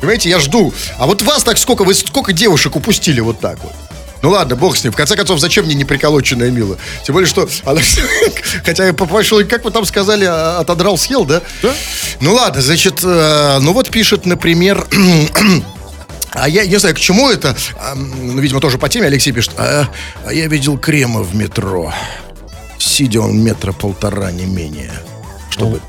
Понимаете, 0.00 0.28
я 0.28 0.38
жду. 0.38 0.74
А 0.98 1.06
вот 1.06 1.22
вас 1.22 1.42
так 1.42 1.56
сколько, 1.56 1.84
вы 1.84 1.94
сколько 1.94 2.34
девушек 2.34 2.76
упустили 2.76 3.20
вот 3.20 3.40
так 3.40 3.58
вот? 3.62 3.72
Ну 4.20 4.30
ладно, 4.30 4.56
бог 4.56 4.76
с 4.76 4.84
ним. 4.84 4.92
В 4.92 4.96
конце 4.96 5.16
концов, 5.16 5.40
зачем 5.40 5.64
мне 5.64 5.74
неприколоченная 5.74 6.50
Мила? 6.50 6.76
Тем 7.04 7.14
более, 7.14 7.28
что 7.28 7.48
она... 7.64 7.80
Хотя 8.64 8.86
я 8.86 8.92
попросил, 8.92 9.46
как 9.46 9.64
вы 9.64 9.70
там 9.70 9.84
сказали, 9.86 10.24
а, 10.24 10.58
отодрал, 10.58 10.98
съел, 10.98 11.24
да? 11.24 11.40
Да. 11.62 11.72
Ну 12.20 12.34
ладно, 12.34 12.60
значит, 12.60 13.00
э, 13.02 13.58
ну 13.60 13.72
вот 13.72 13.88
пишет, 13.90 14.26
например... 14.26 14.86
А 16.36 16.48
я 16.48 16.66
не 16.66 16.76
знаю, 16.76 16.94
к 16.94 16.98
чему 16.98 17.30
это. 17.30 17.56
А, 17.80 17.94
ну, 17.94 18.38
видимо, 18.40 18.60
тоже 18.60 18.78
по 18.78 18.88
теме 18.88 19.06
Алексей 19.06 19.32
пишет. 19.32 19.52
А, 19.56 19.88
а 20.24 20.32
я 20.32 20.46
видел 20.46 20.78
Крема 20.78 21.22
в 21.22 21.34
метро. 21.34 21.92
Сидя 22.78 23.20
он 23.20 23.42
метра 23.42 23.72
полтора, 23.72 24.30
не 24.30 24.44
менее. 24.44 24.92
Чтобы... 25.50 25.80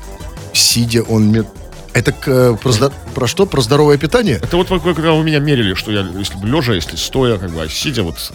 Сидя 0.52 1.02
он 1.02 1.30
мет... 1.30 1.46
Это 1.92 2.12
к, 2.12 2.54
про, 2.54 2.70
здо- 2.70 2.92
про 3.14 3.26
что? 3.26 3.44
Про 3.44 3.60
здоровое 3.60 3.98
питание? 3.98 4.36
Это 4.36 4.56
вот 4.56 4.68
когда 4.68 5.12
вы 5.12 5.22
меня 5.22 5.38
мерили, 5.38 5.74
что 5.74 5.92
я, 5.92 6.00
если 6.00 6.38
лежа, 6.44 6.74
если 6.74 6.96
стоя, 6.96 7.38
как 7.38 7.50
бы, 7.50 7.62
а 7.62 7.68
сидя, 7.68 8.02
вот... 8.02 8.32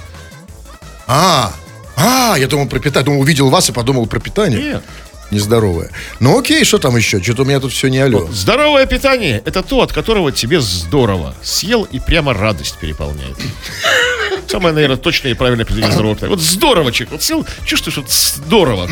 А, 1.08 1.54
а, 1.96 2.36
я 2.38 2.48
думал 2.48 2.68
про 2.68 2.80
питание. 2.80 3.06
Думал, 3.06 3.22
увидел 3.22 3.50
вас 3.50 3.70
и 3.70 3.72
подумал 3.72 4.06
про 4.06 4.20
питание. 4.20 4.62
Нет. 4.62 4.84
Нездоровое. 5.32 5.90
Ну 6.20 6.38
окей, 6.38 6.64
что 6.64 6.78
там 6.78 6.96
еще? 6.96 7.22
Что-то 7.22 7.44
у 7.44 7.46
меня 7.46 7.60
тут 7.60 7.72
все 7.72 7.88
не 7.88 8.00
алло. 8.00 8.30
Здоровое 8.32 8.86
питание– 8.86 9.42
это 9.46 9.64
то, 9.64 9.82
от 9.82 9.92
которого 9.92 10.32
тебе 10.32 10.62
здорово. 10.62 11.36
Съел 11.42 11.84
и 11.84 12.00
прямо 12.00 12.34
радость 12.34 12.78
переполняет. 12.80 13.36
Самое, 14.48 14.76
наверное, 14.76 14.98
точное 14.98 15.32
и 15.32 15.34
правильное 15.34 15.64
определение 15.64 15.92
здорового 15.92 16.16
питания. 16.16 16.36
Вот 16.36 16.42
здорово, 16.44 16.92
человек, 16.92 17.12
вот 17.14 17.24
съел, 17.24 17.46
чувствуешь, 17.66 17.98
вот 17.98 18.12
здорово. 18.12 18.88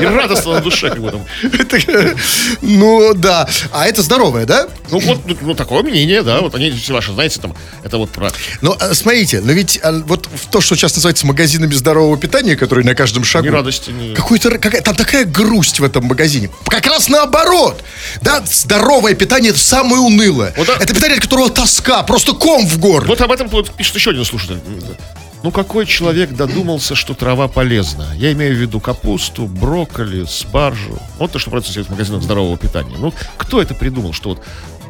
И 0.00 0.04
радостно 0.04 0.54
на 0.54 0.60
душе, 0.60 0.90
как. 0.90 1.02
Это, 1.42 2.14
ну 2.62 3.12
да. 3.14 3.48
А 3.72 3.86
это 3.86 4.02
здоровое, 4.02 4.46
да? 4.46 4.68
Ну, 4.90 5.00
вот, 5.00 5.26
ну, 5.26 5.36
ну, 5.40 5.54
такое 5.54 5.82
мнение, 5.82 6.22
да, 6.22 6.40
вот 6.40 6.54
они 6.54 6.70
все 6.70 6.92
ваши, 6.92 7.12
знаете, 7.12 7.40
там, 7.40 7.56
это 7.82 7.98
вот 7.98 8.10
про... 8.10 8.30
Ну, 8.60 8.76
а, 8.78 8.94
смотрите, 8.94 9.40
но 9.40 9.50
ведь 9.52 9.80
а, 9.82 9.92
вот 10.06 10.28
то, 10.52 10.60
что 10.60 10.76
сейчас 10.76 10.94
называется 10.94 11.26
магазинами 11.26 11.72
здорового 11.72 12.16
питания, 12.16 12.54
которые 12.54 12.84
на 12.84 12.94
каждом 12.94 13.24
шагу. 13.24 13.46
Ни 13.46 13.50
радости, 13.50 13.90
ни... 13.90 14.14
Какой-то, 14.14 14.56
какая, 14.58 14.82
там 14.82 14.94
такая 14.94 15.24
грусть 15.56 15.80
в 15.80 15.84
этом 15.84 16.04
магазине. 16.04 16.50
Как 16.66 16.86
раз 16.86 17.08
наоборот. 17.08 17.82
Да, 18.20 18.42
здоровое 18.44 19.14
питание 19.14 19.50
это 19.50 19.58
самое 19.58 20.02
унылое. 20.02 20.52
Вот, 20.56 20.66
да. 20.66 20.74
Это 20.74 20.94
питание, 20.94 21.16
от 21.16 21.22
которого 21.22 21.50
тоска, 21.50 22.02
просто 22.02 22.32
ком 22.32 22.66
в 22.66 22.78
горле. 22.78 23.08
Вот 23.08 23.20
об 23.22 23.32
этом 23.32 23.48
вот 23.48 23.70
пишет 23.70 23.94
еще 23.94 24.10
один 24.10 24.24
слушатель. 24.24 24.60
Ну, 25.42 25.50
какой 25.50 25.86
человек 25.86 26.32
додумался, 26.32 26.94
что 26.94 27.14
трава 27.14 27.48
полезна? 27.48 28.08
Я 28.16 28.32
имею 28.32 28.54
в 28.54 28.58
виду 28.58 28.80
капусту, 28.80 29.46
брокколи, 29.46 30.24
спаржу. 30.28 30.98
Вот 31.18 31.32
то, 31.32 31.38
что 31.38 31.50
продается 31.50 31.84
в 31.84 31.90
магазинах 31.90 32.22
здорового 32.22 32.58
питания. 32.58 32.96
Ну, 32.98 33.14
кто 33.36 33.62
это 33.62 33.74
придумал, 33.74 34.12
что 34.12 34.30
вот 34.30 34.42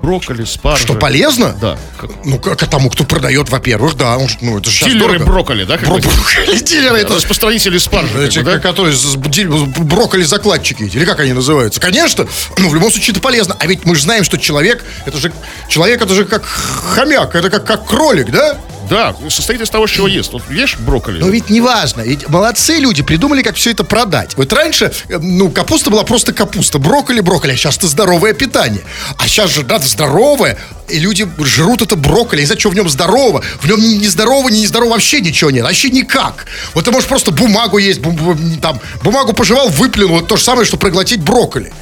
брокколи, 0.03 0.45
спаржа... 0.45 0.83
Что 0.85 0.95
полезно? 0.95 1.57
Да. 1.61 1.79
Ну, 2.25 2.39
как 2.39 2.63
а 2.63 2.67
тому, 2.67 2.91
кто 2.91 3.05
продает, 3.05 3.49
во-первых, 3.49 3.95
да. 3.97 4.17
Он, 4.19 4.29
ну, 4.41 4.59
это 4.59 4.71
же 4.71 4.85
Дилеры 4.87 5.19
брокколи, 5.19 5.65
да? 5.65 5.77
Бро- 5.79 5.99
брокколи 5.99 6.59
дилеры, 6.63 6.99
это 6.99 7.15
Распространители 7.15 7.79
спаржи. 7.79 8.13
как 8.13 8.23
Эти, 8.23 8.39
да? 8.41 8.59
которые 8.59 8.95
с- 8.95 9.03
с- 9.03 9.17
ди- 9.17 9.45
брокколи 9.47 10.23
закладчики 10.23 10.85
эти, 10.85 10.97
или 10.97 11.05
как 11.05 11.21
они 11.21 11.33
называются? 11.33 11.81
Конечно, 11.81 12.27
ну, 12.59 12.69
в 12.69 12.75
любом 12.75 12.91
случае 12.91 13.13
это 13.13 13.21
полезно. 13.21 13.57
А 13.59 13.67
ведь 13.67 13.85
мы 13.85 13.95
же 13.95 14.03
знаем, 14.03 14.25
что 14.25 14.39
человек, 14.39 14.85
это 15.05 15.19
же, 15.19 15.33
человек 15.69 16.03
это 16.03 16.15
же 16.15 16.25
как 16.25 16.45
хомяк, 16.45 17.35
это 17.35 17.51
как, 17.51 17.65
как 17.67 17.87
кролик, 17.87 18.31
да? 18.31 18.59
Да, 18.91 19.15
состоит 19.31 19.61
из 19.61 19.71
того, 19.71 19.87
чего 19.87 20.07
ест. 20.07 20.33
Вот 20.33 20.43
ешь 20.51 20.77
брокколи. 20.79 21.19
Но 21.19 21.29
ведь 21.29 21.51
не 21.51 21.61
важно. 21.61 22.03
Ведь 22.03 22.29
молодцы 22.29 22.77
люди 22.77 23.03
придумали, 23.03 23.43
как 23.43 23.57
все 23.57 23.71
это 23.71 23.85
продать. 23.85 24.37
Вот 24.37 24.53
раньше, 24.53 24.93
э, 25.09 25.19
ну, 25.19 25.51
капуста 25.51 25.91
была 25.91 26.05
просто 26.05 26.33
капуста, 26.33 26.79
брокколи, 26.79 27.21
брокколи, 27.21 27.53
а 27.53 27.57
сейчас 27.57 27.77
это 27.79 27.89
здоровое 27.89 28.33
питание. 28.33 28.83
А 29.19 29.27
сейчас 29.27 29.51
же 29.51 29.65
надо 29.65 29.87
здоровое, 29.87 30.59
и 30.89 30.99
люди 30.99 31.29
жрут 31.41 31.83
это 31.83 31.97
брокколи. 31.97 32.41
Не 32.41 32.47
знаю, 32.47 32.61
что 32.61 32.71
в 32.71 32.75
нем 32.75 32.89
здорово. 32.89 33.43
В 33.61 33.67
нем 33.67 33.81
ни 33.81 34.07
здорово, 34.07 34.49
ни 34.49 34.59
нездорово 34.59 34.91
вообще 34.93 35.21
ничего 35.21 35.51
нет. 35.51 35.65
Вообще 35.65 35.91
никак. 35.91 36.47
Вот 36.75 36.85
ты 36.85 36.91
можешь 36.93 37.09
просто 37.09 37.31
бумагу 37.33 37.79
есть, 37.79 38.01
бу- 38.01 38.17
бу- 38.17 38.61
там, 38.61 38.81
бумагу 39.03 39.33
пожевал, 39.33 39.69
выплюнул. 39.69 40.19
Это 40.19 40.29
то 40.29 40.37
же 40.37 40.45
самое, 40.45 40.67
что 40.67 40.77
проглотить 40.77 41.21
брокколи. 41.21 41.73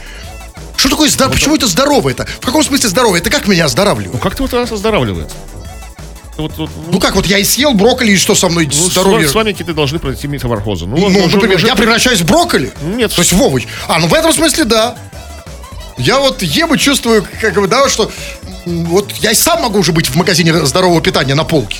Что 0.77 0.89
такое 0.89 1.09
здоровое? 1.09 1.37
Почему 1.37 1.57
это 1.57 1.67
здоровое 1.67 2.13
это? 2.15 2.27
В 2.27 2.45
каком 2.45 2.63
смысле 2.65 2.89
здоровое? 2.89 3.21
Это 3.21 3.31
как 3.31 3.47
меня 3.47 3.63
Ну 3.63 3.67
оздоравливает? 3.67 4.21
как 4.23 4.35
ты 4.35 4.43
вот 4.43 4.53
нас 4.53 4.73
оздоравливает? 4.73 5.31
Вот, 6.37 6.53
вот, 6.57 6.71
ну, 6.91 6.99
как, 6.99 7.15
вот 7.15 7.27
я 7.27 7.39
и 7.39 7.45
съел 7.45 7.75
брокколи, 7.75 8.13
и 8.13 8.17
что 8.17 8.35
со 8.35 8.49
мной 8.49 8.67
ну, 8.67 8.73
здоровье? 8.73 9.29
с 9.29 9.35
вами 9.35 9.53
какие-то 9.53 9.73
должны 9.73 9.99
пройти 10.01 10.27
метаморфозы. 10.27 10.87
Ну, 10.87 10.97
Ну, 10.97 11.07
уже- 11.25 11.37
например, 11.37 11.57
уже- 11.59 11.67
я 11.69 11.77
превращаюсь 11.77 12.21
в 12.21 12.27
брокколи? 12.27 12.73
Нет. 12.83 13.13
То 13.15 13.23
есть 13.23 13.33
в 13.33 13.41
овощ. 13.41 13.65
А, 13.87 13.99
ну 14.01 14.09
в 14.09 14.15
этом 14.15 14.33
смысле 14.33 14.65
да. 14.65 14.97
Я 15.97 16.19
вот 16.19 16.43
ем 16.43 16.75
и 16.75 16.79
чувствую, 16.79 17.25
как 17.41 17.55
бы, 17.55 17.69
да, 17.69 17.89
что 17.89 18.11
вот 18.67 19.13
я 19.21 19.31
и 19.31 19.35
сам 19.35 19.63
могу 19.63 19.79
уже 19.79 19.93
быть 19.93 20.09
в 20.09 20.17
магазине 20.17 20.53
здорового 20.67 21.01
питания 21.01 21.35
на 21.37 21.45
полке. 21.45 21.79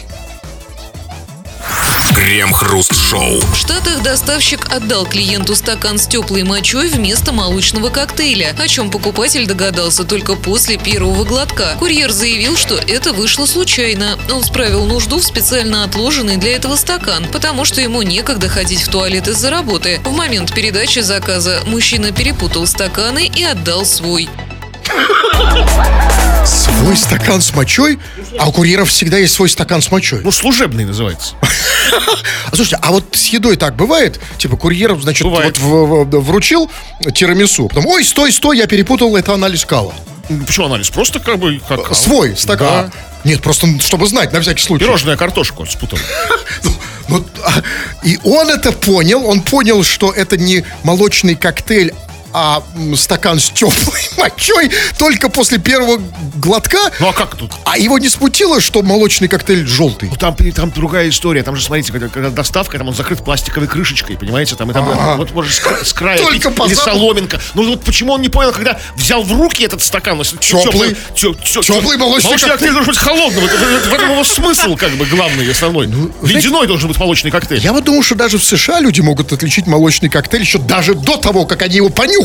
Крем-хруст-шоу. 2.15 3.41
В 3.41 3.57
Штатах 3.57 4.03
доставщик 4.03 4.73
отдал 4.73 5.05
клиенту 5.05 5.55
стакан 5.57 5.99
с 5.99 6.07
теплой 6.07 6.43
мочой 6.43 6.89
вместо 6.89 7.33
молочного 7.33 7.91
коктейля, 7.91 8.55
о 8.59 8.69
чем 8.69 8.91
покупатель 8.91 9.47
догадался 9.47 10.05
только 10.05 10.35
после 10.35 10.77
первого 10.77 11.25
глотка. 11.25 11.77
Курьер 11.79 12.13
заявил, 12.13 12.57
что 12.57 12.77
это 12.77 13.13
вышло 13.13 13.47
случайно. 13.47 14.19
Он 14.33 14.45
справил 14.45 14.87
нужду 14.87 15.19
в 15.19 15.25
специально 15.25 15.85
отложенный 15.85 16.37
для 16.37 16.57
этого 16.57 16.77
стакан, 16.77 17.27
потому 17.33 17.65
что 17.65 17.81
ему 17.81 18.03
некогда 18.03 18.49
ходить 18.49 18.83
в 18.83 18.89
туалет 18.89 19.29
из-за 19.29 19.51
работы. 19.51 20.01
В 20.05 20.13
момент 20.13 20.55
передачи 20.55 21.01
заказа 21.01 21.61
мужчина 21.67 22.13
перепутал 22.13 22.67
стаканы 22.67 23.27
и 23.27 23.43
отдал 23.43 23.85
свой. 23.85 24.29
Свой 26.47 26.97
стакан 26.97 27.41
с 27.41 27.55
мочой? 27.55 27.99
А 28.39 28.49
у 28.49 28.53
курьеров 28.53 28.91
всегда 28.91 29.17
есть 29.19 29.35
свой 29.35 29.49
стакан 29.49 29.81
с 29.81 29.91
мочой. 29.91 30.21
Ну, 30.23 30.31
служебный 30.31 30.85
называется. 30.85 31.35
А 32.47 32.57
слушайте, 32.57 32.79
а 32.83 32.91
вот 32.91 33.05
с 33.13 33.27
едой 33.27 33.57
так 33.57 33.77
бывает? 33.77 34.21
Типа 34.39 34.57
курьер, 34.57 34.97
значит, 35.01 35.25
вот 35.25 35.57
вручил 35.59 36.71
тирамису. 37.15 37.69
Потом, 37.69 37.87
ой, 37.87 38.05
стой, 38.05 38.33
стой, 38.33 38.59
я 38.59 38.67
перепутал, 38.67 39.17
это 39.17 39.35
анализ 39.35 39.65
кала. 39.65 39.95
Ну, 40.29 40.45
Почему 40.45 40.67
анализ? 40.67 40.91
Просто 40.91 41.21
как 41.21 41.39
бы... 41.39 41.61
Как, 41.69 41.95
Свой 41.95 42.37
стакан. 42.37 42.91
Да. 42.93 42.93
Нет, 43.25 43.43
просто 43.43 43.67
чтобы 43.81 44.07
знать, 44.07 44.33
на 44.33 44.41
всякий 44.41 44.63
случай. 44.63 44.85
Пирожная 44.85 45.17
картошку 45.17 45.67
спутал. 45.67 45.99
Ну, 47.07 47.23
а, 47.45 47.63
и 48.03 48.19
он 48.25 48.49
это 48.49 48.73
понял, 48.73 49.27
он 49.27 49.43
понял, 49.43 49.85
что 49.85 50.11
это 50.11 50.39
не 50.39 50.65
молочный 50.85 51.35
коктейль, 51.35 51.93
а 52.35 52.65
стакан 52.97 53.39
с 53.39 53.49
теплой 53.51 54.01
мочой 54.19 54.69
только 54.99 55.29
после 55.29 55.59
первого 55.59 56.01
глотка. 56.35 56.79
Ну, 56.99 57.09
а 57.09 57.13
как 57.13 57.37
тут? 57.37 57.53
А 57.65 57.79
его 57.79 57.97
не 58.01 58.09
смутило, 58.09 58.61
что 58.61 58.83
молочный 58.83 59.29
коктейль 59.29 59.65
желтый. 59.65 60.09
Ну, 60.11 60.17
там, 60.17 60.35
там 60.35 60.73
другая 60.73 61.09
история. 61.09 61.45
Там 61.45 61.55
же, 61.55 61.65
смотрите, 61.65 61.93
когда, 61.93 62.09
когда 62.09 62.31
доставка, 62.31 62.77
там 62.77 62.89
он 62.89 62.95
закрыт 62.95 63.25
пластиковой 63.25 63.69
крышечкой, 63.69 64.17
понимаете? 64.17 64.57
Там, 64.57 64.69
и 64.73 64.75
там 64.75 64.89
Ага. 64.89 65.15
вот 65.17 65.31
может 65.31 65.55
с, 65.55 65.61
кра- 65.61 65.85
с 65.85 65.93
края 65.93 66.19
Только 66.19 66.49
пить, 66.49 66.59
по 66.59 66.67
или 66.67 66.75
соломинка. 66.75 67.41
Ну, 67.55 67.69
вот 67.69 67.85
почему 67.85 68.15
он 68.15 68.21
не 68.21 68.29
понял, 68.29 68.51
когда 68.51 68.81
взял 68.97 69.23
в 69.23 69.33
руки 69.33 69.63
этот 69.63 69.81
стакан? 69.81 70.17
ну, 70.19 70.25
тё- 70.25 71.35
Тёплый 71.35 71.97
молочный 71.99 72.31
Молочный 72.31 72.49
коктейль 72.51 72.73
должен 72.73 72.91
быть 72.93 72.99
холодным. 72.99 73.47
В 73.47 73.93
этом 73.95 74.11
его 74.11 74.25
смысл, 74.25 74.75
как 74.77 74.91
бы, 74.93 75.07
главный 75.07 75.47
и 75.47 75.51
основной. 75.51 75.87
Ледяной 76.23 76.67
должен 76.67 76.89
быть 76.89 76.99
молочный 76.99 77.31
коктейль. 77.31 77.61
Я 77.61 77.73
вот 77.73 77.85
думаю, 77.85 78.03
что 78.03 78.17
даже 78.17 78.39
в 78.39 78.45
США 78.45 78.81
люди 78.81 79.01
могут 79.01 79.33
отличить 79.33 79.69
молочный 79.69 80.09
коктейль 80.09 80.41
еще 80.41 80.59
даже 80.59 80.95
до 80.95 81.17
того, 81.17 81.47
как 81.47 81.63
они 81.63 81.77
его 81.77 81.91
понюхают. 81.91 82.24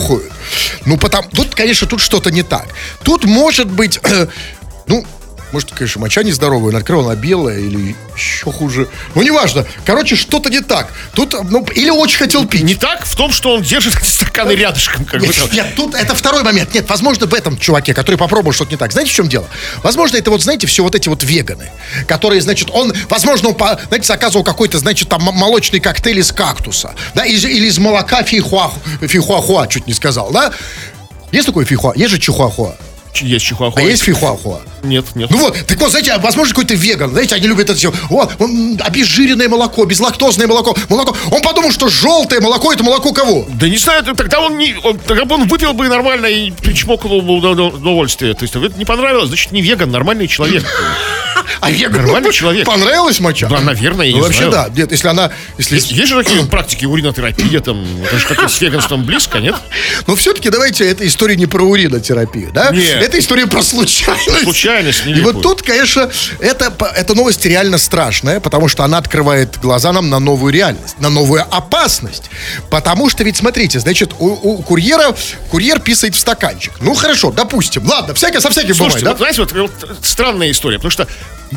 Ну, 0.85 0.97
потому... 0.97 1.29
Тут, 1.29 1.55
конечно, 1.55 1.87
тут 1.87 2.01
что-то 2.01 2.31
не 2.31 2.43
так. 2.43 2.67
Тут 3.03 3.25
может 3.25 3.67
быть... 3.67 3.99
ну, 4.87 5.05
может, 5.51 5.71
конечно, 5.71 6.01
моча 6.01 6.23
нездоровая, 6.23 6.69
он 6.69 6.75
открыл, 6.75 7.05
она 7.05 7.15
белая 7.15 7.59
или 7.59 7.95
еще 8.15 8.51
хуже. 8.51 8.87
Ну, 9.15 9.21
неважно. 9.21 9.65
Короче, 9.85 10.15
что-то 10.15 10.49
не 10.49 10.59
так. 10.61 10.89
Тут, 11.13 11.33
ну, 11.49 11.65
или 11.73 11.89
очень 11.89 12.17
хотел 12.17 12.45
пить. 12.45 12.61
Не 12.63 12.75
так 12.75 13.05
в 13.05 13.15
том, 13.15 13.31
что 13.31 13.55
он 13.55 13.61
держит 13.63 13.93
стаканы 14.05 14.51
рядышком. 14.51 15.05
Как 15.05 15.21
Нет, 15.21 15.35
там. 15.35 15.49
нет, 15.51 15.67
тут 15.75 15.95
это 15.95 16.13
второй 16.13 16.43
момент. 16.43 16.73
Нет, 16.73 16.87
возможно, 16.89 17.25
в 17.25 17.33
этом 17.33 17.57
чуваке, 17.57 17.93
который 17.93 18.15
попробовал 18.17 18.53
что-то 18.53 18.71
не 18.71 18.77
так. 18.77 18.91
Знаете, 18.91 19.11
в 19.11 19.15
чем 19.15 19.27
дело? 19.27 19.47
Возможно, 19.83 20.17
это 20.17 20.29
вот, 20.31 20.41
знаете, 20.41 20.67
все 20.67 20.83
вот 20.83 20.95
эти 20.95 21.09
вот 21.09 21.23
веганы, 21.23 21.71
которые, 22.07 22.41
значит, 22.41 22.69
он, 22.71 22.93
возможно, 23.09 23.49
он, 23.49 23.55
знаете, 23.87 24.05
заказывал 24.05 24.43
какой-то, 24.43 24.77
значит, 24.77 25.09
там 25.09 25.21
молочный 25.23 25.79
коктейль 25.79 26.19
из 26.19 26.31
кактуса, 26.31 26.93
да, 27.15 27.25
из- 27.25 27.45
или 27.45 27.67
из 27.67 27.77
молока 27.79 28.23
фихуа, 28.23 28.71
фихуахуа, 29.01 29.67
чуть 29.67 29.87
не 29.87 29.93
сказал, 29.93 30.31
да? 30.31 30.51
Есть 31.31 31.45
такой 31.47 31.65
фихуа? 31.65 31.93
Есть 31.95 32.11
же 32.11 32.19
чихуахуа? 32.19 32.75
Есть 33.21 33.45
чихуахуа. 33.45 33.81
А 33.81 33.85
есть 33.85 34.03
фихуахуа? 34.03 34.59
Нет, 34.83 35.05
нет. 35.15 35.29
Ну 35.29 35.37
вот, 35.39 35.57
так 35.67 35.77
вот, 35.79 35.89
знаете, 35.91 36.11
а, 36.11 36.19
возможно, 36.19 36.53
какой-то 36.53 36.73
веган, 36.75 37.11
знаете, 37.11 37.35
они 37.35 37.47
любят 37.47 37.65
это 37.69 37.75
все. 37.75 37.91
Вот, 38.09 38.31
м, 38.39 38.77
обезжиренное 38.81 39.49
молоко, 39.49 39.83
безлактозное 39.85 40.47
молоко, 40.47 40.75
молоко. 40.89 41.15
Он 41.31 41.41
подумал, 41.41 41.71
что 41.71 41.89
желтое 41.89 42.39
молоко 42.41 42.71
это 42.71 42.83
молоко 42.83 43.11
кого? 43.11 43.45
Да 43.49 43.67
не 43.67 43.77
знаю, 43.77 44.03
тогда 44.03 44.39
он 44.39 44.57
не, 44.57 44.75
он, 44.83 44.97
тогда 44.99 45.25
бы 45.25 45.35
он 45.35 45.47
выпил 45.47 45.73
бы 45.73 45.87
нормально 45.87 46.27
и 46.27 46.51
причмокнул 46.51 47.21
бы 47.21 47.39
удов- 47.39 47.75
удовольствие. 47.75 48.33
То 48.33 48.43
есть 48.43 48.55
это 48.55 48.77
не 48.77 48.85
понравилось, 48.85 49.27
значит 49.27 49.51
не 49.51 49.61
веган, 49.61 49.91
нормальный 49.91 50.27
человек. 50.27 50.63
А 51.61 51.71
веган 51.71 52.03
Нормальный 52.03 52.31
человек. 52.31 52.65
Понравилась 52.65 53.19
моча? 53.19 53.47
Да, 53.47 53.59
наверное, 53.59 54.05
я 54.05 54.11
Ну, 54.13 54.17
не 54.17 54.23
вообще, 54.23 54.49
знаю. 54.49 54.69
да. 54.69 54.81
Нет, 54.81 54.91
если 54.91 55.07
она... 55.07 55.31
Если... 55.57 55.75
Есть, 55.75 55.91
есть 55.91 56.07
же 56.09 56.23
такие 56.23 56.43
практики 56.45 56.85
уринотерапия, 56.85 57.59
там, 57.59 57.85
это 58.03 58.17
же 58.17 58.25
как 58.25 58.49
с 58.49 58.61
веганством 58.61 59.03
близко, 59.03 59.39
нет? 59.39 59.55
Но 60.07 60.15
все-таки 60.15 60.49
давайте, 60.49 60.89
эта 60.89 61.05
история 61.07 61.35
не 61.35 61.45
про 61.45 61.63
уринотерапию, 61.63 62.51
да? 62.51 62.71
Нет. 62.71 63.01
Это 63.01 63.19
история 63.19 63.47
про 63.47 63.61
случайность. 63.61 64.43
Случайность 64.43 65.05
И 65.05 65.21
вот 65.21 65.41
тут, 65.41 65.61
конечно, 65.61 66.09
это, 66.39 66.73
эта 66.95 67.15
новость 67.15 67.45
реально 67.45 67.77
страшная, 67.77 68.39
потому 68.39 68.67
что 68.67 68.83
она 68.83 68.97
открывает 68.97 69.59
глаза 69.59 69.91
нам 69.91 70.09
на 70.09 70.19
новую 70.19 70.53
реальность, 70.53 70.99
на 70.99 71.09
новую 71.09 71.43
опасность. 71.49 72.29
Потому 72.69 73.09
что 73.09 73.23
ведь, 73.23 73.37
смотрите, 73.37 73.79
значит, 73.79 74.11
у, 74.19 74.27
у 74.27 74.61
курьера, 74.61 75.15
курьер 75.49 75.79
писает 75.79 76.15
в 76.15 76.19
стаканчик. 76.19 76.73
Ну, 76.81 76.93
хорошо, 76.93 77.31
допустим. 77.31 77.87
Ладно, 77.87 78.13
всякое 78.13 78.39
со 78.39 78.49
всяким 78.49 78.75
Слушайте, 78.75 79.05
бывает, 79.05 79.37
вот, 79.37 79.49
знаете, 79.49 79.53
вот, 79.53 79.71
вот 79.89 79.97
странная 80.05 80.51
история, 80.51 80.77
потому 80.77 80.91
что 80.91 81.07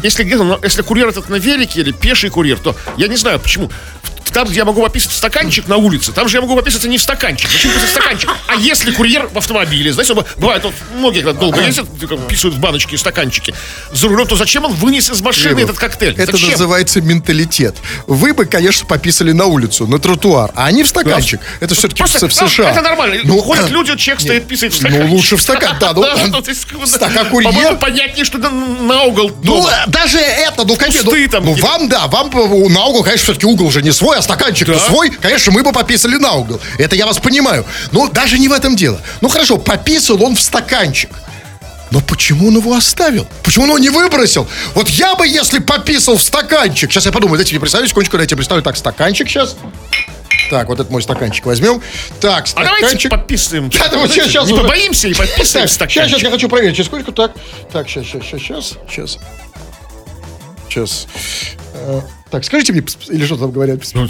если 0.03 0.25
на- 0.45 0.59
если 0.63 0.83
курьер 0.83 1.09
этот 1.09 1.29
на 1.29 1.37
велике 1.37 1.81
или 1.81 1.93
пеший 1.93 2.31
курьер, 2.31 2.59
то 2.59 2.77
я 2.97 3.09
не 3.09 3.17
знаю 3.17 3.39
почему. 3.41 3.71
В- 4.03 4.12
Там, 4.33 4.47
где 4.49 4.59
я 4.59 4.65
могу 4.65 4.83
пописать 4.83 5.11
в 5.13 5.15
стаканчик 5.17 5.69
на 5.69 5.77
улице, 5.77 6.13
там 6.13 6.29
же 6.29 6.37
я 6.37 6.41
могу 6.41 6.57
пописаться 6.57 6.89
не 6.89 6.99
в 6.99 7.03
стаканчик. 7.03 7.51
Зачем 7.51 7.71
писать 7.73 7.89
в 7.89 7.93
стаканчик? 7.93 8.31
А 8.49 8.55
если 8.57 8.93
курьер 8.93 9.29
в 9.33 9.39
автомобиле, 9.39 9.93
знаете, 9.93 10.15
б- 10.15 10.25
бывает, 10.37 10.65
вот 10.65 10.75
многие 10.97 11.23
когда 11.23 11.39
долго 11.41 11.61
ездят, 11.61 11.87
как 12.09 12.27
писают 12.29 12.57
в 12.57 12.61
баночки 12.61 12.95
и 12.95 12.97
стаканчики 12.97 13.55
за 13.93 14.09
рулем, 14.09 14.27
то 14.27 14.37
зачем 14.37 14.65
он 14.65 14.73
вынес 14.73 15.11
из 15.11 15.21
машины 15.21 15.61
этот 15.61 15.79
коктейль? 15.79 16.15
Это 16.17 16.33
Зачем? 16.33 16.51
называется 16.53 17.01
менталитет. 17.01 17.77
Вы 18.07 18.33
бы, 18.35 18.45
конечно, 18.47 18.87
пописали 18.87 19.33
на 19.33 19.47
улицу, 19.47 19.87
на 19.87 19.99
тротуар, 19.99 20.51
а 20.55 20.67
они 20.67 20.83
в 20.83 20.89
стаканчик. 20.89 21.41
Это 21.61 21.75
все-таки 21.75 21.99
Просто, 21.99 22.29
в 22.29 22.35
США. 22.35 22.71
Это 22.71 22.83
нормально. 22.83 23.17
Ну, 23.25 23.39
Ходят 23.41 23.71
люди, 23.71 23.97
человек 23.97 24.21
стоит, 24.23 24.49
писает 24.49 24.73
в 24.73 24.77
стаканчик. 24.77 25.05
Ну, 25.09 25.15
лучше 25.15 25.37
в 25.37 25.43
стакан, 25.43 25.77
да. 25.81 25.93
Ну, 25.93 26.03
Да, 26.83 26.87
стакан 26.87 27.29
курьер. 27.29 27.77
Понятнее, 27.77 28.25
что 28.25 28.39
на 28.39 29.03
угол 29.03 29.31
Ну, 29.43 29.57
дома. 29.63 29.71
даже 29.89 30.19
это, 30.19 30.65
ну, 30.65 30.77
конечно, 30.77 31.03
ну, 31.05 31.41
ну, 31.41 31.55
вам, 31.55 31.89
да, 31.89 32.07
вам 32.07 32.29
э, 32.35 32.69
на 32.69 32.85
угол, 32.87 33.03
конечно, 33.05 33.25
все-таки 33.25 33.47
угол 33.47 33.71
же 33.71 33.83
не 33.83 33.93
свой, 33.93 34.17
стаканчик-то 34.23 34.75
Да. 34.75 34.79
свой, 34.81 35.11
конечно, 35.11 35.53
мы 35.53 35.63
бы 35.63 35.73
пописали 35.73 36.17
на 36.17 36.33
угол. 36.33 36.61
Это 36.79 36.97
я 36.97 37.07
вас 37.07 37.19
понимаю. 37.19 37.65
Но 37.91 38.09
даже 38.09 38.39
не 38.39 38.49
в 38.49 38.53
этом 38.53 38.77
дело. 38.77 39.01
Ну, 39.21 39.29
хорошо, 39.29 39.59
пописал 39.59 40.23
он 40.23 40.35
в 40.37 40.41
стаканчик. 40.41 41.11
Но 41.91 42.01
почему 42.01 42.49
он 42.49 42.57
его 42.57 42.75
оставил? 42.75 43.27
Почему 43.43 43.65
он 43.65 43.71
его 43.71 43.79
не 43.79 43.91
выбросил? 43.91 44.49
Вот 44.75 44.89
я 44.89 45.15
бы, 45.15 45.29
если 45.29 45.59
пописал 45.59 46.17
в 46.17 46.23
стаканчик. 46.23 46.91
Сейчас 46.91 47.05
я 47.05 47.13
подумаю, 47.13 47.37
дайте 47.37 47.53
мне 47.53 47.61
представить 47.61 47.91
секундочку, 47.91 48.17
я 48.17 48.27
представлю. 48.27 48.63
Так, 48.63 48.77
стаканчик 48.79 49.29
сейчас. 49.29 49.57
Так, 50.51 50.69
вот 50.69 50.81
этот 50.81 50.91
мой 50.91 51.03
стаканчик 51.03 51.45
возьмем. 51.45 51.83
Так, 52.21 52.47
А 52.55 52.65
давайте 52.65 52.87
стаканчик. 52.87 53.11
подписываем. 53.11 53.69
Да, 53.71 53.89
да, 53.89 53.99
вот 53.99 54.13
щас, 54.13 54.29
щас 54.29 54.47
не 54.47 54.55
уже. 54.55 54.63
побоимся 54.63 55.09
и 55.09 55.15
подписываем 55.15 55.67
Так, 55.69 55.75
стаканчик. 55.75 56.03
Сейчас, 56.05 56.11
сейчас, 56.11 56.23
я 56.23 56.31
хочу 56.31 56.49
проверить. 56.49 56.77
Через 56.77 56.87
сколько 56.89 57.13
так? 57.13 57.33
Так, 57.71 57.89
сейчас, 57.89 58.05
сейчас, 58.07 58.23
сейчас, 58.25 58.41
сейчас, 58.41 58.79
сейчас. 58.89 59.19
Сейчас. 60.71 61.07
Так, 62.33 62.45
скажите 62.45 62.73
мне, 62.73 62.83
или 63.11 63.27
что 63.27 63.37
там 63.37 63.53
говорят? 63.53 63.81
Ну, 63.95 64.09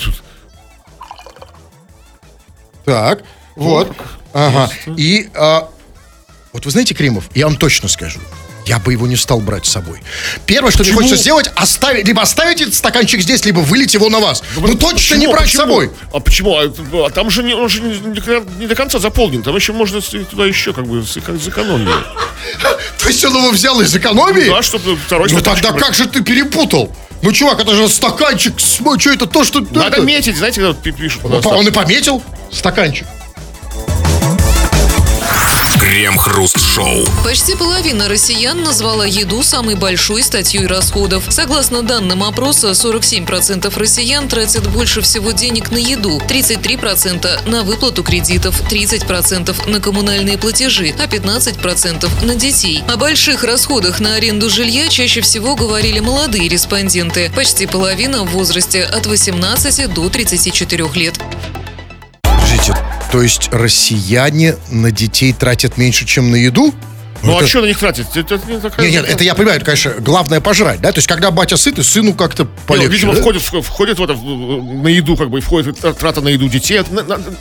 Так, 2.84 3.22
вот. 3.56 3.92
Ага. 4.32 4.70
И, 4.96 5.28
а, 5.34 5.68
вот 6.52 6.64
вы 6.64 6.70
знаете, 6.70 6.94
Кремов, 6.94 7.24
я 7.34 7.46
вам 7.46 7.56
точно 7.56 7.88
скажу. 7.88 8.20
Я 8.64 8.78
бы 8.78 8.92
его 8.92 9.08
не 9.08 9.16
стал 9.16 9.40
брать 9.40 9.66
с 9.66 9.70
собой. 9.70 10.00
Первое, 10.46 10.70
что 10.70 10.84
мне 10.84 10.92
Почему? 10.92 11.00
хочется 11.00 11.20
сделать, 11.20 11.50
оставить, 11.56 12.06
либо 12.06 12.22
оставить 12.22 12.60
этот 12.60 12.74
стаканчик 12.74 13.20
здесь, 13.20 13.44
либо 13.44 13.58
вылить 13.58 13.92
его 13.92 14.08
на 14.08 14.20
вас. 14.20 14.42
Ну, 14.56 14.76
точно 14.76 15.16
не 15.16 15.26
Почему? 15.26 15.32
брать 15.32 15.48
с 15.48 15.50
Почему? 15.52 15.62
собой. 15.66 15.90
А 16.12 16.20
почему? 16.20 16.56
А, 16.56 17.06
а 17.06 17.10
там 17.10 17.28
же, 17.28 17.42
не, 17.42 17.54
он 17.54 17.68
же 17.68 17.80
не, 17.82 17.98
не 17.98 18.20
до- 18.20 18.44
не 18.60 18.68
до 18.68 18.76
конца 18.76 19.00
заполнен. 19.00 19.42
Там 19.42 19.56
еще 19.56 19.72
можно 19.72 20.00
с- 20.00 20.10
туда 20.30 20.46
еще 20.46 20.72
как 20.72 20.86
бы 20.86 21.00
сэко- 21.00 21.40
сэкономить. 21.42 21.88
То 23.00 23.08
есть 23.08 23.24
он 23.24 23.36
его 23.36 23.50
взял 23.50 23.80
из 23.80 23.94
экономии? 23.96 24.48
Да, 24.48 24.62
чтобы 24.62 24.96
второй 24.96 25.28
Ну 25.32 25.40
тогда 25.40 25.72
брать. 25.72 25.82
как 25.82 25.94
же 25.94 26.06
ты 26.06 26.22
перепутал? 26.22 26.94
Ну, 27.22 27.32
чувак, 27.32 27.60
это 27.60 27.74
же 27.74 27.88
стаканчик 27.88 28.58
с 28.60 28.80
что 28.80 29.14
это 29.14 29.26
то, 29.26 29.44
что... 29.44 29.60
Надо 29.60 29.96
это- 29.96 30.00
метить, 30.02 30.36
знаете, 30.36 30.60
когда 30.60 30.74
пишут. 30.92 31.22
Ну, 31.24 31.40
Он 31.44 31.66
и 31.66 31.70
пометил 31.70 32.22
стаканчик. 32.50 33.06
Крем-хруст-шоу. 36.02 37.06
Почти 37.22 37.54
половина 37.54 38.08
россиян 38.08 38.60
назвала 38.60 39.06
еду 39.06 39.44
самой 39.44 39.76
большой 39.76 40.24
статьей 40.24 40.66
расходов. 40.66 41.26
Согласно 41.28 41.82
данным 41.82 42.24
опроса, 42.24 42.70
47% 42.70 43.72
россиян 43.78 44.26
тратят 44.26 44.68
больше 44.68 45.00
всего 45.00 45.30
денег 45.30 45.70
на 45.70 45.76
еду, 45.76 46.20
33% 46.26 47.48
на 47.48 47.62
выплату 47.62 48.02
кредитов, 48.02 48.60
30% 48.68 49.70
на 49.70 49.80
коммунальные 49.80 50.38
платежи, 50.38 50.92
а 50.98 51.06
15% 51.06 52.24
на 52.24 52.34
детей. 52.34 52.82
О 52.88 52.96
больших 52.96 53.44
расходах 53.44 54.00
на 54.00 54.16
аренду 54.16 54.50
жилья 54.50 54.88
чаще 54.88 55.20
всего 55.20 55.54
говорили 55.54 56.00
молодые 56.00 56.48
респонденты. 56.48 57.30
Почти 57.36 57.66
половина 57.66 58.24
в 58.24 58.30
возрасте 58.30 58.82
от 58.82 59.06
18 59.06 59.94
до 59.94 60.08
34 60.08 60.88
лет. 60.96 61.14
Подождите, 62.52 62.76
то 63.10 63.22
есть 63.22 63.48
россияне 63.50 64.56
на 64.70 64.90
детей 64.90 65.32
тратят 65.32 65.78
меньше, 65.78 66.04
чем 66.04 66.30
на 66.30 66.36
еду? 66.36 66.74
Ну 67.22 67.34
а 67.34 67.38
это- 67.38 67.46
что 67.48 67.60
на 67.62 67.66
них 67.66 67.78
тратить? 67.78 68.06
Это, 68.14 68.34
это 68.34 68.50
не 68.50 68.58
такая- 68.60 68.90
Нет, 68.90 69.02
нет, 69.02 69.10
это 69.14 69.24
я 69.24 69.34
понимаю, 69.34 69.56
это, 69.56 69.64
конечно, 69.64 69.92
главное 70.00 70.40
пожрать, 70.40 70.80
да? 70.80 70.90
То 70.92 70.98
есть, 70.98 71.06
когда 71.08 71.30
батя 71.30 71.56
сытый, 71.56 71.82
сыну 71.84 72.14
как-то 72.14 72.44
полегче. 72.66 72.88
ну, 72.88 72.92
видимо, 72.92 73.14
да? 73.14 73.20
входит, 73.20 73.42
входит 73.42 73.98
в 74.00 74.02
это, 74.02 74.12
в- 74.14 74.82
на 74.82 74.88
еду, 74.88 75.16
как 75.16 75.30
бы, 75.30 75.38
и 75.38 75.40
входит 75.40 75.78
тра- 75.78 75.92
трата 75.94 76.20
на 76.20 76.28
еду 76.28 76.48
детей. 76.48 76.80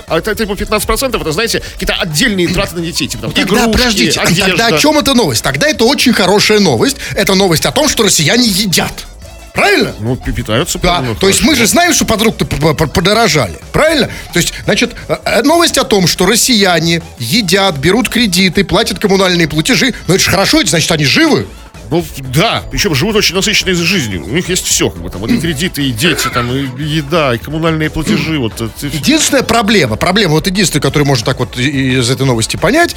А 0.08 0.18
это 0.18 0.36
типа 0.36 0.54
15%, 0.54 1.20
это, 1.22 1.32
знаете, 1.32 1.62
какие-то 1.74 1.96
отдельные 1.96 2.48
траты 2.48 2.76
на 2.76 2.82
детей. 2.86 3.08
Типа, 3.08 3.24
там, 3.24 3.32
Тогда, 3.34 3.64
игрушки, 3.66 3.72
подождите, 3.80 4.20
а 4.20 4.24
одежда. 4.24 4.46
тогда 4.58 4.68
о 4.68 4.80
чем 4.80 4.98
эта 5.00 5.14
новость? 5.16 5.44
Тогда 5.44 5.68
это 5.68 5.84
очень 5.86 6.14
хорошая 6.14 6.60
новость. 6.60 6.98
Это 7.16 7.34
новость 7.34 7.66
о 7.66 7.72
том, 7.72 7.90
что 7.90 8.04
россияне 8.04 8.48
едят. 8.48 9.08
Правильно? 9.54 9.94
Ну, 10.00 10.16
пи- 10.16 10.32
питаются. 10.32 10.80
Да, 10.80 11.02
ну, 11.02 11.16
то 11.16 11.28
есть 11.28 11.42
мы 11.44 11.56
же 11.56 11.68
знаем, 11.68 11.94
что 11.94 12.06
продукты 12.06 12.46
п- 12.46 12.74
п- 12.74 12.88
подорожали. 12.88 13.58
Правильно? 13.72 14.08
То 14.34 14.40
есть, 14.40 14.54
значит, 14.66 14.96
э, 15.08 15.16
э, 15.26 15.42
новость 15.44 15.78
о 15.78 15.84
том, 15.84 16.08
что 16.08 16.26
россияне 16.26 17.02
едят, 17.20 17.78
берут 17.78 18.08
кредиты, 18.10 18.64
платят 18.64 19.00
коммунальные 19.00 19.48
платежи. 19.48 19.94
Ну 20.08 20.14
это 20.16 20.24
же 20.24 20.30
хорошо, 20.32 20.62
это 20.62 20.70
значит, 20.70 20.92
они 20.92 21.06
живы. 21.06 21.48
Ну, 21.90 22.06
да, 22.34 22.64
причем 22.72 22.96
живут 22.96 23.18
очень 23.18 23.36
насыщенной 23.36 23.74
жизнью. 23.74 24.24
У 24.26 24.30
них 24.34 24.48
есть 24.48 24.66
все, 24.66 24.90
как 24.90 25.02
бы, 25.02 25.10
там, 25.10 25.20
вот 25.20 25.30
и 25.30 25.38
кредиты, 25.38 25.84
и 25.84 25.92
дети, 25.92 26.30
там, 26.34 26.50
и 26.56 26.82
еда, 26.82 27.36
и 27.36 27.38
коммунальные 27.38 27.90
платежи, 27.90 28.40
вот. 28.40 28.54
Единственная 28.82 29.44
проблема, 29.44 29.98
проблема, 29.98 30.36
вот 30.36 30.48
единственная, 30.48 30.82
которую 30.82 31.06
можно 31.06 31.26
так 31.26 31.40
вот 31.40 31.58
из 31.58 32.10
этой 32.10 32.26
новости 32.26 32.56
понять, 32.56 32.96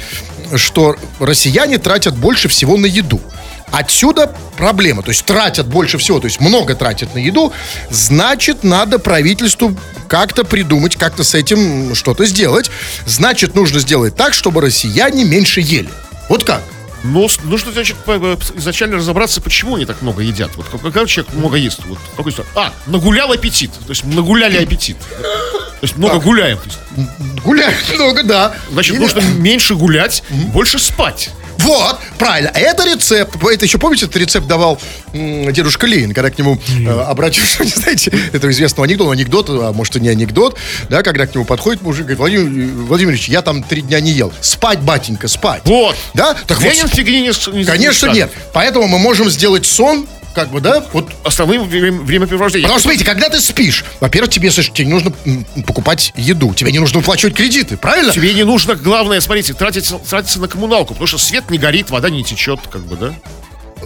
что 0.55 0.95
россияне 1.19 1.77
тратят 1.77 2.15
больше 2.15 2.47
всего 2.47 2.77
на 2.77 2.85
еду. 2.85 3.19
Отсюда 3.71 4.33
проблема, 4.57 5.01
то 5.01 5.09
есть 5.09 5.25
тратят 5.25 5.67
больше 5.67 5.97
всего, 5.97 6.19
то 6.19 6.25
есть 6.27 6.39
много 6.39 6.75
тратят 6.75 7.13
на 7.13 7.19
еду, 7.19 7.51
значит, 7.89 8.63
надо 8.63 8.99
правительству 8.99 9.75
как-то 10.07 10.43
придумать, 10.43 10.95
как-то 10.95 11.23
с 11.23 11.33
этим 11.33 11.93
что-то 11.95 12.25
сделать. 12.25 12.69
Значит, 13.05 13.55
нужно 13.55 13.79
сделать 13.79 14.15
так, 14.15 14.33
чтобы 14.33 14.61
россияне 14.61 15.25
меньше 15.25 15.61
ели. 15.61 15.89
Вот 16.29 16.43
как? 16.43 16.61
Но 17.03 17.27
с- 17.27 17.39
нужно, 17.43 17.71
значит, 17.71 17.97
по- 17.97 18.37
изначально 18.55 18.97
разобраться, 18.97 19.41
почему 19.41 19.75
они 19.75 19.85
так 19.85 20.01
много 20.01 20.21
едят. 20.23 20.51
Вот 20.55 20.67
как- 20.71 20.81
когда 20.81 21.05
человек 21.05 21.33
много 21.33 21.57
ест? 21.57 21.81
Вот, 21.85 21.99
какой 22.15 22.31
ситуации? 22.31 22.51
А, 22.55 22.73
нагулял 22.87 23.31
аппетит. 23.31 23.71
То 23.73 23.89
есть 23.89 24.03
нагуляли 24.05 24.57
аппетит. 24.63 24.97
То 25.21 25.83
есть 25.83 25.97
много 25.97 26.19
гуляем. 26.19 26.57
То 26.57 26.63
есть, 26.65 26.79
Гуляют 27.43 27.77
много, 27.93 28.23
да. 28.23 28.55
значит, 28.71 28.93
Или- 28.93 29.01
нужно 29.01 29.19
меньше 29.21 29.75
гулять, 29.75 30.23
больше 30.29 30.79
спать. 30.79 31.29
Вот, 31.65 31.99
правильно. 32.17 32.49
Это 32.53 32.85
рецепт. 32.85 33.35
Это 33.43 33.65
еще 33.65 33.77
помните, 33.77 34.05
этот 34.05 34.17
рецепт 34.17 34.47
давал 34.47 34.79
м, 35.13 35.51
дедушка 35.51 35.87
Ленин, 35.87 36.13
когда 36.13 36.29
к 36.29 36.37
нему 36.37 36.59
э, 36.69 36.87
обратился, 37.01 37.63
не 37.65 37.71
знаете, 37.71 38.11
этого 38.33 38.51
известного 38.51 38.85
анекдота, 38.85 39.11
анекдот, 39.11 39.49
а 39.49 39.73
может 39.73 39.95
и 39.95 39.99
не 39.99 40.09
анекдот, 40.09 40.57
да, 40.89 41.01
когда 41.03 41.25
к 41.27 41.33
нему 41.33 41.43
подходит 41.45 41.81
мужик, 41.81 42.05
говорит, 42.07 42.19
Владимир 42.19 42.71
Владимирович, 42.85 43.27
я 43.29 43.41
там 43.41 43.63
три 43.63 43.81
дня 43.81 43.99
не 43.99 44.11
ел. 44.11 44.31
Спать, 44.41 44.79
батенька, 44.81 45.27
спать. 45.27 45.63
Вот. 45.65 45.95
Да? 46.13 46.35
Так 46.47 46.61
вот, 46.61 46.71
Ленин 46.71 46.87
фигни 46.87 47.21
не, 47.21 47.33
с- 47.33 47.47
не 47.47 47.65
конечно, 47.65 47.93
скажет. 48.09 48.15
нет. 48.15 48.31
Поэтому 48.53 48.87
мы 48.87 48.99
можем 48.99 49.29
сделать 49.29 49.65
сон, 49.65 50.07
как 50.35 50.49
бы, 50.49 50.59
да, 50.61 50.83
вот 50.93 51.09
Основным 51.23 51.63
время- 51.67 52.01
времяпрепровождением. 52.01 52.67
Потому 52.67 52.79
что, 52.79 52.89
смотрите, 52.89 53.05
когда 53.05 53.29
ты 53.29 53.39
спишь, 53.39 53.83
во-первых, 54.01 54.31
тебе, 54.31 54.51
слушай, 54.51 54.71
тебе 54.71 54.87
не 54.87 54.93
нужно 54.93 55.13
покупать 55.65 56.11
еду, 56.15 56.53
тебе 56.53 56.71
не 56.71 56.79
нужно 56.79 56.99
выплачивать 56.99 57.33
кредиты, 57.33 57.77
правильно? 57.77 58.11
Тебе 58.13 58.33
не 58.33 58.43
нужно, 58.43 58.75
главное, 58.75 59.19
смотрите, 59.21 59.53
тратиться, 59.53 59.97
тратиться 59.97 60.39
на 60.39 60.47
коммуналку, 60.47 60.93
потому 60.93 61.07
что 61.07 61.17
свет 61.17 61.49
не 61.49 61.57
горит, 61.57 61.89
вода 61.89 62.09
не 62.09 62.23
течет, 62.23 62.59
как 62.69 62.85
бы, 62.85 62.95
да? 62.97 63.13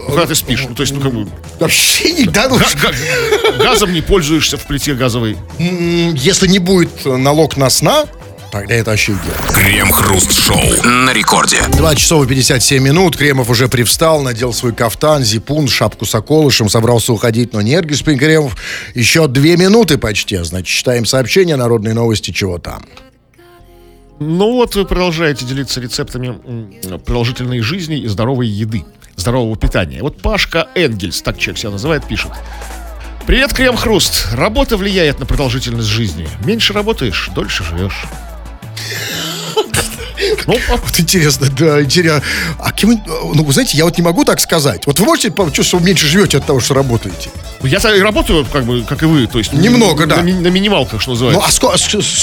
Когда 0.06 0.26
ты 0.26 0.34
спишь, 0.34 0.64
ну, 0.68 0.74
то 0.74 0.82
есть, 0.82 0.92
ну, 0.94 1.00
как 1.00 1.12
бы, 1.12 1.28
Вообще 1.58 2.12
не 2.12 2.24
да, 2.24 2.48
ну, 2.48 2.56
га- 2.58 2.64
га- 2.80 3.52
газом 3.64 3.92
не 3.92 4.00
пользуешься 4.00 4.56
в 4.56 4.62
плите 4.66 4.94
газовой. 4.94 5.36
Если 5.58 6.46
не 6.48 6.58
будет 6.58 7.04
налог 7.04 7.56
на 7.56 7.68
сна, 7.70 8.04
тогда 8.50 8.74
это 8.74 8.90
вообще 8.90 9.12
идея. 9.12 9.34
Крем-хруст-шоу 9.54 10.82
на 10.84 11.12
рекорде. 11.12 11.62
2 11.72 11.94
часов 11.94 12.24
и 12.24 12.28
57 12.28 12.82
минут. 12.82 13.16
Кремов 13.16 13.48
уже 13.50 13.68
привстал, 13.68 14.22
надел 14.22 14.52
свой 14.52 14.74
кафтан, 14.74 15.22
зипун, 15.22 15.68
шапку 15.68 16.04
с 16.04 16.14
околышем, 16.14 16.68
собрался 16.68 17.12
уходить, 17.12 17.52
но 17.52 17.60
нет, 17.60 17.86
господин 17.86 18.18
Кремов. 18.18 18.56
Еще 18.94 19.28
две 19.28 19.56
минуты 19.56 19.98
почти. 19.98 20.36
а 20.36 20.44
Значит, 20.44 20.68
читаем 20.68 21.06
сообщения, 21.06 21.56
народные 21.56 21.94
новости, 21.94 22.30
чего 22.30 22.58
там. 22.58 22.84
Ну 24.18 24.52
вот 24.52 24.74
вы 24.74 24.84
продолжаете 24.84 25.46
делиться 25.46 25.80
рецептами 25.80 26.38
продолжительной 26.98 27.60
жизни 27.60 27.98
и 28.00 28.06
здоровой 28.06 28.48
еды, 28.48 28.84
здорового 29.16 29.56
питания. 29.56 30.02
Вот 30.02 30.20
Пашка 30.20 30.68
Энгельс, 30.74 31.22
так 31.22 31.38
человек 31.38 31.58
себя 31.58 31.70
называет, 31.70 32.06
пишет. 32.06 32.32
Привет, 33.26 33.52
Крем 33.52 33.76
Хруст. 33.76 34.28
Работа 34.32 34.76
влияет 34.76 35.20
на 35.20 35.26
продолжительность 35.26 35.88
жизни. 35.88 36.28
Меньше 36.44 36.72
работаешь, 36.72 37.30
дольше 37.34 37.64
живешь. 37.64 38.04
Ну, 40.46 40.54
а 40.68 40.76
Вот 40.76 41.00
интересно, 41.00 41.48
да, 41.58 41.82
интересно. 41.82 42.22
А 42.58 42.72
кем, 42.72 42.90
ну, 43.06 43.42
вы 43.42 43.52
знаете, 43.52 43.78
я 43.78 43.84
вот 43.84 43.96
не 43.96 44.02
могу 44.02 44.24
так 44.24 44.38
сказать. 44.40 44.86
Вот 44.86 44.98
вы 44.98 45.06
можете 45.06 45.30
почувствовать, 45.30 45.66
что 45.66 45.78
вы 45.78 45.84
меньше 45.86 46.06
живете 46.06 46.38
от 46.38 46.46
того, 46.46 46.60
что 46.60 46.74
работаете? 46.74 47.30
я 47.62 47.78
и 47.96 48.00
работаю, 48.00 48.46
как 48.50 48.64
бы, 48.64 48.82
как 48.82 49.02
и 49.02 49.06
вы, 49.06 49.26
то 49.26 49.38
есть 49.38 49.52
Немного, 49.52 50.06
на, 50.06 50.16
да. 50.16 50.22
ми- 50.22 50.32
на 50.32 50.48
минималках, 50.48 51.00
что 51.00 51.10
Ну, 51.10 51.14
называется. 51.14 51.46
а, 51.46 51.50
ско- 51.50 51.72
а 51.74 51.78
с, 51.78 51.82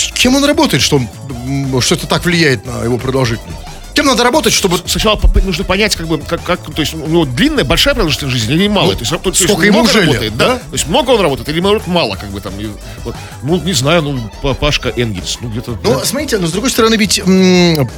с 0.09 0.11
кем 0.13 0.35
он 0.35 0.43
работает, 0.45 0.81
что, 0.81 0.97
он, 0.97 1.81
что 1.81 1.95
это 1.95 2.07
так 2.07 2.25
влияет 2.25 2.65
на 2.65 2.83
его 2.83 2.97
продолжительность? 2.97 3.56
Кем 3.97 4.05
надо 4.05 4.23
работать, 4.23 4.53
чтобы... 4.53 4.77
Сначала 4.85 5.19
нужно 5.43 5.63
понять, 5.63 5.95
как 5.95 6.07
бы, 6.07 6.19
как, 6.19 6.43
как, 6.43 6.59
то 6.71 6.81
есть, 6.81 6.93
у 6.93 6.97
него 7.07 7.25
длинная, 7.25 7.63
большая 7.63 7.95
продолжительность 7.95 8.37
жизни 8.37 8.53
или 8.53 8.67
малая. 8.67 8.91
Ну, 8.91 8.93
то 8.93 8.99
есть, 8.99 9.11
то- 9.11 9.17
то 9.17 9.29
есть 9.31 9.41
сколько 9.43 9.65
ему 9.65 9.83
лет, 9.87 9.95
работает, 9.95 10.37
да? 10.37 10.47
да? 10.49 10.55
То 10.57 10.73
есть 10.73 10.87
много 10.87 11.09
он 11.09 11.21
работает 11.21 11.49
или 11.49 11.59
мало, 11.59 12.13
как 12.15 12.29
бы 12.29 12.39
там. 12.39 12.53
и 12.59 12.69
вот. 13.03 13.15
Ну, 13.41 13.59
не 13.59 13.73
знаю, 13.73 14.03
ну, 14.03 14.19
Па- 14.43 14.53
Пашка 14.53 14.89
Энгельс, 14.95 15.39
ну, 15.41 15.49
где-то. 15.49 15.79
Ну, 15.83 15.95
да. 15.95 16.05
смотрите, 16.05 16.37
но 16.37 16.45
с 16.45 16.51
другой 16.51 16.69
стороны, 16.69 16.93
ведь 16.93 17.17
м, 17.25 17.89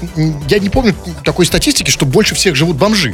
я 0.48 0.60
не 0.60 0.70
помню 0.70 0.96
такой 1.26 1.46
статистики, 1.46 1.92
что 1.92 2.06
больше 2.06 2.34
всех 2.34 2.56
живут 2.56 2.78
бомжи. 2.78 3.14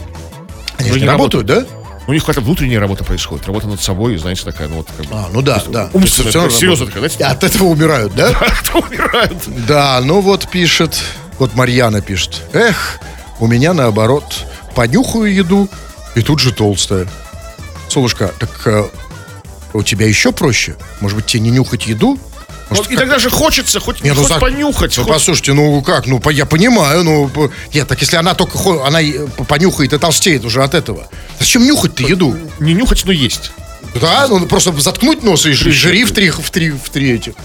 Они 0.77 0.89
Ну, 0.89 0.93
же 0.93 0.99
не 0.99 1.05
не 1.05 1.09
работают, 1.11 1.47
да? 1.47 1.65
У 2.05 2.13
них 2.13 2.21
какая-то 2.23 2.41
внутренняя 2.41 2.79
работа 2.79 3.03
происходит, 3.03 3.47
работа 3.47 3.65
над 3.65 3.81
собой, 3.81 4.15
знаете, 4.17 4.43
такая, 4.43 4.67
ну, 4.67 4.75
вот, 4.75 4.87
как 4.95 5.07
бы. 5.07 5.15
А, 5.15 5.25
ну 5.33 5.41
да, 5.41 5.63
да. 5.69 5.89
умственная, 5.91 6.31
серьезно 6.51 6.85
работают. 6.85 6.93
такая, 6.93 7.09
знаете? 7.09 7.23
От 7.23 7.43
этого 7.43 7.63
умирают, 7.69 8.13
да? 8.13 8.29
Кто 8.61 8.77
умирают? 8.77 9.37
Да, 9.67 9.99
ну 10.03 10.21
вот 10.21 10.47
пишет, 10.51 11.01
вот 11.39 11.53
Марьяна 11.55 12.01
пишет. 12.01 12.41
Эх, 12.53 12.99
у 13.39 13.47
меня 13.47 13.73
наоборот. 13.73 14.23
Понюхаю 14.75 15.33
еду 15.33 15.69
и 16.15 16.21
тут 16.21 16.39
же 16.39 16.51
толстая. 16.53 17.07
Солушка, 17.89 18.33
так 18.39 18.49
э, 18.65 18.83
у 19.73 19.83
тебя 19.83 20.05
еще 20.07 20.31
проще? 20.31 20.75
Может 20.99 21.17
быть, 21.17 21.25
тебе 21.27 21.41
не 21.43 21.49
нюхать 21.51 21.87
еду? 21.87 22.19
Может, 22.69 22.85
Вот, 22.85 22.91
и 22.91 22.97
тогда 22.97 23.19
же 23.19 23.29
хочется 23.29 23.79
хоть, 23.79 24.03
Не, 24.03 24.09
ну 24.11 24.21
хоть 24.21 24.29
так- 24.29 24.39
понюхать. 24.41 24.97
Ну, 24.97 25.03
хоть- 25.03 25.13
послушайте, 25.13 25.53
ну 25.53 25.81
как, 25.83 26.07
ну 26.07 26.19
по- 26.19 26.31
я 26.31 26.45
понимаю, 26.45 27.03
ну 27.03 27.27
по- 27.29 27.51
нет, 27.73 27.87
так 27.87 28.01
если 28.01 28.15
она 28.17 28.33
только 28.33 28.57
она 28.85 28.99
и 28.99 29.27
понюхает 29.47 29.93
и 29.93 29.97
толстеет 29.99 30.43
уже 30.45 30.63
от 30.63 30.73
этого, 30.73 31.07
зачем 31.39 31.63
нюхать-то 31.63 32.03
еду? 32.03 32.35
Не 32.59 32.73
нюхать, 32.73 33.03
но 33.05 33.11
есть. 33.11 33.51
Да, 34.01 34.27
ну 34.27 34.45
просто 34.47 34.71
заткнуть 34.81 35.21
нос 35.23 35.45
и 35.45 35.51
ж- 35.51 35.69
жри 35.71 36.03
в 36.05 36.11
три, 36.11 36.31
в 36.31 36.49
три, 36.49 36.71
в 36.71 36.89
три 36.89 37.11
эти. 37.13 37.35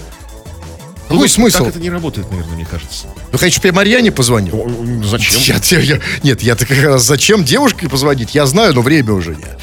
Какой 1.07 1.27
Ну, 1.27 1.27
смысл? 1.27 1.59
Так 1.59 1.67
это 1.67 1.79
не 1.79 1.89
работает, 1.91 2.29
наверное, 2.31 2.55
мне 2.55 2.65
кажется. 2.65 3.05
Хотите, 3.31 3.51
чтобы 3.55 3.67
я 3.69 3.73
Марьяне 3.73 4.11
позвонил? 4.11 4.55
Ну, 4.67 5.03
Зачем? 5.03 5.39
Я, 5.71 5.79
я- 5.95 5.99
нет, 6.23 6.41
я 6.43 6.55
так 6.55 6.67
как 6.67 6.83
раз 6.83 7.03
зачем 7.03 7.43
девушке 7.45 7.87
позвонить? 7.89 8.35
Я 8.35 8.45
знаю, 8.45 8.73
но 8.73 8.81
время 8.81 9.13
уже 9.13 9.35
нет. 9.35 9.57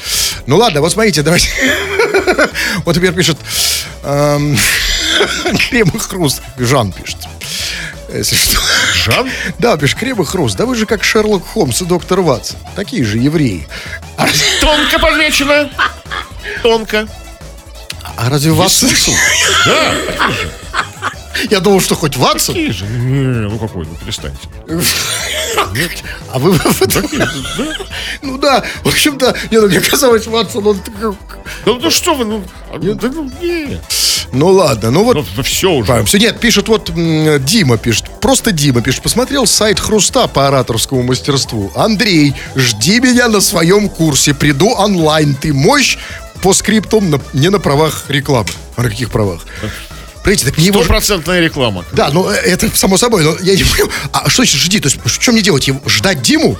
Ну 0.47 0.57
ладно, 0.57 0.81
вот 0.81 0.91
смотрите, 0.91 1.21
давайте. 1.21 1.49
Вот 2.85 2.95
теперь 2.95 3.11
пишет 3.13 3.37
эм, 4.03 4.57
Крем 5.69 5.89
и 5.93 5.97
хруст. 5.99 6.41
Жан 6.57 6.91
пишет. 6.91 7.17
Если 8.13 8.35
что. 8.35 8.59
Жан? 8.95 9.29
Да, 9.59 9.77
пишет 9.77 9.99
Крем 9.99 10.21
и 10.21 10.25
хруст. 10.25 10.55
Да 10.57 10.65
вы 10.65 10.75
же 10.75 10.85
как 10.85 11.03
Шерлок 11.03 11.45
Холмс 11.45 11.81
и 11.81 11.85
доктор 11.85 12.21
Ватсон. 12.21 12.57
Такие 12.75 13.03
же 13.03 13.17
евреи. 13.19 13.67
А, 14.17 14.27
Тонко 14.61 14.99
подмечено. 14.99 15.69
Тонко. 16.63 17.07
а 18.17 18.29
разве 18.29 18.51
Ватсон? 18.51 18.89
Да, 19.65 19.93
Я 21.49 21.59
думал, 21.59 21.81
что 21.81 21.95
хоть 21.95 22.17
Ватсон. 22.17 22.55
такие 22.55 22.71
же. 22.73 22.85
Не, 22.85 23.47
ну 23.49 23.57
какой, 23.59 23.85
ну 23.85 23.95
перестаньте. 23.95 24.37
А 26.31 26.39
вы. 26.39 26.57
Ну 28.21 28.37
да, 28.37 28.63
в 28.83 28.87
общем-то, 28.87 29.35
ну, 29.51 29.67
мне 29.67 29.79
казалось, 29.79 30.27
Ватсон, 30.27 30.67
он 30.67 30.79
такой- 30.79 31.15
Ну, 31.65 31.79
ну 31.79 31.89
что 31.89 32.13
вы, 32.15 32.25
ну, 32.25 32.43
ну, 32.81 33.31
не. 33.41 33.79
Ну 34.31 34.47
ладно, 34.49 34.91
ну 34.91 35.03
вот... 35.03 35.15
Ну, 35.15 35.25
ну 35.37 35.43
все 35.43 35.71
уже. 35.71 36.03
Все, 36.05 36.19
нет, 36.19 36.39
пишет 36.39 36.67
вот 36.67 36.91
Дима 37.45 37.77
пишет, 37.77 38.05
просто 38.21 38.51
Дима 38.51 38.81
пишет. 38.81 39.01
Посмотрел 39.01 39.47
сайт 39.47 39.79
Хруста 39.79 40.27
по 40.27 40.47
ораторскому 40.47 41.01
мастерству. 41.01 41.71
Андрей, 41.75 42.35
жди 42.55 42.99
меня 42.99 43.27
на 43.27 43.41
своем 43.41 43.89
курсе, 43.89 44.33
приду 44.35 44.69
онлайн. 44.75 45.33
Ты 45.35 45.51
мощь 45.53 45.97
по 46.43 46.53
скриптам 46.53 47.09
на- 47.09 47.21
не 47.33 47.49
на 47.49 47.59
правах 47.59 48.05
рекламы. 48.07 48.49
А 48.75 48.83
на 48.83 48.89
каких 48.89 49.09
правах? 49.09 49.45
Понимаете, 50.23 50.45
так 50.45 50.57
мне 50.57 50.67
его... 50.67 50.79
Стопроцентная 50.79 51.39
реклама. 51.41 51.85
Да, 51.91 52.09
ну 52.11 52.29
э, 52.29 52.35
это 52.35 52.69
само 52.75 52.97
собой, 52.97 53.23
но 53.23 53.35
я 53.41 53.55
не 53.55 53.63
понимаю. 53.71 53.91
А 54.11 54.29
что 54.29 54.43
значит 54.43 54.59
жди? 54.59 54.79
То 54.79 54.89
есть, 54.89 54.99
что 55.05 55.31
мне 55.31 55.41
делать? 55.41 55.67
Его- 55.67 55.81
Ждать 55.87 56.21
Диму? 56.21 56.57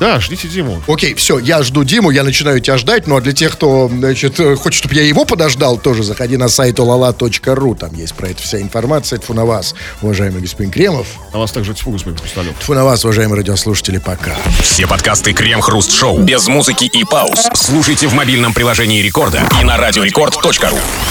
Да, 0.00 0.18
ждите 0.18 0.48
Диму. 0.48 0.82
Окей, 0.88 1.14
все, 1.14 1.38
я 1.38 1.62
жду 1.62 1.84
Диму, 1.84 2.10
я 2.10 2.24
начинаю 2.24 2.58
тебя 2.60 2.76
ждать. 2.76 3.06
Ну 3.06 3.16
а 3.16 3.20
для 3.20 3.32
тех, 3.32 3.52
кто, 3.52 3.88
значит, 3.88 4.40
э, 4.40 4.56
хочет, 4.56 4.78
чтобы 4.78 4.94
я 4.96 5.02
его 5.04 5.24
подождал, 5.24 5.78
тоже 5.78 6.02
заходи 6.02 6.36
на 6.36 6.48
сайт 6.48 6.80
olala.ru. 6.80 7.76
Там 7.78 7.94
есть 7.94 8.14
про 8.14 8.28
это 8.30 8.42
вся 8.42 8.60
информация. 8.60 9.20
Тьфу 9.20 9.32
на 9.32 9.44
вас, 9.44 9.76
уважаемый 10.00 10.40
господин 10.40 10.72
Кремов. 10.72 11.06
На 11.32 11.38
вас 11.38 11.52
также 11.52 11.72
тьфу, 11.74 11.92
господин 11.92 12.18
Хрусталев. 12.18 12.58
Тьфу 12.58 12.74
на 12.74 12.84
вас, 12.84 13.04
уважаемые 13.04 13.36
радиослушатели, 13.38 13.98
пока. 13.98 14.34
Все 14.60 14.88
подкасты 14.88 15.32
Крем-Хруст 15.34 15.92
Шоу 15.92 16.18
без 16.18 16.48
музыки 16.48 16.86
и 16.86 17.04
пауз 17.04 17.48
слушайте 17.54 18.08
в 18.08 18.14
мобильном 18.14 18.54
приложении 18.54 19.00
Рекорда 19.02 19.40
и 19.60 19.64
на 19.64 19.76
радиорекорд.ру. 19.76 20.78